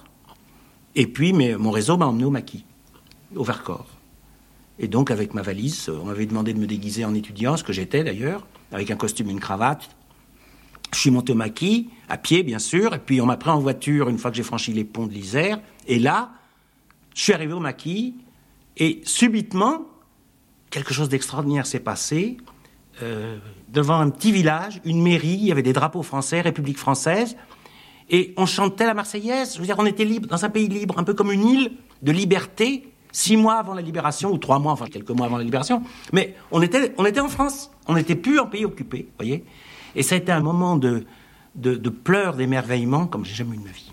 Et 0.97 1.07
puis, 1.07 1.33
mais 1.33 1.57
mon 1.57 1.71
réseau 1.71 1.97
m'a 1.97 2.07
emmené 2.07 2.25
au 2.25 2.31
maquis, 2.31 2.65
au 3.35 3.45
Vercors. 3.45 3.87
Et 4.79 4.89
donc, 4.89 5.11
avec 5.11 5.35
ma 5.35 5.43
valise, 5.43 5.89
on 5.89 6.07
m'avait 6.07 6.27
demandé 6.27 6.53
de 6.53 6.59
me 6.59 6.67
déguiser 6.67 7.05
en 7.05 7.15
étudiant, 7.15 7.57
ce 7.57 7.65
que 7.65 7.73
j'étais 7.73 8.03
d'ailleurs, 8.03 8.47
avec 8.73 8.91
un 8.91 8.97
costume 8.97 9.29
et 9.29 9.33
une 9.33 9.41
cravate. 9.41 9.94
Je 10.93 10.99
suis 10.99 11.11
monté 11.11 11.33
au 11.33 11.37
maquis, 11.37 11.91
à 12.09 12.17
pied 12.17 12.43
bien 12.43 12.59
sûr, 12.59 12.95
et 12.95 12.99
puis 12.99 13.21
on 13.21 13.27
m'a 13.27 13.37
pris 13.37 13.51
en 13.51 13.59
voiture 13.59 14.09
une 14.09 14.19
fois 14.19 14.31
que 14.31 14.37
j'ai 14.37 14.43
franchi 14.43 14.73
les 14.73 14.85
ponts 14.85 15.07
de 15.07 15.13
l'Isère. 15.13 15.61
Et 15.87 15.99
là, 15.99 16.31
je 17.15 17.23
suis 17.23 17.33
arrivé 17.33 17.53
au 17.53 17.61
maquis, 17.61 18.15
et 18.77 19.01
subitement, 19.05 19.87
quelque 20.71 20.95
chose 20.95 21.09
d'extraordinaire 21.09 21.67
s'est 21.67 21.81
passé. 21.81 22.37
Euh, 23.03 23.39
devant 23.69 23.99
un 23.99 24.11
petit 24.11 24.31
village, 24.31 24.81
une 24.85 25.03
mairie, 25.03 25.39
il 25.41 25.47
y 25.47 25.53
avait 25.53 25.63
des 25.63 25.73
drapeaux 25.73 26.03
français, 26.03 26.41
République 26.41 26.79
française, 26.79 27.37
et 28.11 28.35
on 28.37 28.47
chantait 28.47 28.87
la 28.87 28.95
Marseillaise. 28.95 29.55
Je 29.55 29.61
veux 29.61 29.67
dire, 29.67 29.77
on 29.79 29.87
était 29.87 30.05
libre, 30.05 30.29
dans 30.29 30.45
un 30.45 30.51
pays 30.51 30.69
libre, 30.69 30.99
un 30.99 31.05
peu 31.05 31.15
comme 31.15 31.33
une 31.33 31.45
île 31.45 31.73
de 32.03 32.13
liberté, 32.13 32.89
six 33.11 33.37
mois 33.37 33.55
avant 33.55 33.75
la 33.75 33.83
libération, 33.83 34.31
ou 34.31 34.39
trois 34.39 34.59
mois, 34.59 34.73
enfin 34.73 34.87
quelques 34.87 35.11
mois 35.11 35.27
avant 35.27 35.39
la 35.39 35.45
libération. 35.45 35.83
Mais 36.13 36.35
on 36.51 36.63
était, 36.63 36.95
on 36.99 37.05
était 37.05 37.21
en 37.21 37.29
France, 37.29 37.71
on 37.87 37.95
n'était 37.95 38.17
plus 38.17 38.39
en 38.39 38.47
pays 38.47 38.65
occupé, 38.65 39.09
voyez. 39.19 39.45
Et 39.97 40.03
ça 40.03 40.15
a 40.15 40.19
été 40.19 40.33
un 40.33 40.41
moment 40.41 40.77
de, 40.77 41.05
de, 41.55 41.89
pleurs, 41.89 42.37
d'émerveillement, 42.37 43.07
comme 43.07 43.25
j'ai 43.25 43.35
jamais 43.35 43.57
eu 43.57 43.59
de 43.59 43.65
ma 43.65 43.71
vie. 43.71 43.93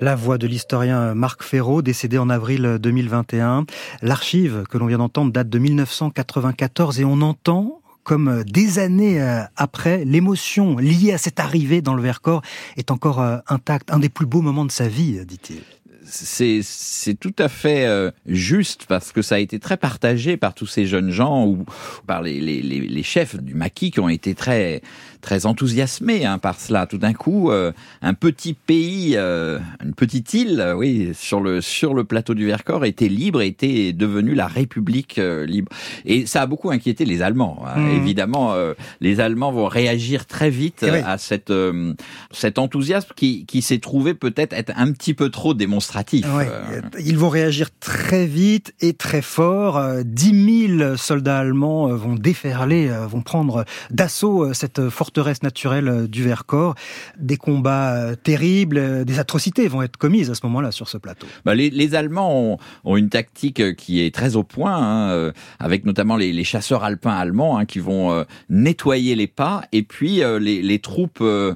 La 0.00 0.16
voix 0.16 0.38
de 0.38 0.46
l'historien 0.46 1.14
Marc 1.14 1.42
Ferraud, 1.42 1.82
décédé 1.82 2.18
en 2.18 2.28
avril 2.28 2.78
2021. 2.80 3.66
L'archive 4.00 4.64
que 4.68 4.78
l'on 4.78 4.86
vient 4.86 4.98
d'entendre 4.98 5.32
date 5.32 5.48
de 5.48 5.58
1994 5.58 7.00
et 7.00 7.04
on 7.04 7.20
entend 7.20 7.78
comme 8.02 8.42
des 8.44 8.80
années 8.80 9.22
euh, 9.22 9.42
après, 9.56 10.04
l'émotion 10.04 10.76
liée 10.76 11.12
à 11.12 11.18
cette 11.18 11.38
arrivée 11.38 11.82
dans 11.82 11.94
le 11.94 12.02
Vercors 12.02 12.42
est 12.76 12.90
encore 12.90 13.20
euh, 13.20 13.38
intacte. 13.46 13.92
Un 13.92 14.00
des 14.00 14.08
plus 14.08 14.26
beaux 14.26 14.42
moments 14.42 14.64
de 14.64 14.72
sa 14.72 14.88
vie, 14.88 15.24
dit-il. 15.24 15.62
C'est 16.12 16.60
c'est 16.62 17.14
tout 17.14 17.34
à 17.38 17.48
fait 17.48 17.86
euh, 17.86 18.10
juste 18.26 18.86
parce 18.86 19.12
que 19.12 19.22
ça 19.22 19.36
a 19.36 19.38
été 19.38 19.58
très 19.58 19.76
partagé 19.76 20.36
par 20.36 20.54
tous 20.54 20.66
ces 20.66 20.86
jeunes 20.86 21.10
gens 21.10 21.46
ou 21.46 21.64
par 22.06 22.22
les, 22.22 22.40
les, 22.40 22.60
les, 22.62 22.80
les 22.80 23.02
chefs 23.02 23.36
du 23.36 23.54
maquis 23.54 23.90
qui 23.90 24.00
ont 24.00 24.08
été 24.08 24.34
très 24.34 24.82
très 25.22 25.46
enthousiasmés 25.46 26.26
hein, 26.26 26.36
par 26.36 26.60
cela. 26.60 26.86
Tout 26.86 26.98
d'un 26.98 27.14
coup, 27.14 27.50
euh, 27.50 27.72
un 28.02 28.12
petit 28.12 28.52
pays, 28.52 29.14
euh, 29.16 29.58
une 29.82 29.94
petite 29.94 30.34
île, 30.34 30.60
euh, 30.60 30.74
oui, 30.74 31.12
sur 31.14 31.40
le 31.40 31.60
sur 31.62 31.94
le 31.94 32.04
plateau 32.04 32.34
du 32.34 32.44
Vercors 32.46 32.84
était 32.84 33.08
libre, 33.08 33.40
était 33.40 33.92
devenue 33.94 34.34
la 34.34 34.46
République 34.48 35.18
libre. 35.46 35.70
Et 36.04 36.26
ça 36.26 36.42
a 36.42 36.46
beaucoup 36.46 36.70
inquiété 36.70 37.04
les 37.06 37.22
Allemands. 37.22 37.62
hein. 37.66 37.78
Mhm. 37.80 37.96
Évidemment, 38.02 38.54
les 39.00 39.20
Allemands 39.20 39.52
vont 39.52 39.66
réagir 39.66 40.26
très 40.26 40.50
vite 40.50 40.84
Eh 40.86 40.90
oui. 40.90 40.98
à 41.06 41.16
cette 41.18 41.52
cet 42.32 42.58
enthousiasme 42.58 43.10
qui 43.16 43.46
qui 43.46 43.62
s'est 43.62 43.78
trouvé 43.78 44.14
peut-être 44.14 44.52
être 44.52 44.72
un 44.76 44.90
petit 44.92 45.14
peu 45.14 45.30
trop 45.30 45.54
démonstratif. 45.54 46.26
Ils 46.98 47.16
vont 47.16 47.28
réagir 47.28 47.68
très 47.80 48.26
vite 48.26 48.74
et 48.80 48.92
très 48.94 49.22
fort. 49.22 49.76
Euh, 49.78 50.02
10 50.04 50.76
000 50.78 50.96
soldats 50.96 51.38
allemands 51.38 51.86
vont 51.94 52.14
déferler, 52.14 52.90
vont 53.08 53.22
prendre 53.22 53.64
d'assaut 53.90 54.52
cette 54.52 54.88
forteresse 55.12 55.42
naturelle 55.42 55.88
euh, 55.88 56.06
du 56.08 56.22
Vercors. 56.22 56.74
Des 57.18 57.36
combats 57.36 57.92
euh, 57.94 58.14
terribles, 58.14 58.78
euh, 58.78 59.04
des 59.04 59.18
atrocités 59.18 59.68
vont 59.68 59.82
être 59.82 59.98
commises 59.98 60.30
à 60.30 60.34
ce 60.34 60.40
moment-là 60.44 60.72
sur 60.72 60.88
ce 60.88 60.96
plateau. 60.96 61.26
Bah, 61.44 61.54
les, 61.54 61.68
les 61.68 61.94
Allemands 61.94 62.34
ont, 62.34 62.58
ont 62.84 62.96
une 62.96 63.10
tactique 63.10 63.76
qui 63.76 64.00
est 64.00 64.14
très 64.14 64.36
au 64.36 64.42
point, 64.42 64.74
hein, 64.74 65.32
avec 65.58 65.84
notamment 65.84 66.16
les, 66.16 66.32
les 66.32 66.44
chasseurs 66.44 66.82
alpins 66.82 67.10
allemands 67.12 67.58
hein, 67.58 67.66
qui 67.66 67.78
vont 67.78 68.10
euh, 68.12 68.24
nettoyer 68.48 69.14
les 69.14 69.26
pas, 69.26 69.62
et 69.72 69.82
puis 69.82 70.22
euh, 70.22 70.38
les, 70.38 70.62
les 70.62 70.78
troupes 70.78 71.18
euh, 71.20 71.54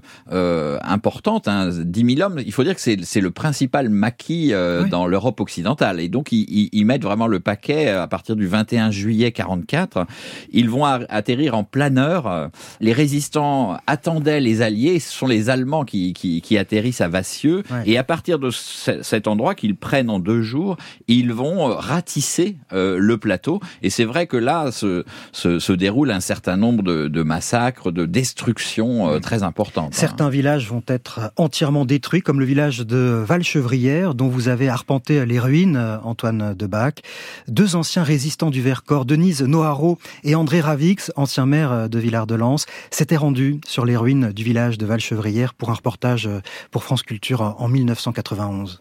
importantes, 0.82 1.48
hein, 1.48 1.70
10 1.72 2.14
000 2.16 2.20
hommes. 2.28 2.40
Il 2.44 2.52
faut 2.52 2.62
dire 2.64 2.74
que 2.74 2.80
c'est 2.80 3.20
le 3.20 3.30
principal 3.30 3.88
maquis 3.88 4.52
Oui. 4.54 4.90
dans 4.90 5.06
l'Europe 5.06 5.40
occidentale, 5.40 6.00
et 6.00 6.08
donc 6.08 6.30
ils, 6.32 6.68
ils- 6.72 6.84
mettent 6.86 7.02
vraiment 7.02 7.26
le 7.26 7.40
paquet 7.40 7.88
à 7.88 8.06
partir 8.06 8.36
du 8.36 8.46
21 8.46 8.90
juillet 8.92 9.32
44. 9.32 10.06
Ils 10.52 10.70
vont 10.70 10.84
atterrir 10.84 11.56
en 11.56 11.64
planeur. 11.64 12.50
Les 12.80 12.92
résistants 12.92 13.45
attendaient 13.86 14.40
les 14.40 14.62
Alliés. 14.62 14.98
Ce 15.00 15.12
sont 15.12 15.26
les 15.26 15.50
Allemands 15.50 15.84
qui, 15.84 16.12
qui, 16.12 16.40
qui 16.40 16.56
atterrissent 16.58 17.00
à 17.00 17.08
Vassieux, 17.08 17.62
Ouais. 17.70 17.82
et 17.86 17.98
à 17.98 18.04
partir 18.04 18.38
de 18.38 18.50
ce- 18.50 19.02
cet 19.02 19.26
endroit 19.28 19.54
qu'ils 19.54 19.76
prennent 19.76 20.10
en 20.10 20.18
deux 20.18 20.42
jours, 20.42 20.76
ils 21.08 21.32
vont 21.32 21.68
euh, 21.70 21.74
ratisser 21.74 22.56
euh, 22.72 22.96
le 22.98 23.16
plateau. 23.18 23.60
Et 23.82 23.90
c'est 23.90 24.04
vrai 24.04 24.26
que 24.26 24.36
là 24.36 24.70
se, 24.72 25.04
se, 25.32 25.58
se 25.58 25.72
déroule 25.72 26.10
un 26.10 26.20
certain 26.20 26.56
nombre 26.56 26.82
de, 26.82 27.08
de 27.08 27.22
massacres, 27.22 27.90
de 27.92 28.06
destructions 28.06 29.08
euh, 29.10 29.18
très 29.18 29.42
importantes. 29.42 29.92
hein. 29.94 29.98
Certains 29.98 30.28
villages 30.30 30.68
vont 30.68 30.82
être 30.88 31.32
entièrement 31.36 31.84
détruits, 31.84 32.22
comme 32.22 32.40
le 32.40 32.46
village 32.46 32.78
de 32.80 33.22
Valchevrière, 33.26 34.14
dont 34.14 34.28
vous 34.28 34.48
avez 34.48 34.68
arpenté 34.68 35.24
les 35.26 35.38
ruines, 35.38 35.76
euh, 35.76 35.98
Antoine 36.02 36.54
Debac. 36.54 37.02
Deux 37.48 37.76
anciens 37.76 38.02
résistants 38.02 38.50
du 38.50 38.62
Vercors, 38.62 39.04
Denise 39.04 39.42
Noharo 39.42 39.98
et 40.24 40.34
André 40.34 40.60
Ravix, 40.60 41.12
ancien 41.16 41.46
maire 41.46 41.72
euh, 41.72 41.88
de 41.88 41.98
Villard-de-Lans, 41.98 42.56
s'étaient 42.90 43.16
rendus 43.16 43.35
sur 43.66 43.84
les 43.84 43.96
ruines 43.96 44.32
du 44.32 44.42
village 44.44 44.78
de 44.78 44.86
Valchevrière 44.86 45.54
pour 45.54 45.70
un 45.70 45.74
reportage 45.74 46.26
euh, 46.26 46.40
pour 46.70 46.84
France 46.84 47.02
Culture 47.02 47.40
en 47.42 47.56
en 47.58 47.68
1991. 47.68 48.78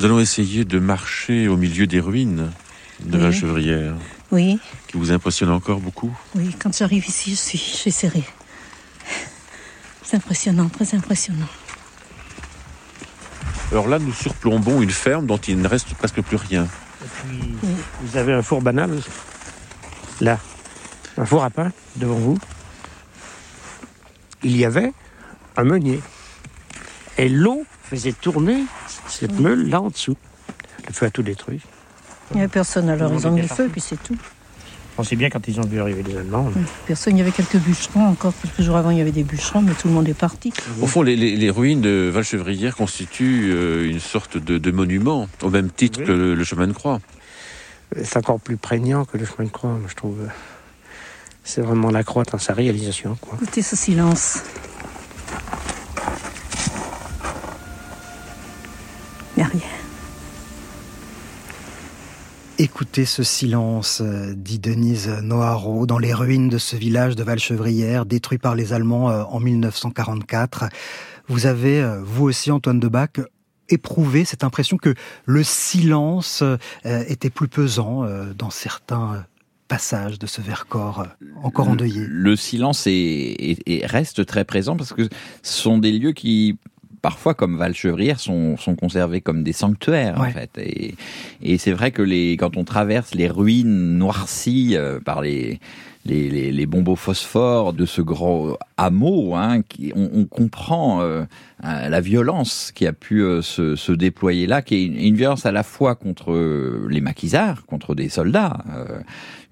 Nous 0.00 0.06
allons 0.06 0.18
essayer 0.20 0.64
de 0.64 0.78
marcher 0.78 1.48
au 1.48 1.56
milieu 1.56 1.86
des 1.86 2.00
ruines 2.00 2.50
de 3.00 3.16
Oui. 3.18 3.22
la 3.22 3.32
chevrière, 3.32 3.94
Oui, 4.30 4.58
qui 4.88 4.96
vous 4.96 5.12
impressionne 5.12 5.50
encore 5.50 5.80
beaucoup. 5.80 6.12
oui, 6.34 6.54
quand 6.60 6.76
j'arrive 6.76 7.06
ici, 7.06 7.30
je 7.32 7.36
suis, 7.36 7.58
je 7.58 7.76
suis 7.76 7.92
serrée. 7.92 8.24
C'est 10.02 10.16
impressionnant, 10.16 10.68
très 10.68 10.94
impressionnant. 10.94 11.46
Alors 13.70 13.88
là, 13.88 13.98
nous 13.98 14.12
surplombons 14.12 14.82
une 14.82 14.90
ferme 14.90 15.26
dont 15.26 15.38
il 15.38 15.58
ne 15.60 15.68
reste 15.68 15.94
presque 15.94 16.20
plus 16.20 16.36
rien. 16.36 16.66
Vous 18.02 18.16
avez 18.16 18.32
un 18.32 18.42
four 18.42 18.60
banal, 18.60 19.00
là, 20.20 20.38
un 21.18 21.24
four 21.26 21.44
à 21.44 21.50
pain 21.50 21.72
devant 21.96 22.14
vous. 22.14 22.38
Il 24.42 24.56
y 24.56 24.64
avait 24.64 24.92
un 25.56 25.64
meunier. 25.64 26.00
Et 27.18 27.28
l'eau 27.28 27.64
faisait 27.84 28.12
tourner 28.12 28.64
cette 29.06 29.38
meule 29.38 29.68
là 29.68 29.80
en 29.80 29.88
dessous. 29.90 30.16
Le 30.88 30.92
feu 30.92 31.06
a 31.06 31.10
tout 31.10 31.22
détruit. 31.22 31.60
Il 32.30 32.36
n'y 32.36 32.42
avait 32.42 32.48
personne, 32.50 32.88
alors 32.88 33.12
ils 33.12 33.26
ont 33.26 33.30
mis 33.30 33.42
le 33.42 33.48
feu, 33.48 33.68
puis 33.70 33.80
c'est 33.80 34.02
tout. 34.02 34.16
On 34.98 35.04
sait 35.04 35.16
bien 35.16 35.30
quand 35.30 35.46
ils 35.48 35.58
ont 35.58 35.64
vu 35.66 35.80
arriver 35.80 36.02
les 36.02 36.16
Allemands. 36.18 36.50
Personne, 36.86 37.16
il 37.16 37.20
y 37.20 37.22
avait 37.22 37.30
quelques 37.32 37.56
bûcherons 37.56 38.08
encore, 38.08 38.32
quelques 38.42 38.60
jours 38.60 38.76
avant, 38.76 38.90
il 38.90 38.98
y 38.98 39.00
avait 39.00 39.12
des 39.12 39.22
bûcherons, 39.24 39.62
mais 39.62 39.72
tout 39.72 39.88
le 39.88 39.94
monde 39.94 40.08
est 40.08 40.14
parti. 40.14 40.52
Au 40.82 40.86
fond, 40.86 41.02
les, 41.02 41.16
les- 41.16 41.36
les 41.36 41.50
ruines 41.50 41.80
de 41.80 42.10
Valchevrière 42.12 42.76
constituent 42.76 43.50
euh, 43.52 43.88
une 43.90 44.00
sorte 44.00 44.36
de, 44.36 44.58
de 44.58 44.70
monument, 44.70 45.28
au 45.42 45.48
même 45.50 45.70
titre 45.70 46.02
que 46.02 46.12
le, 46.12 46.34
le 46.34 46.44
chemin 46.44 46.66
de 46.66 46.72
croix. 46.72 47.00
C'est 48.02 48.16
encore 48.18 48.38
plus 48.40 48.56
prégnant 48.58 49.04
que 49.06 49.16
le 49.16 49.24
chemin 49.24 49.44
de 49.44 49.52
croix, 49.52 49.70
moi, 49.70 49.88
je 49.88 49.94
trouve. 49.94 50.18
C'est 51.44 51.60
vraiment 51.60 51.90
la 51.90 52.04
croix 52.04 52.24
dans 52.24 52.38
sa 52.38 52.54
réalisation. 52.54 53.16
Quoi. 53.20 53.38
Écoutez 53.42 53.62
ce 53.62 53.76
silence. 53.76 54.38
n'y 59.36 59.42
a 59.42 59.46
rien. 59.46 59.60
Écoutez 62.58 63.06
ce 63.06 63.22
silence, 63.22 64.02
euh, 64.02 64.34
dit 64.36 64.58
Denise 64.58 65.08
Noharo, 65.08 65.86
dans 65.86 65.98
les 65.98 66.12
ruines 66.12 66.48
de 66.48 66.58
ce 66.58 66.76
village 66.76 67.16
de 67.16 67.24
Valchevrière, 67.24 68.06
détruit 68.06 68.38
par 68.38 68.54
les 68.54 68.72
Allemands 68.72 69.10
euh, 69.10 69.24
en 69.24 69.40
1944. 69.40 70.66
Vous 71.28 71.46
avez, 71.46 71.82
euh, 71.82 72.00
vous 72.04 72.24
aussi, 72.24 72.50
Antoine 72.50 72.78
Debac, 72.78 73.20
éprouvé 73.68 74.24
cette 74.24 74.44
impression 74.44 74.76
que 74.76 74.94
le 75.24 75.42
silence 75.42 76.44
était 76.84 77.30
plus 77.30 77.48
pesant 77.48 78.04
dans 78.36 78.50
certains 78.50 79.24
passages 79.72 80.18
de 80.18 80.26
ce 80.26 80.42
Vercors 80.42 81.06
encore 81.42 81.68
endeuillé. 81.68 82.04
Le 82.06 82.36
silence 82.36 82.84
est, 82.86 83.56
reste 83.84 84.26
très 84.26 84.44
présent 84.44 84.76
parce 84.76 84.92
que 84.92 85.04
ce 85.42 85.62
sont 85.62 85.78
des 85.78 85.92
lieux 85.92 86.12
qui 86.12 86.58
parfois, 87.00 87.32
comme 87.34 87.56
Valchevrière, 87.56 88.20
sont, 88.20 88.58
sont 88.58 88.76
conservés 88.76 89.22
comme 89.22 89.42
des 89.42 89.54
sanctuaires, 89.54 90.20
en 90.20 90.30
fait. 90.30 90.50
Et, 90.58 90.94
et 91.42 91.56
c'est 91.58 91.72
vrai 91.72 91.90
que 91.90 92.02
les, 92.02 92.36
quand 92.36 92.56
on 92.56 92.64
traverse 92.64 93.14
les 93.14 93.28
ruines 93.28 93.96
noircies 93.98 94.76
euh, 94.76 95.00
par 95.00 95.22
les, 95.22 95.58
les, 96.04 96.28
les, 96.30 96.52
les, 96.52 96.66
bombes 96.66 96.96
phosphore 96.96 97.72
de 97.72 97.86
ce 97.86 98.02
grand 98.02 98.56
hameau, 98.76 99.34
hein, 99.34 99.62
qui, 99.62 99.92
on, 99.94 100.10
on 100.14 100.24
comprend 100.24 101.00
euh, 101.00 101.24
euh, 101.64 101.88
la 101.88 102.00
violence 102.00 102.72
qui 102.74 102.86
a 102.86 102.92
pu 102.92 103.22
se, 103.42 103.76
se, 103.76 103.92
déployer 103.92 104.46
là, 104.46 104.62
qui 104.62 104.74
est 104.74 104.84
une, 104.84 104.96
une, 104.96 105.16
violence 105.16 105.46
à 105.46 105.52
la 105.52 105.62
fois 105.62 105.94
contre 105.94 106.32
les 106.88 107.00
maquisards, 107.00 107.66
contre 107.66 107.94
des 107.94 108.08
soldats, 108.08 108.58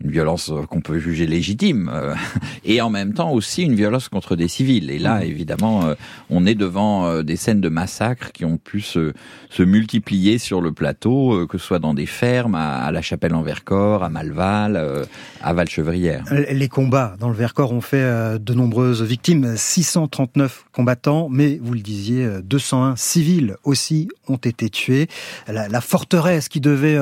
une 0.03 0.11
violence 0.11 0.51
qu'on 0.71 0.81
peut 0.81 0.99
juger 0.99 1.27
légitime, 1.27 1.91
euh, 1.93 2.15
et 2.65 2.81
en 2.81 2.91
même 2.91 3.13
temps 3.13 3.33
aussi 3.33 3.63
une 3.63 3.75
violence 3.75 4.09
contre 4.09 4.35
des 4.35 4.49
civils. 4.49 4.91
Et 4.91 4.99
là, 4.99 5.21
mmh. 5.21 5.25
évidemment, 5.25 5.85
euh, 5.85 5.95
on 6.31 6.47
est 6.47 6.55
devant 6.55 7.07
euh, 7.07 7.23
des 7.23 7.37
scènes 7.37 7.61
de 7.61 7.69
massacres 7.69 8.33
qui 8.33 8.45
ont 8.45 8.57
pu 8.57 8.81
se, 8.81 9.13
se 9.51 9.63
multiplier 9.63 10.39
sur 10.39 10.61
le 10.61 10.73
plateau, 10.73 11.47
que 11.47 11.59
ce 11.59 11.67
soit 11.67 11.79
dans 11.79 11.95
des 11.95 12.07
fermes, 12.07 12.55
à, 12.55 12.91
la 12.91 13.03
Chapelle 13.03 13.35
en 13.35 13.43
Vercors, 13.43 14.03
à 14.03 14.09
Malval, 14.09 15.07
à 15.43 15.53
Valchevrière. 15.53 16.25
Les 16.51 16.69
combats 16.69 17.17
dans 17.19 17.29
le 17.29 17.35
Vercors 17.35 17.73
ont 17.73 17.81
fait 17.81 18.39
de 18.39 18.55
nombreuses 18.55 19.03
victimes, 19.03 19.57
639 19.57 20.65
combattants, 20.73 21.29
mais 21.31 21.59
vous 21.63 21.75
le 21.75 21.81
disiez, 21.81 22.29
201 22.43 22.97
civils 22.97 23.57
aussi 23.65 24.09
ont 24.29 24.37
été 24.37 24.71
tués. 24.71 25.09
La, 25.49 25.81
forteresse 25.81 26.49
qui 26.49 26.61
devait 26.61 26.99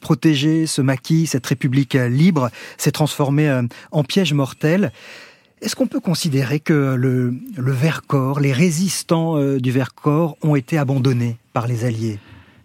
protéger 0.00 0.66
ce 0.66 0.82
maquis, 0.82 1.26
cette 1.26 1.46
république 1.46 1.94
libre, 1.94 2.50
s'est 2.76 2.92
transformé 2.92 3.48
euh, 3.48 3.62
en 3.90 4.04
piège 4.04 4.32
mortel. 4.32 4.92
Est-ce 5.60 5.76
qu'on 5.76 5.86
peut 5.86 6.00
considérer 6.00 6.60
que 6.60 6.94
le, 6.94 7.34
Vercors, 7.56 8.40
les 8.40 8.52
résistants 8.52 9.38
euh, 9.38 9.60
du 9.60 9.70
Vercors 9.70 10.36
ont 10.42 10.56
été 10.56 10.78
abandonnés 10.78 11.36
par 11.52 11.66
les 11.66 11.84
Alliés? 11.84 12.18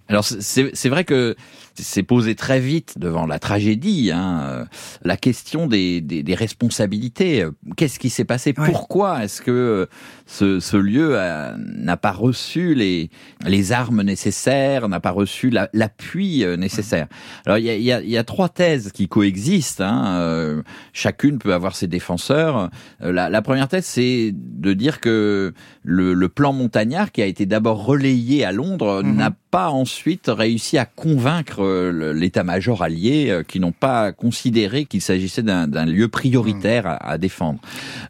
Alors 0.10 0.24
c'est 0.24 0.90
vrai 0.90 1.04
que 1.04 1.36
c'est 1.80 2.04
posé 2.04 2.36
très 2.36 2.60
vite 2.60 2.98
devant 2.98 3.26
la 3.26 3.40
tragédie, 3.40 4.12
hein, 4.12 4.42
euh, 4.44 4.66
la 5.04 5.18
question 5.18 5.68
des, 5.68 6.02
des, 6.02 6.24
des 6.24 6.36
responsabilités. 6.36 7.46
Qu'est-ce 7.76 8.00
qui 8.00 8.10
s'est 8.10 8.26
passé? 8.26 8.54
Pourquoi 8.54 9.24
est-ce 9.24 9.42
que 9.42 9.52
euh, 9.52 9.86
ce, 10.28 10.60
ce 10.60 10.78
lieu 10.78 11.18
n'a 11.58 11.98
pas 11.98 12.12
reçu 12.12 12.76
les, 12.76 13.10
les 13.46 13.72
armes 13.72 14.02
nécessaires, 14.04 14.88
n'a 14.90 15.00
pas 15.00 15.12
reçu 15.12 15.50
l'appui 15.74 16.44
euh, 16.44 16.58
nécessaire 16.58 17.08
Alors 17.46 17.58
il 17.58 17.66
y 17.66 17.70
a, 17.70 17.78
y, 17.78 17.92
a, 17.92 18.02
y 18.02 18.18
a, 18.18 18.24
trois 18.24 18.50
thèses 18.50 18.92
qui 18.92 19.08
coexistent. 19.08 19.82
Hein, 19.82 20.64
chacune 20.94 21.40
peut 21.40 21.54
avoir 21.54 21.76
ses 21.76 21.88
défenseurs. 21.88 22.70
La, 23.00 23.30
la 23.30 23.42
première 23.42 23.68
thèse, 23.68 23.86
c'est 23.86 24.34
de 24.34 24.74
dire 24.74 25.00
que 25.00 25.54
le, 25.84 26.14
le, 26.14 26.30
plan 26.30 26.54
montagnard, 26.54 27.12
qui 27.12 27.22
a 27.22 27.26
été 27.26 27.46
d'abord 27.46 27.86
relayé 27.86 28.44
à 28.44 28.52
Londres, 28.52 29.02
mhm. 29.04 29.16
n'a 29.16 29.32
pas 29.52 29.70
ensuite 29.70 30.28
réussi 30.28 30.78
à 30.78 30.86
convaincre 30.86 31.64
euh, 31.64 32.14
l'état-major 32.14 32.84
allié 32.84 33.30
euh, 33.30 33.44
qui 33.44 33.60
n'ont 33.60 33.72
pas 33.72 34.12
considéré 34.12 34.86
qu'il 34.86 35.02
s'agissait 35.02 35.44
d'un 35.44 35.86
lieu 35.86 36.08
prioritaire 36.10 36.98
à, 37.00 37.18
défendre. 37.18 37.60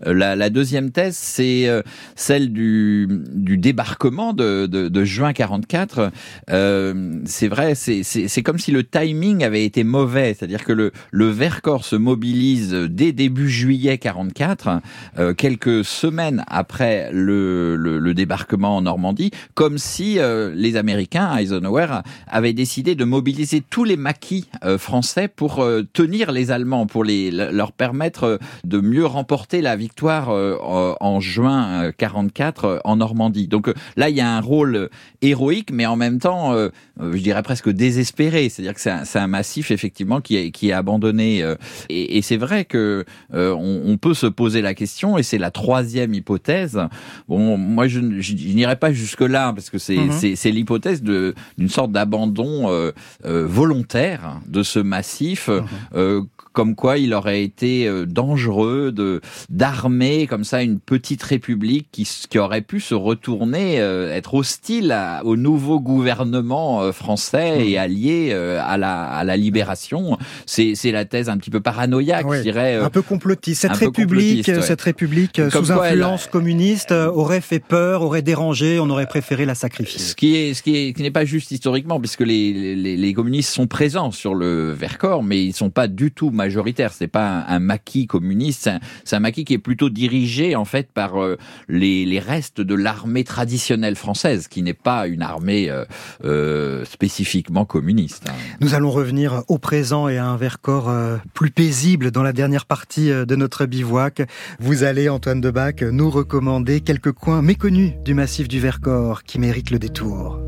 Euh, 0.06 0.14
la, 0.14 0.36
la, 0.36 0.50
deuxième 0.50 0.92
thèse, 0.92 1.16
c'est 1.16 1.68
celle 2.16 2.52
du, 2.52 3.08
du 3.34 3.58
débarquement 3.58 4.34
de, 4.34 4.66
de, 4.66 4.90
de, 4.90 5.04
juin 5.04 5.34
44. 5.34 6.12
Euh, 6.50 7.20
c'est 7.26 7.48
vrai, 7.48 7.76
c'est 7.76 8.44
comme 8.44 8.60
si 8.60 8.72
le 8.72 8.84
timing 8.84 9.44
avait 9.44 9.66
été 9.66 9.84
mauvais, 9.84 10.34
c'est-à-dire 10.34 10.64
que 10.64 10.74
le, 10.74 10.92
le 11.12 11.30
Vercors 11.30 11.86
se 11.86 11.96
mobilise 11.96 12.74
dès 12.74 13.12
début 13.12 13.50
juillet 13.50 13.98
44, 13.98 14.82
euh, 15.20 15.34
quelques 15.34 15.84
semaines 15.84 16.44
après 16.48 17.10
le, 17.12 17.76
le, 17.76 18.00
le, 18.00 18.14
débarquement 18.14 18.78
en 18.78 18.82
Normandie, 18.82 19.32
comme 19.54 19.78
si 19.78 20.20
euh, 20.20 20.52
les 20.56 20.76
Américains, 20.76 21.36
Eisenhower, 21.38 22.02
avaient 22.28 22.54
décidé 22.54 22.96
de 22.96 23.06
mobiliser 23.06 23.62
tous 23.62 23.84
les 23.84 23.98
maquis 23.98 24.48
euh, 24.64 24.78
français 24.78 25.28
pour 25.28 25.62
euh, 25.62 25.84
tenir 25.94 26.32
les 26.32 26.52
Allemands, 26.52 26.88
pour 26.88 27.04
les, 27.04 27.32
leur 27.32 27.72
permettre 27.72 28.24
euh, 28.24 28.38
de 28.64 28.80
mieux 28.80 29.06
remporter 29.06 29.62
la 29.62 29.76
victoire 29.76 30.30
en 30.30 31.20
juin 31.20 31.92
44 31.98 32.82
en 32.84 32.96
Normandie. 32.98 33.48
Donc 33.48 33.72
là, 33.96 34.10
il 34.10 34.16
y 34.16 34.22
a 34.22 34.30
un 34.30 34.42
rôle 34.42 34.90
héroïque, 35.22 35.72
mais 35.72 35.86
en 35.86 35.96
même 35.96 36.20
temps, 36.20 36.54
je 37.00 37.18
dirais 37.18 37.44
presque 37.44 37.70
désespéré. 37.70 38.50
C'est-à-dire 38.50 38.74
que 38.74 38.82
c'est 38.82 38.92
un, 38.92 39.04
un, 39.16 39.28
massif 39.28 39.72
effectivement 39.72 40.22
qui 40.22 40.38
est, 40.38 40.52
qui 40.52 40.70
est 40.70 40.74
abandonné. 40.74 41.44
Et, 41.90 42.18
et 42.18 42.22
c'est 42.22 42.38
vrai 42.38 42.66
que 42.66 43.06
on, 43.32 43.82
on, 43.86 43.98
peut 43.98 44.14
se 44.14 44.28
poser 44.28 44.62
la 44.62 44.74
question, 44.74 45.18
et 45.18 45.24
c'est 45.24 45.38
la 45.38 45.52
troisième 45.52 46.14
hypothèse. 46.14 46.80
Bon, 47.28 47.58
moi, 47.58 47.88
je, 47.88 48.00
je, 48.20 48.34
n'irai 48.34 48.76
pas 48.76 48.92
jusque 48.94 49.22
là 49.22 49.54
parce 49.54 49.70
que 49.70 49.78
c'est 49.78 49.98
c'est 50.36 50.52
l'hypothèse 50.52 51.02
d'une 51.02 51.70
sorte 51.70 51.92
d'abandon 51.92 52.92
volontaire 53.24 54.40
de 54.48 54.64
ce 54.64 54.80
massif, 54.80 55.50
mhm. 55.50 56.28
Euh, 56.58 56.68
comme 56.68 56.76
quoi 56.76 56.98
il 56.98 57.14
aurait 57.14 57.44
été 57.44 57.88
euh, 57.88 58.06
dangereux 58.06 58.92
de 58.92 59.22
d'armer 59.50 60.28
comme 60.28 60.44
ça 60.44 60.64
une 60.64 60.80
petite 60.80 61.22
république 61.24 61.88
qui, 61.92 62.08
qui 62.30 62.40
aurait 62.40 62.62
pu 62.62 62.80
se 62.80 62.96
retourner, 62.96 63.80
euh, 63.80 64.14
être 64.14 64.34
hostile 64.34 64.96
au 65.24 65.36
nouveau 65.36 65.80
gouvernement 65.80 66.92
français 66.92 67.68
et 67.68 67.74
mhm. 67.74 67.78
allié 67.78 68.34
à 68.34 68.78
la 68.78 69.04
à 69.04 69.24
la 69.24 69.38
libération. 69.38 70.18
C'est 70.46 70.74
c'est 70.76 70.92
la 70.92 71.06
thèse 71.06 71.30
un 71.30 71.38
petit 71.38 71.50
peu 71.50 71.60
paranoïaque, 71.60 72.26
je 72.32 72.42
dirais. 72.42 72.76
un 72.76 72.90
peu 72.90 73.02
complotiste. 73.02 73.62
Cette 73.62 73.74
république, 73.74 74.46
cette 74.62 74.82
république 74.82 75.42
sous 75.52 75.72
influence 75.72 76.28
communiste 76.28 76.92
aurait 76.92 77.42
fait 77.42 77.60
peur, 77.60 78.02
aurait 78.02 78.22
dérangé, 78.22 78.80
on 78.80 78.90
aurait 78.90 79.08
préféré 79.08 79.46
la 79.46 79.56
sacrifier. 79.56 80.00
Ce 80.00 80.16
qui 80.16 80.36
est 80.36 80.54
ce 80.54 80.64
qui 80.64 80.76
est 80.76 80.94
qui 80.94 81.02
n'est 81.02 81.12
pas 81.12 81.26
juste 81.26 81.52
historiquement, 81.52 82.00
puisque 82.00 82.22
les, 82.22 82.76
les, 82.76 82.98
les 82.98 83.14
communistes 83.14 83.54
sont 83.54 83.68
présents 83.68 84.12
sur 84.12 84.34
le 84.34 84.72
Vercors, 84.72 85.24
mais 85.24 85.44
ils 85.44 85.54
sont 85.54 85.70
pas 85.70 85.88
du 85.88 86.12
tout 86.12 86.30
majoritaires. 86.32 86.47
C'est 86.92 87.08
pas 87.08 87.46
un, 87.48 87.60
maquis 87.60 88.08
communiste, 88.08 88.70
c'est 89.04 89.16
un, 89.16 89.20
maquis 89.20 89.46
qui 89.46 89.54
est 89.54 89.60
plutôt 89.60 89.90
dirigé 89.90 90.56
en 90.56 90.66
fait 90.66 90.92
par 90.92 91.22
euh, 91.22 91.38
les, 91.68 92.20
restes 92.20 92.62
de 92.62 92.76
l'armée 92.76 93.24
traditionnelle 93.24 93.96
française, 93.96 94.48
qui 94.48 94.64
n'est 94.64 94.74
pas 94.74 95.08
une 95.08 95.22
armée 95.22 95.70
euh, 95.70 95.86
euh, 96.24 96.86
spécifiquement 96.86 97.66
communiste. 97.66 98.30
Hein. 98.30 98.34
Nous 98.62 98.74
allons 98.74 98.92
revenir 98.92 99.44
au 99.48 99.58
présent 99.58 100.08
et 100.08 100.18
à 100.18 100.26
un 100.26 100.38
Vercors 100.38 100.92
plus 101.34 101.52
paisible 101.52 102.12
dans 102.12 102.24
la 102.24 102.34
dernière 102.34 102.66
partie 102.66 103.10
de 103.10 103.36
notre 103.36 103.66
bivouac. 103.66 104.22
Vous 104.60 104.84
allez, 104.84 105.10
Antoine 105.10 105.42
Debac, 105.42 105.82
nous 105.82 106.10
recommander 106.10 106.82
quelques 106.82 107.12
coins 107.12 107.42
méconnus 107.42 107.94
du 108.04 108.14
massif 108.14 108.48
du 108.48 108.60
Vercors 108.60 109.24
qui 109.24 109.40
méritent 109.40 109.72
le 109.72 109.80
détour. 109.80 110.40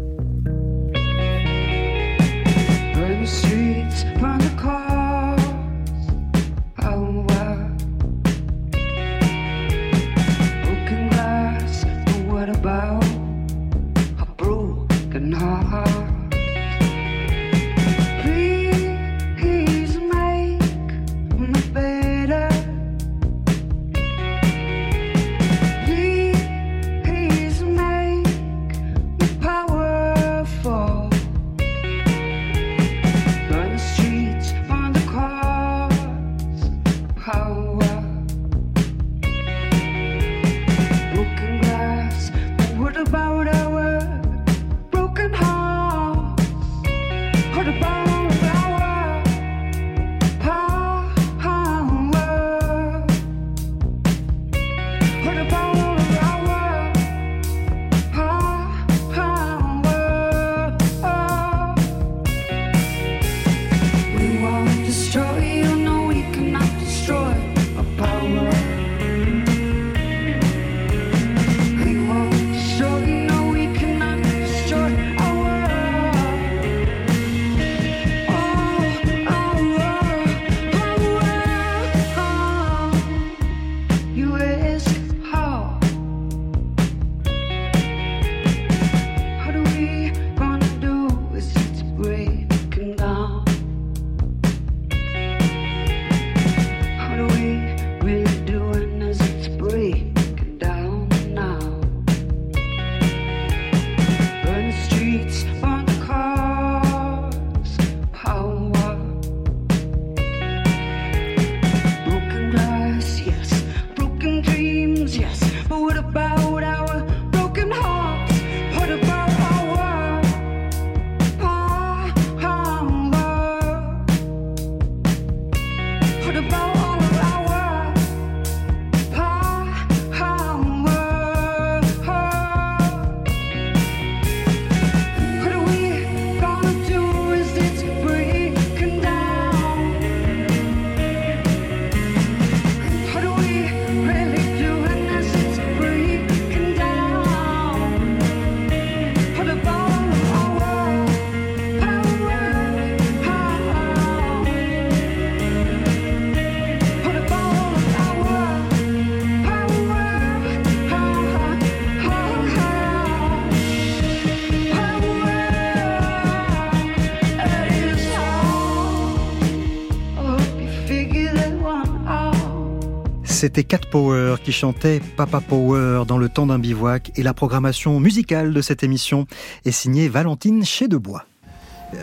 C'était 173.49 173.63
Cat 173.63 173.87
Power 173.89 174.35
qui 174.43 174.51
chantait 174.51 175.01
Papa 175.17 175.41
Power 175.41 176.03
dans 176.07 176.19
le 176.19 176.29
temps 176.29 176.45
d'un 176.45 176.59
bivouac 176.59 177.11
et 177.15 177.23
la 177.23 177.33
programmation 177.33 177.99
musicale 177.99 178.53
de 178.53 178.61
cette 178.61 178.83
émission 178.83 179.25
est 179.65 179.71
signée 179.71 180.07
Valentine 180.07 180.63
Chédebois. 180.63 181.25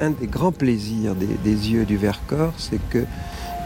Un 0.01 0.11
des 0.11 0.27
grands 0.27 0.51
plaisirs 0.51 1.15
des, 1.15 1.29
des 1.45 1.71
yeux 1.71 1.85
du 1.85 1.97
Vercors, 1.97 2.53
c'est 2.57 2.81
que 2.91 3.05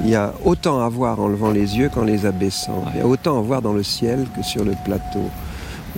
il 0.02 0.10
y 0.10 0.14
a 0.14 0.34
autant 0.44 0.84
à 0.84 0.90
voir 0.90 1.20
en 1.20 1.28
levant 1.28 1.52
les 1.52 1.78
yeux 1.78 1.88
qu'en 1.88 2.04
les 2.04 2.26
abaissant. 2.26 2.84
Il 2.92 2.98
y 2.98 3.02
a 3.02 3.06
autant 3.06 3.38
à 3.38 3.40
voir 3.40 3.62
dans 3.62 3.72
le 3.72 3.82
ciel 3.82 4.26
que 4.36 4.42
sur 4.42 4.62
le 4.62 4.74
plateau. 4.84 5.30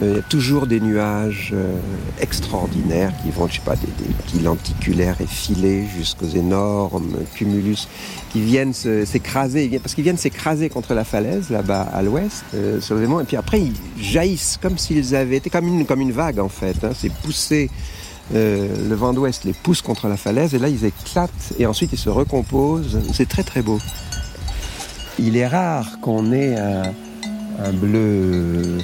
Euh, 0.01 0.11
Il 0.13 0.17
y 0.17 0.19
a 0.19 0.23
toujours 0.23 0.67
des 0.67 0.81
nuages 0.81 1.51
euh, 1.53 1.77
extraordinaires 2.21 3.13
qui 3.23 3.31
vont, 3.31 3.47
je 3.49 3.55
sais 3.55 3.61
pas, 3.65 3.77
des, 3.77 3.87
petits 4.25 4.39
lenticulaires 4.41 5.21
effilés 5.21 5.85
jusqu'aux 5.97 6.29
énormes 6.29 7.17
cumulus 7.35 7.89
qui 8.31 8.41
viennent 8.41 8.73
se- 8.73 9.05
s'écraser, 9.05 9.79
parce 9.83 9.95
qu'ils 9.95 10.05
viennent 10.05 10.17
s'écraser 10.17 10.71
contre 10.71 10.95
la 10.95 11.05
falaise 11.05 11.51
là-bas 11.51 11.83
à 11.93 12.03
l'ouest, 12.03 12.45
euh, 12.55 12.81
sur 12.81 12.95
les 12.97 13.07
monts, 13.07 13.21
et 13.21 13.25
puis 13.25 13.37
après 13.37 13.61
ils 13.61 13.75
jaillissent 14.01 14.59
comme 14.63 14.79
s'ils 14.79 15.15
avaient 15.15 15.37
été 15.37 15.51
comme 15.51 15.67
une, 15.69 15.85
comme 15.85 16.01
une 16.01 16.13
vague 16.13 16.39
en 16.39 16.49
fait. 16.49 16.77
hein. 16.85 16.93
C'est 16.99 17.13
poussé. 17.13 17.69
le 18.33 18.95
vent 18.95 19.13
d'ouest 19.13 19.45
les 19.45 19.53
pousse 19.53 19.83
contre 19.83 20.09
la 20.09 20.17
falaise 20.17 20.55
et 20.55 20.59
là 20.59 20.69
ils 20.69 20.85
éclatent 20.87 21.53
et 21.59 21.67
ensuite 21.67 21.93
ils 21.93 21.99
se 21.99 22.09
recomposent. 22.09 22.99
C'est 23.13 23.29
très 23.29 23.43
très 23.43 23.61
beau. 23.61 23.79
Il 25.19 25.37
est 25.37 25.47
rare 25.47 25.99
qu'on 26.01 26.33
ait 26.33 26.57
un 26.57 27.73
bleu 27.75 28.79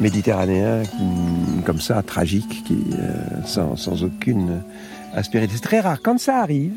méditerranéen 0.00 0.82
qui- 0.82 1.62
comme 1.64 1.80
ça, 1.80 2.02
tragique, 2.02 2.62
qui, 2.64 2.78
euh, 2.98 3.14
sans, 3.44 3.76
sans 3.76 4.02
aucune 4.04 4.62
aspérité. 5.14 5.54
C'est 5.56 5.62
très 5.62 5.80
rare 5.80 6.00
quand 6.02 6.18
ça 6.18 6.38
arrive 6.38 6.74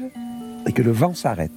et 0.67 0.71
que 0.71 0.81
le 0.81 0.91
vent 0.91 1.13
s'arrête. 1.13 1.51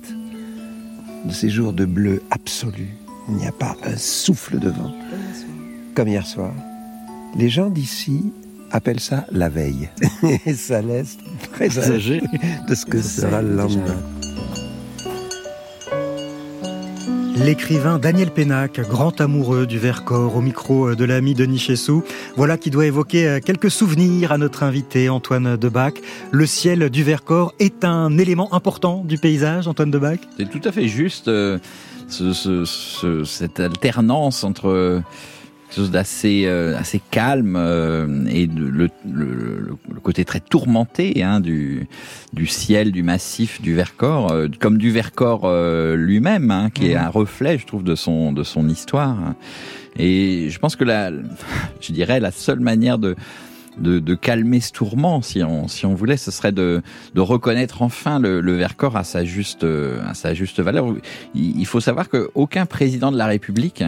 De 1.24 1.32
ces 1.32 1.48
jours 1.50 1.72
de 1.72 1.84
bleu 1.84 2.22
absolu, 2.30 2.88
il 3.28 3.34
n'y 3.36 3.46
a 3.46 3.52
pas 3.52 3.74
un 3.84 3.96
souffle 3.96 4.58
de 4.58 4.68
vent. 4.70 4.92
Comme 5.94 6.08
hier 6.08 6.26
soir. 6.26 6.52
Les 7.36 7.48
gens 7.48 7.70
d'ici 7.70 8.32
appellent 8.70 9.00
ça 9.00 9.26
la 9.32 9.48
veille. 9.48 9.88
et 10.46 10.54
ça 10.54 10.82
laisse 10.82 11.16
présager 11.52 12.22
de 12.68 12.74
ce 12.74 12.86
que 12.86 13.00
sera 13.02 13.42
le 13.42 13.54
lendemain. 13.56 13.96
L'écrivain 17.36 17.98
Daniel 17.98 18.30
Pénac, 18.30 18.80
grand 18.88 19.20
amoureux 19.20 19.66
du 19.66 19.78
Vercors, 19.78 20.34
au 20.36 20.40
micro 20.40 20.94
de 20.94 21.04
l'ami 21.04 21.34
Denis 21.34 21.58
Chessou, 21.58 22.02
voilà 22.34 22.56
qui 22.56 22.70
doit 22.70 22.86
évoquer 22.86 23.28
euh, 23.28 23.40
quelques 23.44 23.70
souvenirs 23.70 24.32
à 24.32 24.38
notre 24.38 24.62
invité 24.62 25.10
Antoine 25.10 25.56
Debac. 25.58 26.00
Le 26.30 26.46
ciel 26.46 26.88
du 26.88 27.02
Vercors 27.04 27.52
est 27.58 27.84
un 27.84 28.16
élément 28.16 28.52
important 28.54 29.04
du 29.04 29.18
paysage, 29.18 29.68
Antoine 29.68 29.90
Debac? 29.90 30.20
C'est 30.38 30.48
tout 30.50 30.66
à 30.66 30.72
fait 30.72 30.88
juste 30.88 31.28
euh, 31.28 31.58
ce- 32.08 32.32
ce- 32.32 32.64
ce- 32.64 33.24
cette 33.24 33.60
alternance 33.60 34.42
entre 34.42 34.68
euh, 34.70 35.00
quelque 35.66 35.76
chose 35.76 35.90
d'assez 35.90 36.44
euh, 36.46 36.76
assez 36.78 37.00
calme 37.10 37.56
euh, 37.56 38.24
et 38.28 38.46
de- 38.46 38.60
le, 38.64 38.88
le- 39.10 39.76
le- 39.92 40.00
côté 40.00 40.24
très 40.24 40.38
tourmenté 40.40 41.22
hein, 41.24 41.40
du, 41.40 41.88
du 42.32 42.46
ciel, 42.46 42.92
du 42.92 43.02
massif, 43.02 43.60
du 43.60 43.74
Vercors, 43.74 44.30
euh, 44.30 44.46
comme 44.60 44.78
du 44.78 44.90
Vercors 44.92 45.42
euh, 45.44 45.96
lui-même, 45.96 46.50
hein, 46.52 46.70
qui 46.72 46.90
est 46.90 46.94
un 46.96 47.08
reflet, 47.08 47.58
je 47.58 47.66
trouve, 47.66 47.82
de 47.82 47.94
son 47.96 48.32
de 48.32 48.44
son 48.44 48.68
histoire. 48.68 49.16
Et 49.98 50.48
je 50.50 50.58
pense 50.60 50.76
que 50.76 50.84
la, 50.84 51.10
je 51.80 51.92
dirais 51.92 52.20
la 52.20 52.30
seule 52.30 52.60
manière 52.60 52.98
de 52.98 53.16
de, 53.78 53.98
de 53.98 54.14
calmer 54.14 54.60
ce 54.60 54.72
tourment, 54.72 55.20
si 55.20 55.42
on, 55.42 55.68
si 55.68 55.84
on 55.84 55.94
voulait, 55.94 56.16
ce 56.16 56.30
serait 56.30 56.50
de, 56.52 56.80
de 57.14 57.20
reconnaître 57.20 57.82
enfin 57.82 58.18
le, 58.18 58.40
le 58.40 58.54
Vercors 58.56 58.96
à 58.96 59.04
sa 59.04 59.22
juste, 59.26 59.64
à 59.64 60.14
sa 60.14 60.32
juste 60.32 60.60
valeur. 60.60 60.86
Il, 61.34 61.60
il 61.60 61.66
faut 61.66 61.80
savoir 61.80 62.08
qu'aucun 62.08 62.64
président 62.64 63.12
de 63.12 63.18
la 63.18 63.26
République 63.26 63.84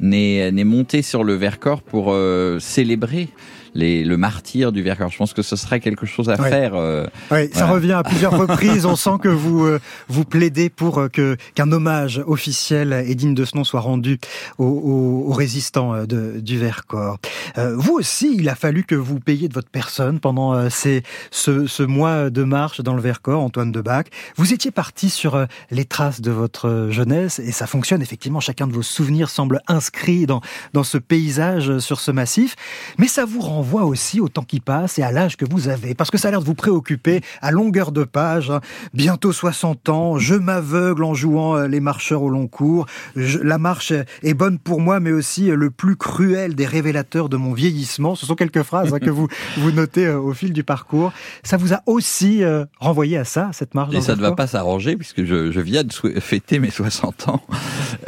n'est 0.00 0.64
monté 0.64 1.02
sur 1.02 1.24
le 1.24 1.34
Vercors 1.34 1.82
pour 1.82 2.12
euh, 2.12 2.58
célébrer 2.58 3.28
les, 3.74 4.04
le 4.04 4.16
martyr 4.16 4.72
du 4.72 4.82
Vercors. 4.82 5.10
Je 5.10 5.16
pense 5.18 5.32
que 5.32 5.42
ce 5.42 5.56
serait 5.56 5.80
quelque 5.80 6.06
chose 6.06 6.28
à 6.30 6.40
Ouais. 6.40 6.48
faire. 6.50 6.74
euh, 6.74 7.06
Oui, 7.30 7.48
ça 7.52 7.66
revient 7.66 7.92
à 7.92 8.02
plusieurs 8.02 8.36
reprises. 8.38 8.86
On 8.86 8.96
sent 8.96 9.18
que 9.22 9.28
vous 9.28 9.64
euh, 9.64 9.80
vous 10.08 10.24
plaidez 10.24 10.68
pour 10.70 10.98
euh, 10.98 11.08
que 11.08 11.36
qu'un 11.54 11.70
hommage 11.72 12.22
officiel 12.26 13.04
et 13.06 13.14
digne 13.14 13.34
de 13.34 13.44
ce 13.44 13.56
nom 13.56 13.64
soit 13.64 13.80
rendu 13.80 14.18
aux, 14.58 14.64
aux- 14.64 15.30
aux 15.30 15.32
résistants 15.32 15.94
euh, 15.94 16.06
de, 16.06 16.40
du 16.40 16.58
Vercors. 16.58 17.18
Euh, 17.58 17.74
vous 17.76 17.94
aussi, 17.94 18.34
il 18.38 18.48
a 18.48 18.54
fallu 18.54 18.84
que 18.84 18.94
vous 18.94 19.20
payiez 19.20 19.48
de 19.48 19.54
votre 19.54 19.70
personne 19.70 20.20
pendant 20.20 20.68
ces, 20.70 21.02
ce, 21.30 21.66
ce 21.66 21.82
mois 21.82 22.30
de 22.30 22.44
marche 22.44 22.80
dans 22.80 22.94
le 22.94 23.00
Vercors, 23.02 23.42
Antoine 23.42 23.72
Debac. 23.72 24.08
Vous 24.36 24.52
étiez 24.52 24.70
parti 24.70 25.10
sur 25.10 25.46
les 25.70 25.84
traces 25.84 26.20
de 26.20 26.30
votre 26.30 26.88
jeunesse 26.90 27.38
et 27.38 27.52
ça 27.52 27.66
fonctionne 27.66 28.02
effectivement. 28.02 28.40
Chacun 28.40 28.66
de 28.66 28.72
vos 28.72 28.82
souvenirs 28.82 29.28
semble 29.30 29.60
inscrit 29.68 30.26
dans 30.26 30.40
dans 30.72 30.84
ce 30.84 30.98
paysage, 30.98 31.78
sur 31.78 32.00
ce 32.00 32.10
massif. 32.10 32.56
Mais 32.98 33.08
ça 33.08 33.24
vous 33.24 33.40
renvoie 33.64 33.84
aussi 33.84 34.20
au 34.20 34.28
temps 34.28 34.42
qui 34.42 34.60
passe 34.60 34.98
et 34.98 35.02
à 35.02 35.10
l'âge 35.10 35.38
que 35.38 35.46
vous 35.48 35.68
avez, 35.68 35.94
parce 35.94 36.10
que 36.10 36.18
ça 36.18 36.28
a 36.28 36.30
l'air 36.30 36.40
de 36.40 36.44
vous 36.44 36.54
préoccuper 36.54 37.22
à 37.40 37.50
longueur 37.50 37.92
de 37.92 38.04
page. 38.04 38.50
hein. 38.50 38.60
Bientôt 38.92 39.32
60 39.32 39.88
ans, 39.88 40.18
je 40.18 40.34
m'aveugle 40.34 41.02
en 41.02 41.14
jouant 41.14 41.56
euh, 41.56 41.66
les 41.66 41.80
marcheurs 41.80 42.22
au 42.22 42.28
long 42.28 42.46
cours. 42.46 42.84
Je- 43.16 43.38
la 43.38 43.56
marche 43.56 43.92
est 44.22 44.34
bonne 44.34 44.58
pour 44.58 44.80
moi, 44.82 45.00
mais 45.00 45.12
aussi 45.12 45.50
euh, 45.50 45.54
le 45.56 45.70
plus 45.70 45.96
cruel 45.96 46.54
des 46.54 46.66
révélateurs 46.66 47.30
de 47.30 47.38
mon 47.38 47.54
vieillissement. 47.54 48.14
Ce 48.16 48.26
sont 48.26 48.34
quelques 48.34 48.62
phrases 48.62 48.92
hein, 48.92 48.98
que 48.98 49.08
vous 49.10 49.28
vous 49.56 49.72
notez 49.72 50.06
euh, 50.06 50.18
au 50.20 50.34
fil 50.34 50.52
du 50.52 50.62
parcours. 50.62 51.12
Ça 51.42 51.56
vous 51.56 51.72
a 51.72 51.80
aussi 51.86 52.44
euh, 52.44 52.66
renvoyé 52.78 53.16
à 53.16 53.24
ça, 53.24 53.48
cette 53.54 53.74
marche. 53.74 53.94
Et 53.94 54.02
ça 54.02 54.14
ne 54.14 54.20
va 54.20 54.32
pas 54.32 54.46
s'arranger 54.46 54.94
puisque 54.96 55.24
je, 55.24 55.50
je 55.50 55.60
viens 55.60 55.84
de 55.84 55.92
fêter 56.20 56.58
mes 56.58 56.70
60 56.70 57.28
ans. 57.28 57.40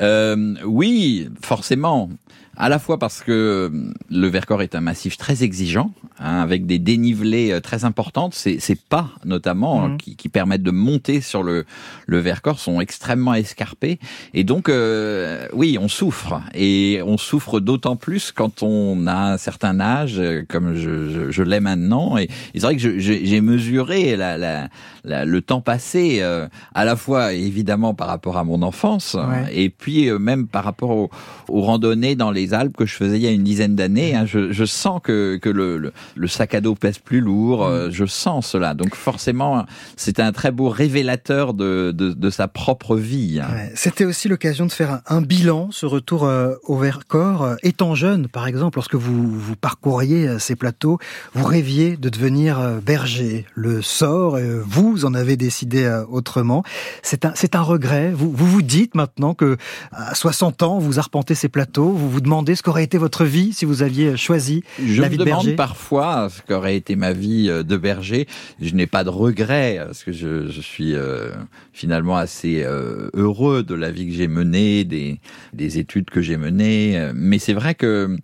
Euh, 0.00 0.54
oui, 0.66 1.30
forcément. 1.42 2.10
À 2.56 2.68
la 2.68 2.78
fois 2.78 2.98
parce 2.98 3.20
que 3.20 3.32
euh, 3.32 3.92
le 4.10 4.28
Vercors 4.28 4.62
est 4.62 4.74
un 4.74 4.80
massif 4.80 5.16
très 5.18 5.42
exigeant, 5.42 5.92
hein, 6.18 6.40
avec 6.40 6.66
des 6.66 6.78
dénivelés 6.78 7.52
euh, 7.52 7.60
très 7.60 7.84
importantes. 7.84 8.34
Ces, 8.34 8.58
ces 8.60 8.76
pas, 8.76 9.10
notamment, 9.24 9.84
hein, 9.84 9.96
qui, 9.98 10.16
qui 10.16 10.28
permettent 10.28 10.62
de 10.62 10.70
monter 10.70 11.20
sur 11.20 11.42
le, 11.42 11.66
le 12.06 12.18
Vercors, 12.18 12.58
sont 12.58 12.80
extrêmement 12.80 13.34
escarpés. 13.34 13.98
Et 14.32 14.42
donc, 14.42 14.68
euh, 14.68 15.46
oui, 15.52 15.76
on 15.80 15.88
souffre. 15.88 16.40
Et 16.54 17.00
on 17.04 17.18
souffre 17.18 17.60
d'autant 17.60 17.96
plus 17.96 18.32
quand 18.32 18.62
on 18.62 19.06
a 19.06 19.32
un 19.32 19.38
certain 19.38 19.78
âge, 19.78 20.18
euh, 20.18 20.42
comme 20.48 20.74
je, 20.74 21.10
je, 21.10 21.30
je 21.30 21.42
l'ai 21.42 21.60
maintenant. 21.60 22.16
Et, 22.16 22.24
et 22.24 22.28
c'est 22.54 22.60
vrai 22.60 22.76
que 22.76 22.98
j'ai 22.98 23.40
mesuré 23.40 24.16
la, 24.16 24.38
la, 24.38 24.68
la- 25.06 25.24
le 25.24 25.40
temps 25.40 25.60
passé, 25.60 26.18
euh, 26.20 26.46
à 26.74 26.84
la 26.84 26.96
fois 26.96 27.32
évidemment 27.32 27.94
par 27.94 28.08
rapport 28.08 28.36
à 28.36 28.44
mon 28.44 28.60
enfance, 28.62 29.14
Ouais. 29.14 29.48
et 29.54 29.70
puis 29.70 30.08
euh, 30.10 30.18
même 30.18 30.46
par 30.46 30.64
rapport 30.64 30.90
aux, 30.90 31.10
aux 31.48 31.60
randonnées 31.62 32.16
dans 32.16 32.30
les 32.30 32.52
Alpes 32.52 32.76
que 32.76 32.84
je 32.86 32.94
faisais 32.94 33.16
il 33.16 33.22
y 33.22 33.26
a 33.26 33.30
une 33.30 33.44
dizaine 33.44 33.74
d'années. 33.76 34.14
hein. 34.14 34.26
je, 34.26 34.52
je 34.52 34.64
sens 34.64 35.00
que, 35.02 35.36
que 35.40 35.48
le, 35.48 35.78
le, 35.78 35.92
le 36.14 36.28
sac 36.28 36.54
à 36.54 36.60
dos 36.60 36.74
pèse 36.74 36.98
plus 36.98 37.20
lourd, 37.20 37.64
euh, 37.64 37.88
je 37.90 38.04
sens 38.04 38.46
cela. 38.48 38.74
Donc 38.74 38.94
forcément, 38.94 39.64
c'est 39.96 40.20
un 40.20 40.32
très 40.32 40.50
beau 40.52 40.68
révélateur 40.68 41.54
de, 41.54 41.92
de, 41.96 42.12
de 42.12 42.30
sa 42.30 42.48
propre 42.48 42.96
vie. 42.96 43.40
hein. 43.42 43.48
Ouais, 43.54 43.72
C'était 43.74 44.04
aussi 44.04 44.28
l'occasion 44.28 44.66
de 44.66 44.72
faire 44.72 44.92
un, 44.92 45.00
un 45.16 45.22
bilan, 45.22 45.68
ce 45.70 45.86
retour 45.86 46.24
euh, 46.24 46.54
au 46.64 46.76
Vercors. 46.76 47.42
Euh, 47.44 47.54
Étant 47.62 47.94
jeune, 47.94 48.28
par 48.28 48.46
exemple, 48.46 48.78
lorsque 48.78 48.94
vous, 48.94 49.28
vous 49.30 49.56
parcouriez 49.56 50.28
euh, 50.28 50.38
ces 50.38 50.56
plateaux, 50.56 50.98
vous 51.34 51.44
rêviez 51.44 51.96
de 51.96 52.08
devenir 52.08 52.58
euh, 52.60 52.78
berger. 52.80 53.44
Le 53.54 53.82
sort, 53.82 54.36
euh, 54.36 54.62
vous 54.96 55.04
en 55.04 55.14
avez 55.14 55.36
décidé 55.36 55.84
euh, 55.84 56.04
autrement. 56.08 56.62
C'est 57.02 57.24
un, 57.24 57.32
c'est 57.34 57.54
un 57.54 57.60
regret. 57.62 58.12
Vous, 58.12 58.30
vous 58.32 58.46
vous 58.46 58.62
dites 58.62 58.94
maintenant 58.94 59.34
que 59.34 59.56
à 59.92 60.14
60 60.14 60.62
ans, 60.62 60.78
vous 60.78 60.98
arpentez 60.98 61.34
ces 61.34 61.48
plateaux, 61.48 61.90
vous 61.90 62.10
vous 62.10 62.20
demandez 62.20 62.54
ce 62.54 62.62
qu'aurait 62.62 62.84
été 62.84 62.98
votre 62.98 63.24
vie 63.24 63.52
si 63.52 63.64
vous 63.64 63.82
aviez 63.82 64.16
choisi 64.16 64.62
Je 64.82 65.00
la 65.02 65.08
me 65.08 65.12
vie 65.12 65.18
de 65.18 65.24
demande 65.24 65.42
berger. 65.44 65.56
parfois 65.56 66.28
ce 66.30 66.40
qu'aurait 66.42 66.76
été 66.76 66.96
ma 66.96 67.12
vie 67.12 67.48
euh, 67.50 67.62
de 67.62 67.76
berger. 67.76 68.26
Je 68.60 68.74
n'ai 68.74 68.86
pas 68.86 69.04
de 69.04 69.10
regrets 69.10 69.80
parce 69.84 70.02
que 70.02 70.12
je, 70.12 70.48
je 70.48 70.60
suis 70.60 70.94
euh, 70.94 71.30
finalement 71.72 72.16
assez 72.16 72.62
euh, 72.64 73.10
heureux 73.14 73.62
de 73.62 73.74
la 73.74 73.90
vie 73.90 74.06
que 74.08 74.14
j'ai 74.14 74.28
menée, 74.28 74.84
des, 74.84 75.20
des 75.52 75.78
études 75.78 76.08
que 76.10 76.22
j'ai 76.22 76.36
menées. 76.38 77.10
Mais 77.14 77.38
c'est 77.38 77.52
vrai 77.52 77.74
que 77.74 78.16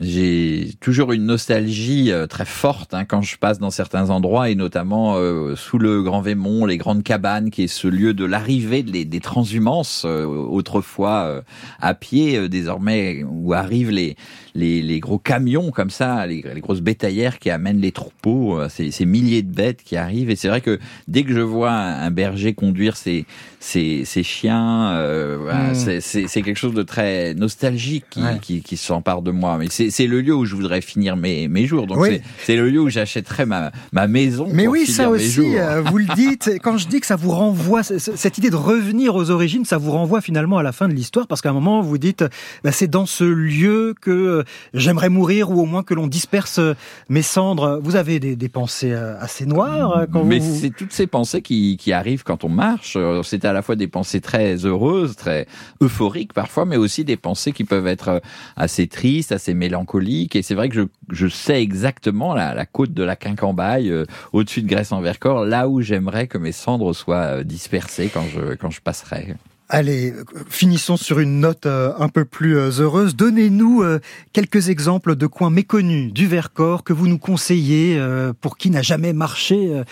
j'ai 0.00 0.70
toujours 0.80 1.12
une 1.12 1.26
nostalgie 1.26 2.10
euh, 2.10 2.26
très 2.26 2.46
forte 2.46 2.94
hein, 2.94 3.04
quand 3.04 3.20
je 3.20 3.36
passe 3.36 3.58
dans 3.58 3.70
certains 3.70 4.08
endroits 4.08 4.48
et 4.48 4.54
notamment 4.54 5.16
euh, 5.16 5.54
sous 5.56 5.78
le 5.78 6.02
Grand 6.02 6.22
Vémont, 6.22 6.64
les 6.64 6.78
grandes 6.78 7.02
cabanes, 7.02 7.50
qui 7.50 7.64
est 7.64 7.68
ce 7.68 7.86
lieu 7.86 8.14
de 8.14 8.24
l'arrivée 8.24 8.82
des, 8.82 9.20
transhumances 9.20 10.04
euh, 10.06 10.24
autrefois 10.24 11.42
à 11.80 11.94
pied, 11.94 12.48
désormais 12.48 13.22
où 13.28 13.52
arrivent 13.52 13.90
les, 13.90 14.16
les, 14.54 14.82
les 14.82 15.00
gros 15.00 15.18
camions 15.18 15.70
comme 15.70 15.90
ça, 15.90 16.26
les, 16.26 16.44
les 16.54 16.60
grosses 16.60 16.80
bétaillères 16.80 17.38
qui 17.38 17.50
amènent 17.50 17.80
les 17.80 17.92
troupeaux, 17.92 18.58
euh, 18.58 18.68
ces, 18.68 18.90
ces 18.90 19.04
milliers 19.06 19.42
de 19.42 19.52
bêtes 19.54 19.82
qui 19.84 19.96
arrivent. 19.96 20.30
Et 20.30 20.36
c'est 20.36 20.48
vrai 20.48 20.60
que 20.60 20.78
dès 21.08 21.22
que 21.24 21.32
je 21.32 21.40
vois 21.40 21.72
un, 21.72 22.10
berger 22.10 22.54
conduire 22.54 22.96
ses, 22.96 23.26
ses, 23.60 24.04
ses 24.04 24.22
chiens, 24.22 24.92
euh, 24.94 25.36
voilà, 25.40 25.60
Mm. 25.70 26.00
c'est 26.00 26.42
quelque 26.42 26.56
chose 26.58 26.74
de 26.74 26.82
très 26.82 27.34
nostalgique 27.34 28.04
qui, 28.10 28.20
Ouais. 28.20 28.38
qui, 28.42 28.62
qui 28.62 28.76
s'empare 28.76 29.22
de 29.22 29.30
moi. 29.30 29.56
Mais 29.58 29.66
c'est 29.70 29.90
c'est 29.90 30.06
le 30.06 30.20
lieu 30.20 30.34
où 30.34 30.44
je 30.44 30.54
voudrais 30.56 30.80
finir 30.80 31.16
mes, 31.16 31.48
mes 31.48 31.66
jours. 31.66 31.86
Donc 31.86 32.06
c'est 32.44 32.56
le 32.56 32.68
lieu 32.68 32.80
où 32.80 32.88
j'achèterais 32.88 33.46
ma, 33.46 33.70
ma 33.92 34.06
maison. 34.08 34.48
Mais 34.52 34.64
pour 34.64 34.72
oui, 34.72 34.80
finir 34.80 34.94
ça 34.96 35.10
aussi, 35.10 35.56
euh, 35.58 35.80
vous 35.82 35.98
le 35.98 36.06
dites. 36.16 36.50
Quand 36.62 36.76
je 36.76 36.88
dis 36.88 37.00
que 37.00 37.06
ça 37.06 37.16
vous 37.16 37.30
renvoie, 37.30 37.82
cette 37.82 38.38
idée 38.38 38.50
de 38.50 38.56
revenir 38.56 39.14
aux 39.14 39.30
origines, 39.30 39.64
ça 39.64 39.78
vous 39.78 39.90
renvoie 39.92 40.20
finalement 40.20 40.58
à 40.58 40.62
la 40.62 40.72
fin 40.72 40.88
de 40.88 40.94
l'histoire, 40.94 41.26
parce 41.26 41.40
qu'à 41.40 41.50
un 41.50 41.54
moment, 41.54 41.80
vous 41.82 41.98
dites, 41.98 42.24
bah, 42.64 42.72
c'est 42.72 42.88
dans 42.88 43.06
ce 43.06 43.24
lieu 43.24 43.94
que 44.00 44.10
euh, 44.10 44.39
j'aimerais 44.74 45.08
mourir, 45.08 45.50
ou 45.50 45.60
au 45.60 45.66
moins 45.66 45.82
que 45.82 45.94
l'on 45.94 46.06
disperse 46.06 46.58
euh, 46.58 46.74
mes 47.08 47.22
cendres. 47.22 47.80
Vous 47.82 47.96
avez 47.96 48.20
des, 48.20 48.36
des 48.36 48.48
pensées 48.48 48.92
euh, 48.92 49.18
assez 49.20 49.46
noires 49.46 49.96
euh, 49.96 50.06
quand 50.12 50.24
Mais 50.24 50.38
vous... 50.38 50.58
c'est 50.60 50.70
toutes 50.70 50.92
ces 50.92 51.06
pensées 51.06 51.42
qui, 51.42 51.76
qui 51.76 51.92
arrivent 51.92 52.24
quand 52.24 52.44
on 52.44 52.48
marche. 52.48 52.94
Euh, 52.96 53.22
C'est 53.22 53.44
à 53.44 53.52
la 53.52 53.62
fois 53.62 53.76
des 53.76 53.88
pensées 53.88 54.20
très 54.20 54.56
heureuses, 54.64 55.16
très 55.16 55.46
euphoriques 55.80 56.32
parfois, 56.32 56.64
mais 56.64 56.76
aussi 56.76 57.04
des 57.04 57.16
pensées 57.16 57.52
qui 57.52 57.64
peuvent 57.64 57.86
être 57.86 58.08
euh, 58.08 58.20
assez 58.56 58.86
tristes, 58.86 59.32
assez 59.32 59.54
mélancoliques. 59.54 60.36
Et 60.36 60.42
c'est 60.42 60.54
vrai 60.54 60.68
que 60.68 60.74
je, 60.74 60.82
je 61.10 61.28
sais 61.28 61.62
exactement 61.62 62.34
la, 62.34 62.54
la 62.54 62.66
côte 62.66 62.92
de 62.92 63.02
la 63.02 63.16
Quincambaille, 63.16 63.90
euh, 63.90 64.04
au-dessus 64.32 64.62
de 64.62 64.68
Grèce-en-Vercors, 64.68 65.44
là 65.44 65.68
où 65.68 65.80
j'aimerais 65.80 66.26
que 66.26 66.38
mes 66.38 66.52
cendres 66.52 66.92
soient 66.92 67.16
euh, 67.38 67.42
dispersées 67.44 68.10
quand 68.12 68.24
je, 68.34 68.54
quand 68.54 68.70
je 68.70 68.80
passerai. 68.80 69.34
Allez, 69.72 70.12
finissons 70.48 70.96
sur 70.96 71.20
une 71.20 71.38
note 71.38 71.64
euh, 71.64 71.92
un 71.96 72.08
peu 72.08 72.24
plus 72.24 72.58
euh, 72.58 72.70
heureuse. 72.80 73.14
Donnez-nous 73.14 73.82
euh, 73.82 74.00
quelques 74.32 74.68
exemples 74.68 75.14
de 75.14 75.28
coins 75.28 75.50
méconnus 75.50 76.12
du 76.12 76.26
Vercors 76.26 76.82
que 76.82 76.92
vous 76.92 77.06
nous 77.06 77.18
conseillez 77.18 78.00
pour 78.40 78.56
qui 78.56 78.70
n'a 78.70 78.82
jamais 78.82 79.12
marché 79.12 79.82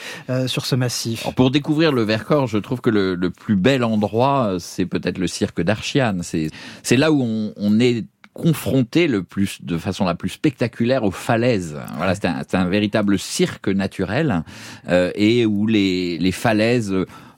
sur 0.46 0.66
ce 0.66 0.74
massif. 0.74 1.26
Pour 1.36 1.50
découvrir 1.50 1.92
le 1.92 2.02
Vercors, 2.02 2.46
je 2.48 2.58
trouve 2.58 2.80
que 2.80 2.90
le, 2.90 3.14
le 3.14 3.30
plus 3.30 3.56
bel 3.56 3.84
endroit, 3.84 4.56
c'est 4.58 4.86
peut-être 4.86 5.18
le 5.18 5.26
cirque 5.26 5.60
d'Archiane. 5.60 6.22
C'est, 6.22 6.96
là 6.96 7.12
où 7.12 7.22
on, 7.22 7.52
on 7.56 7.78
est 7.78 8.04
confronté 8.32 9.08
le 9.08 9.22
plus, 9.22 9.62
de 9.62 9.78
façon 9.78 10.04
la 10.04 10.14
plus 10.14 10.28
spectaculaire 10.28 11.02
aux 11.02 11.10
falaises. 11.10 11.76
Voilà, 11.96 12.14
c'est 12.14 12.26
un, 12.26 12.42
un 12.52 12.68
véritable 12.68 13.18
cirque 13.18 13.68
naturel 13.68 14.44
euh, 14.88 15.10
et 15.14 15.44
où 15.44 15.66
les, 15.66 16.18
les 16.18 16.32
falaises 16.32 16.94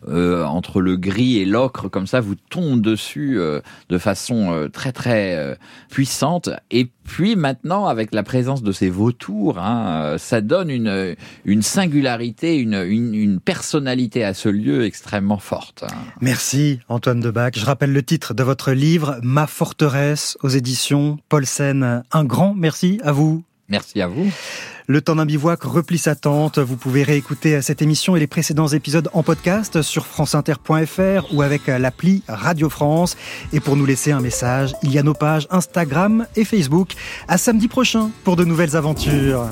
euh, 0.08 0.44
entre 0.44 0.80
le 0.80 0.96
gris 0.96 1.38
et 1.38 1.44
l'ocre 1.44 1.88
comme 1.88 2.06
ça 2.06 2.20
vous 2.20 2.34
tombent 2.34 2.80
dessus 2.80 3.38
euh, 3.38 3.60
de 3.88 3.98
façon 3.98 4.52
euh, 4.52 4.68
très 4.68 4.92
très 4.92 5.34
euh, 5.36 5.54
puissante 5.90 6.48
et 6.70 6.90
puis 7.04 7.36
maintenant 7.36 7.86
avec 7.86 8.14
la 8.14 8.22
présence 8.22 8.62
de 8.62 8.72
ces 8.72 8.88
vautours 8.88 9.58
hein, 9.58 10.02
euh, 10.04 10.18
ça 10.18 10.40
donne 10.40 10.70
une 10.70 11.16
une 11.44 11.62
singularité 11.62 12.56
une, 12.56 12.74
une 12.74 13.14
une 13.14 13.40
personnalité 13.40 14.24
à 14.24 14.32
ce 14.34 14.48
lieu 14.48 14.84
extrêmement 14.84 15.38
forte. 15.38 15.84
Merci 16.20 16.80
Antoine 16.88 17.20
Debac. 17.20 17.58
Je 17.58 17.66
rappelle 17.66 17.92
le 17.92 18.02
titre 18.02 18.34
de 18.34 18.42
votre 18.42 18.72
livre 18.72 19.18
Ma 19.22 19.46
forteresse 19.46 20.38
aux 20.42 20.48
éditions 20.48 21.18
Paulsen. 21.28 22.02
Un 22.12 22.24
grand 22.24 22.54
merci 22.54 23.00
à 23.02 23.12
vous. 23.12 23.42
Merci 23.70 24.02
à 24.02 24.08
vous. 24.08 24.30
Le 24.88 25.00
temps 25.00 25.14
d'un 25.14 25.24
bivouac 25.24 25.62
replie 25.62 25.98
sa 25.98 26.16
tente. 26.16 26.58
Vous 26.58 26.76
pouvez 26.76 27.04
réécouter 27.04 27.62
cette 27.62 27.80
émission 27.80 28.16
et 28.16 28.20
les 28.20 28.26
précédents 28.26 28.66
épisodes 28.66 29.08
en 29.12 29.22
podcast 29.22 29.82
sur 29.82 30.04
franceinter.fr 30.06 31.32
ou 31.32 31.42
avec 31.42 31.68
l'appli 31.68 32.24
Radio 32.26 32.68
France. 32.68 33.16
Et 33.52 33.60
pour 33.60 33.76
nous 33.76 33.86
laisser 33.86 34.10
un 34.10 34.20
message, 34.20 34.74
il 34.82 34.92
y 34.92 34.98
a 34.98 35.04
nos 35.04 35.14
pages 35.14 35.46
Instagram 35.50 36.26
et 36.34 36.44
Facebook. 36.44 36.94
À 37.28 37.38
samedi 37.38 37.68
prochain 37.68 38.10
pour 38.24 38.34
de 38.34 38.44
nouvelles 38.44 38.76
aventures. 38.76 39.48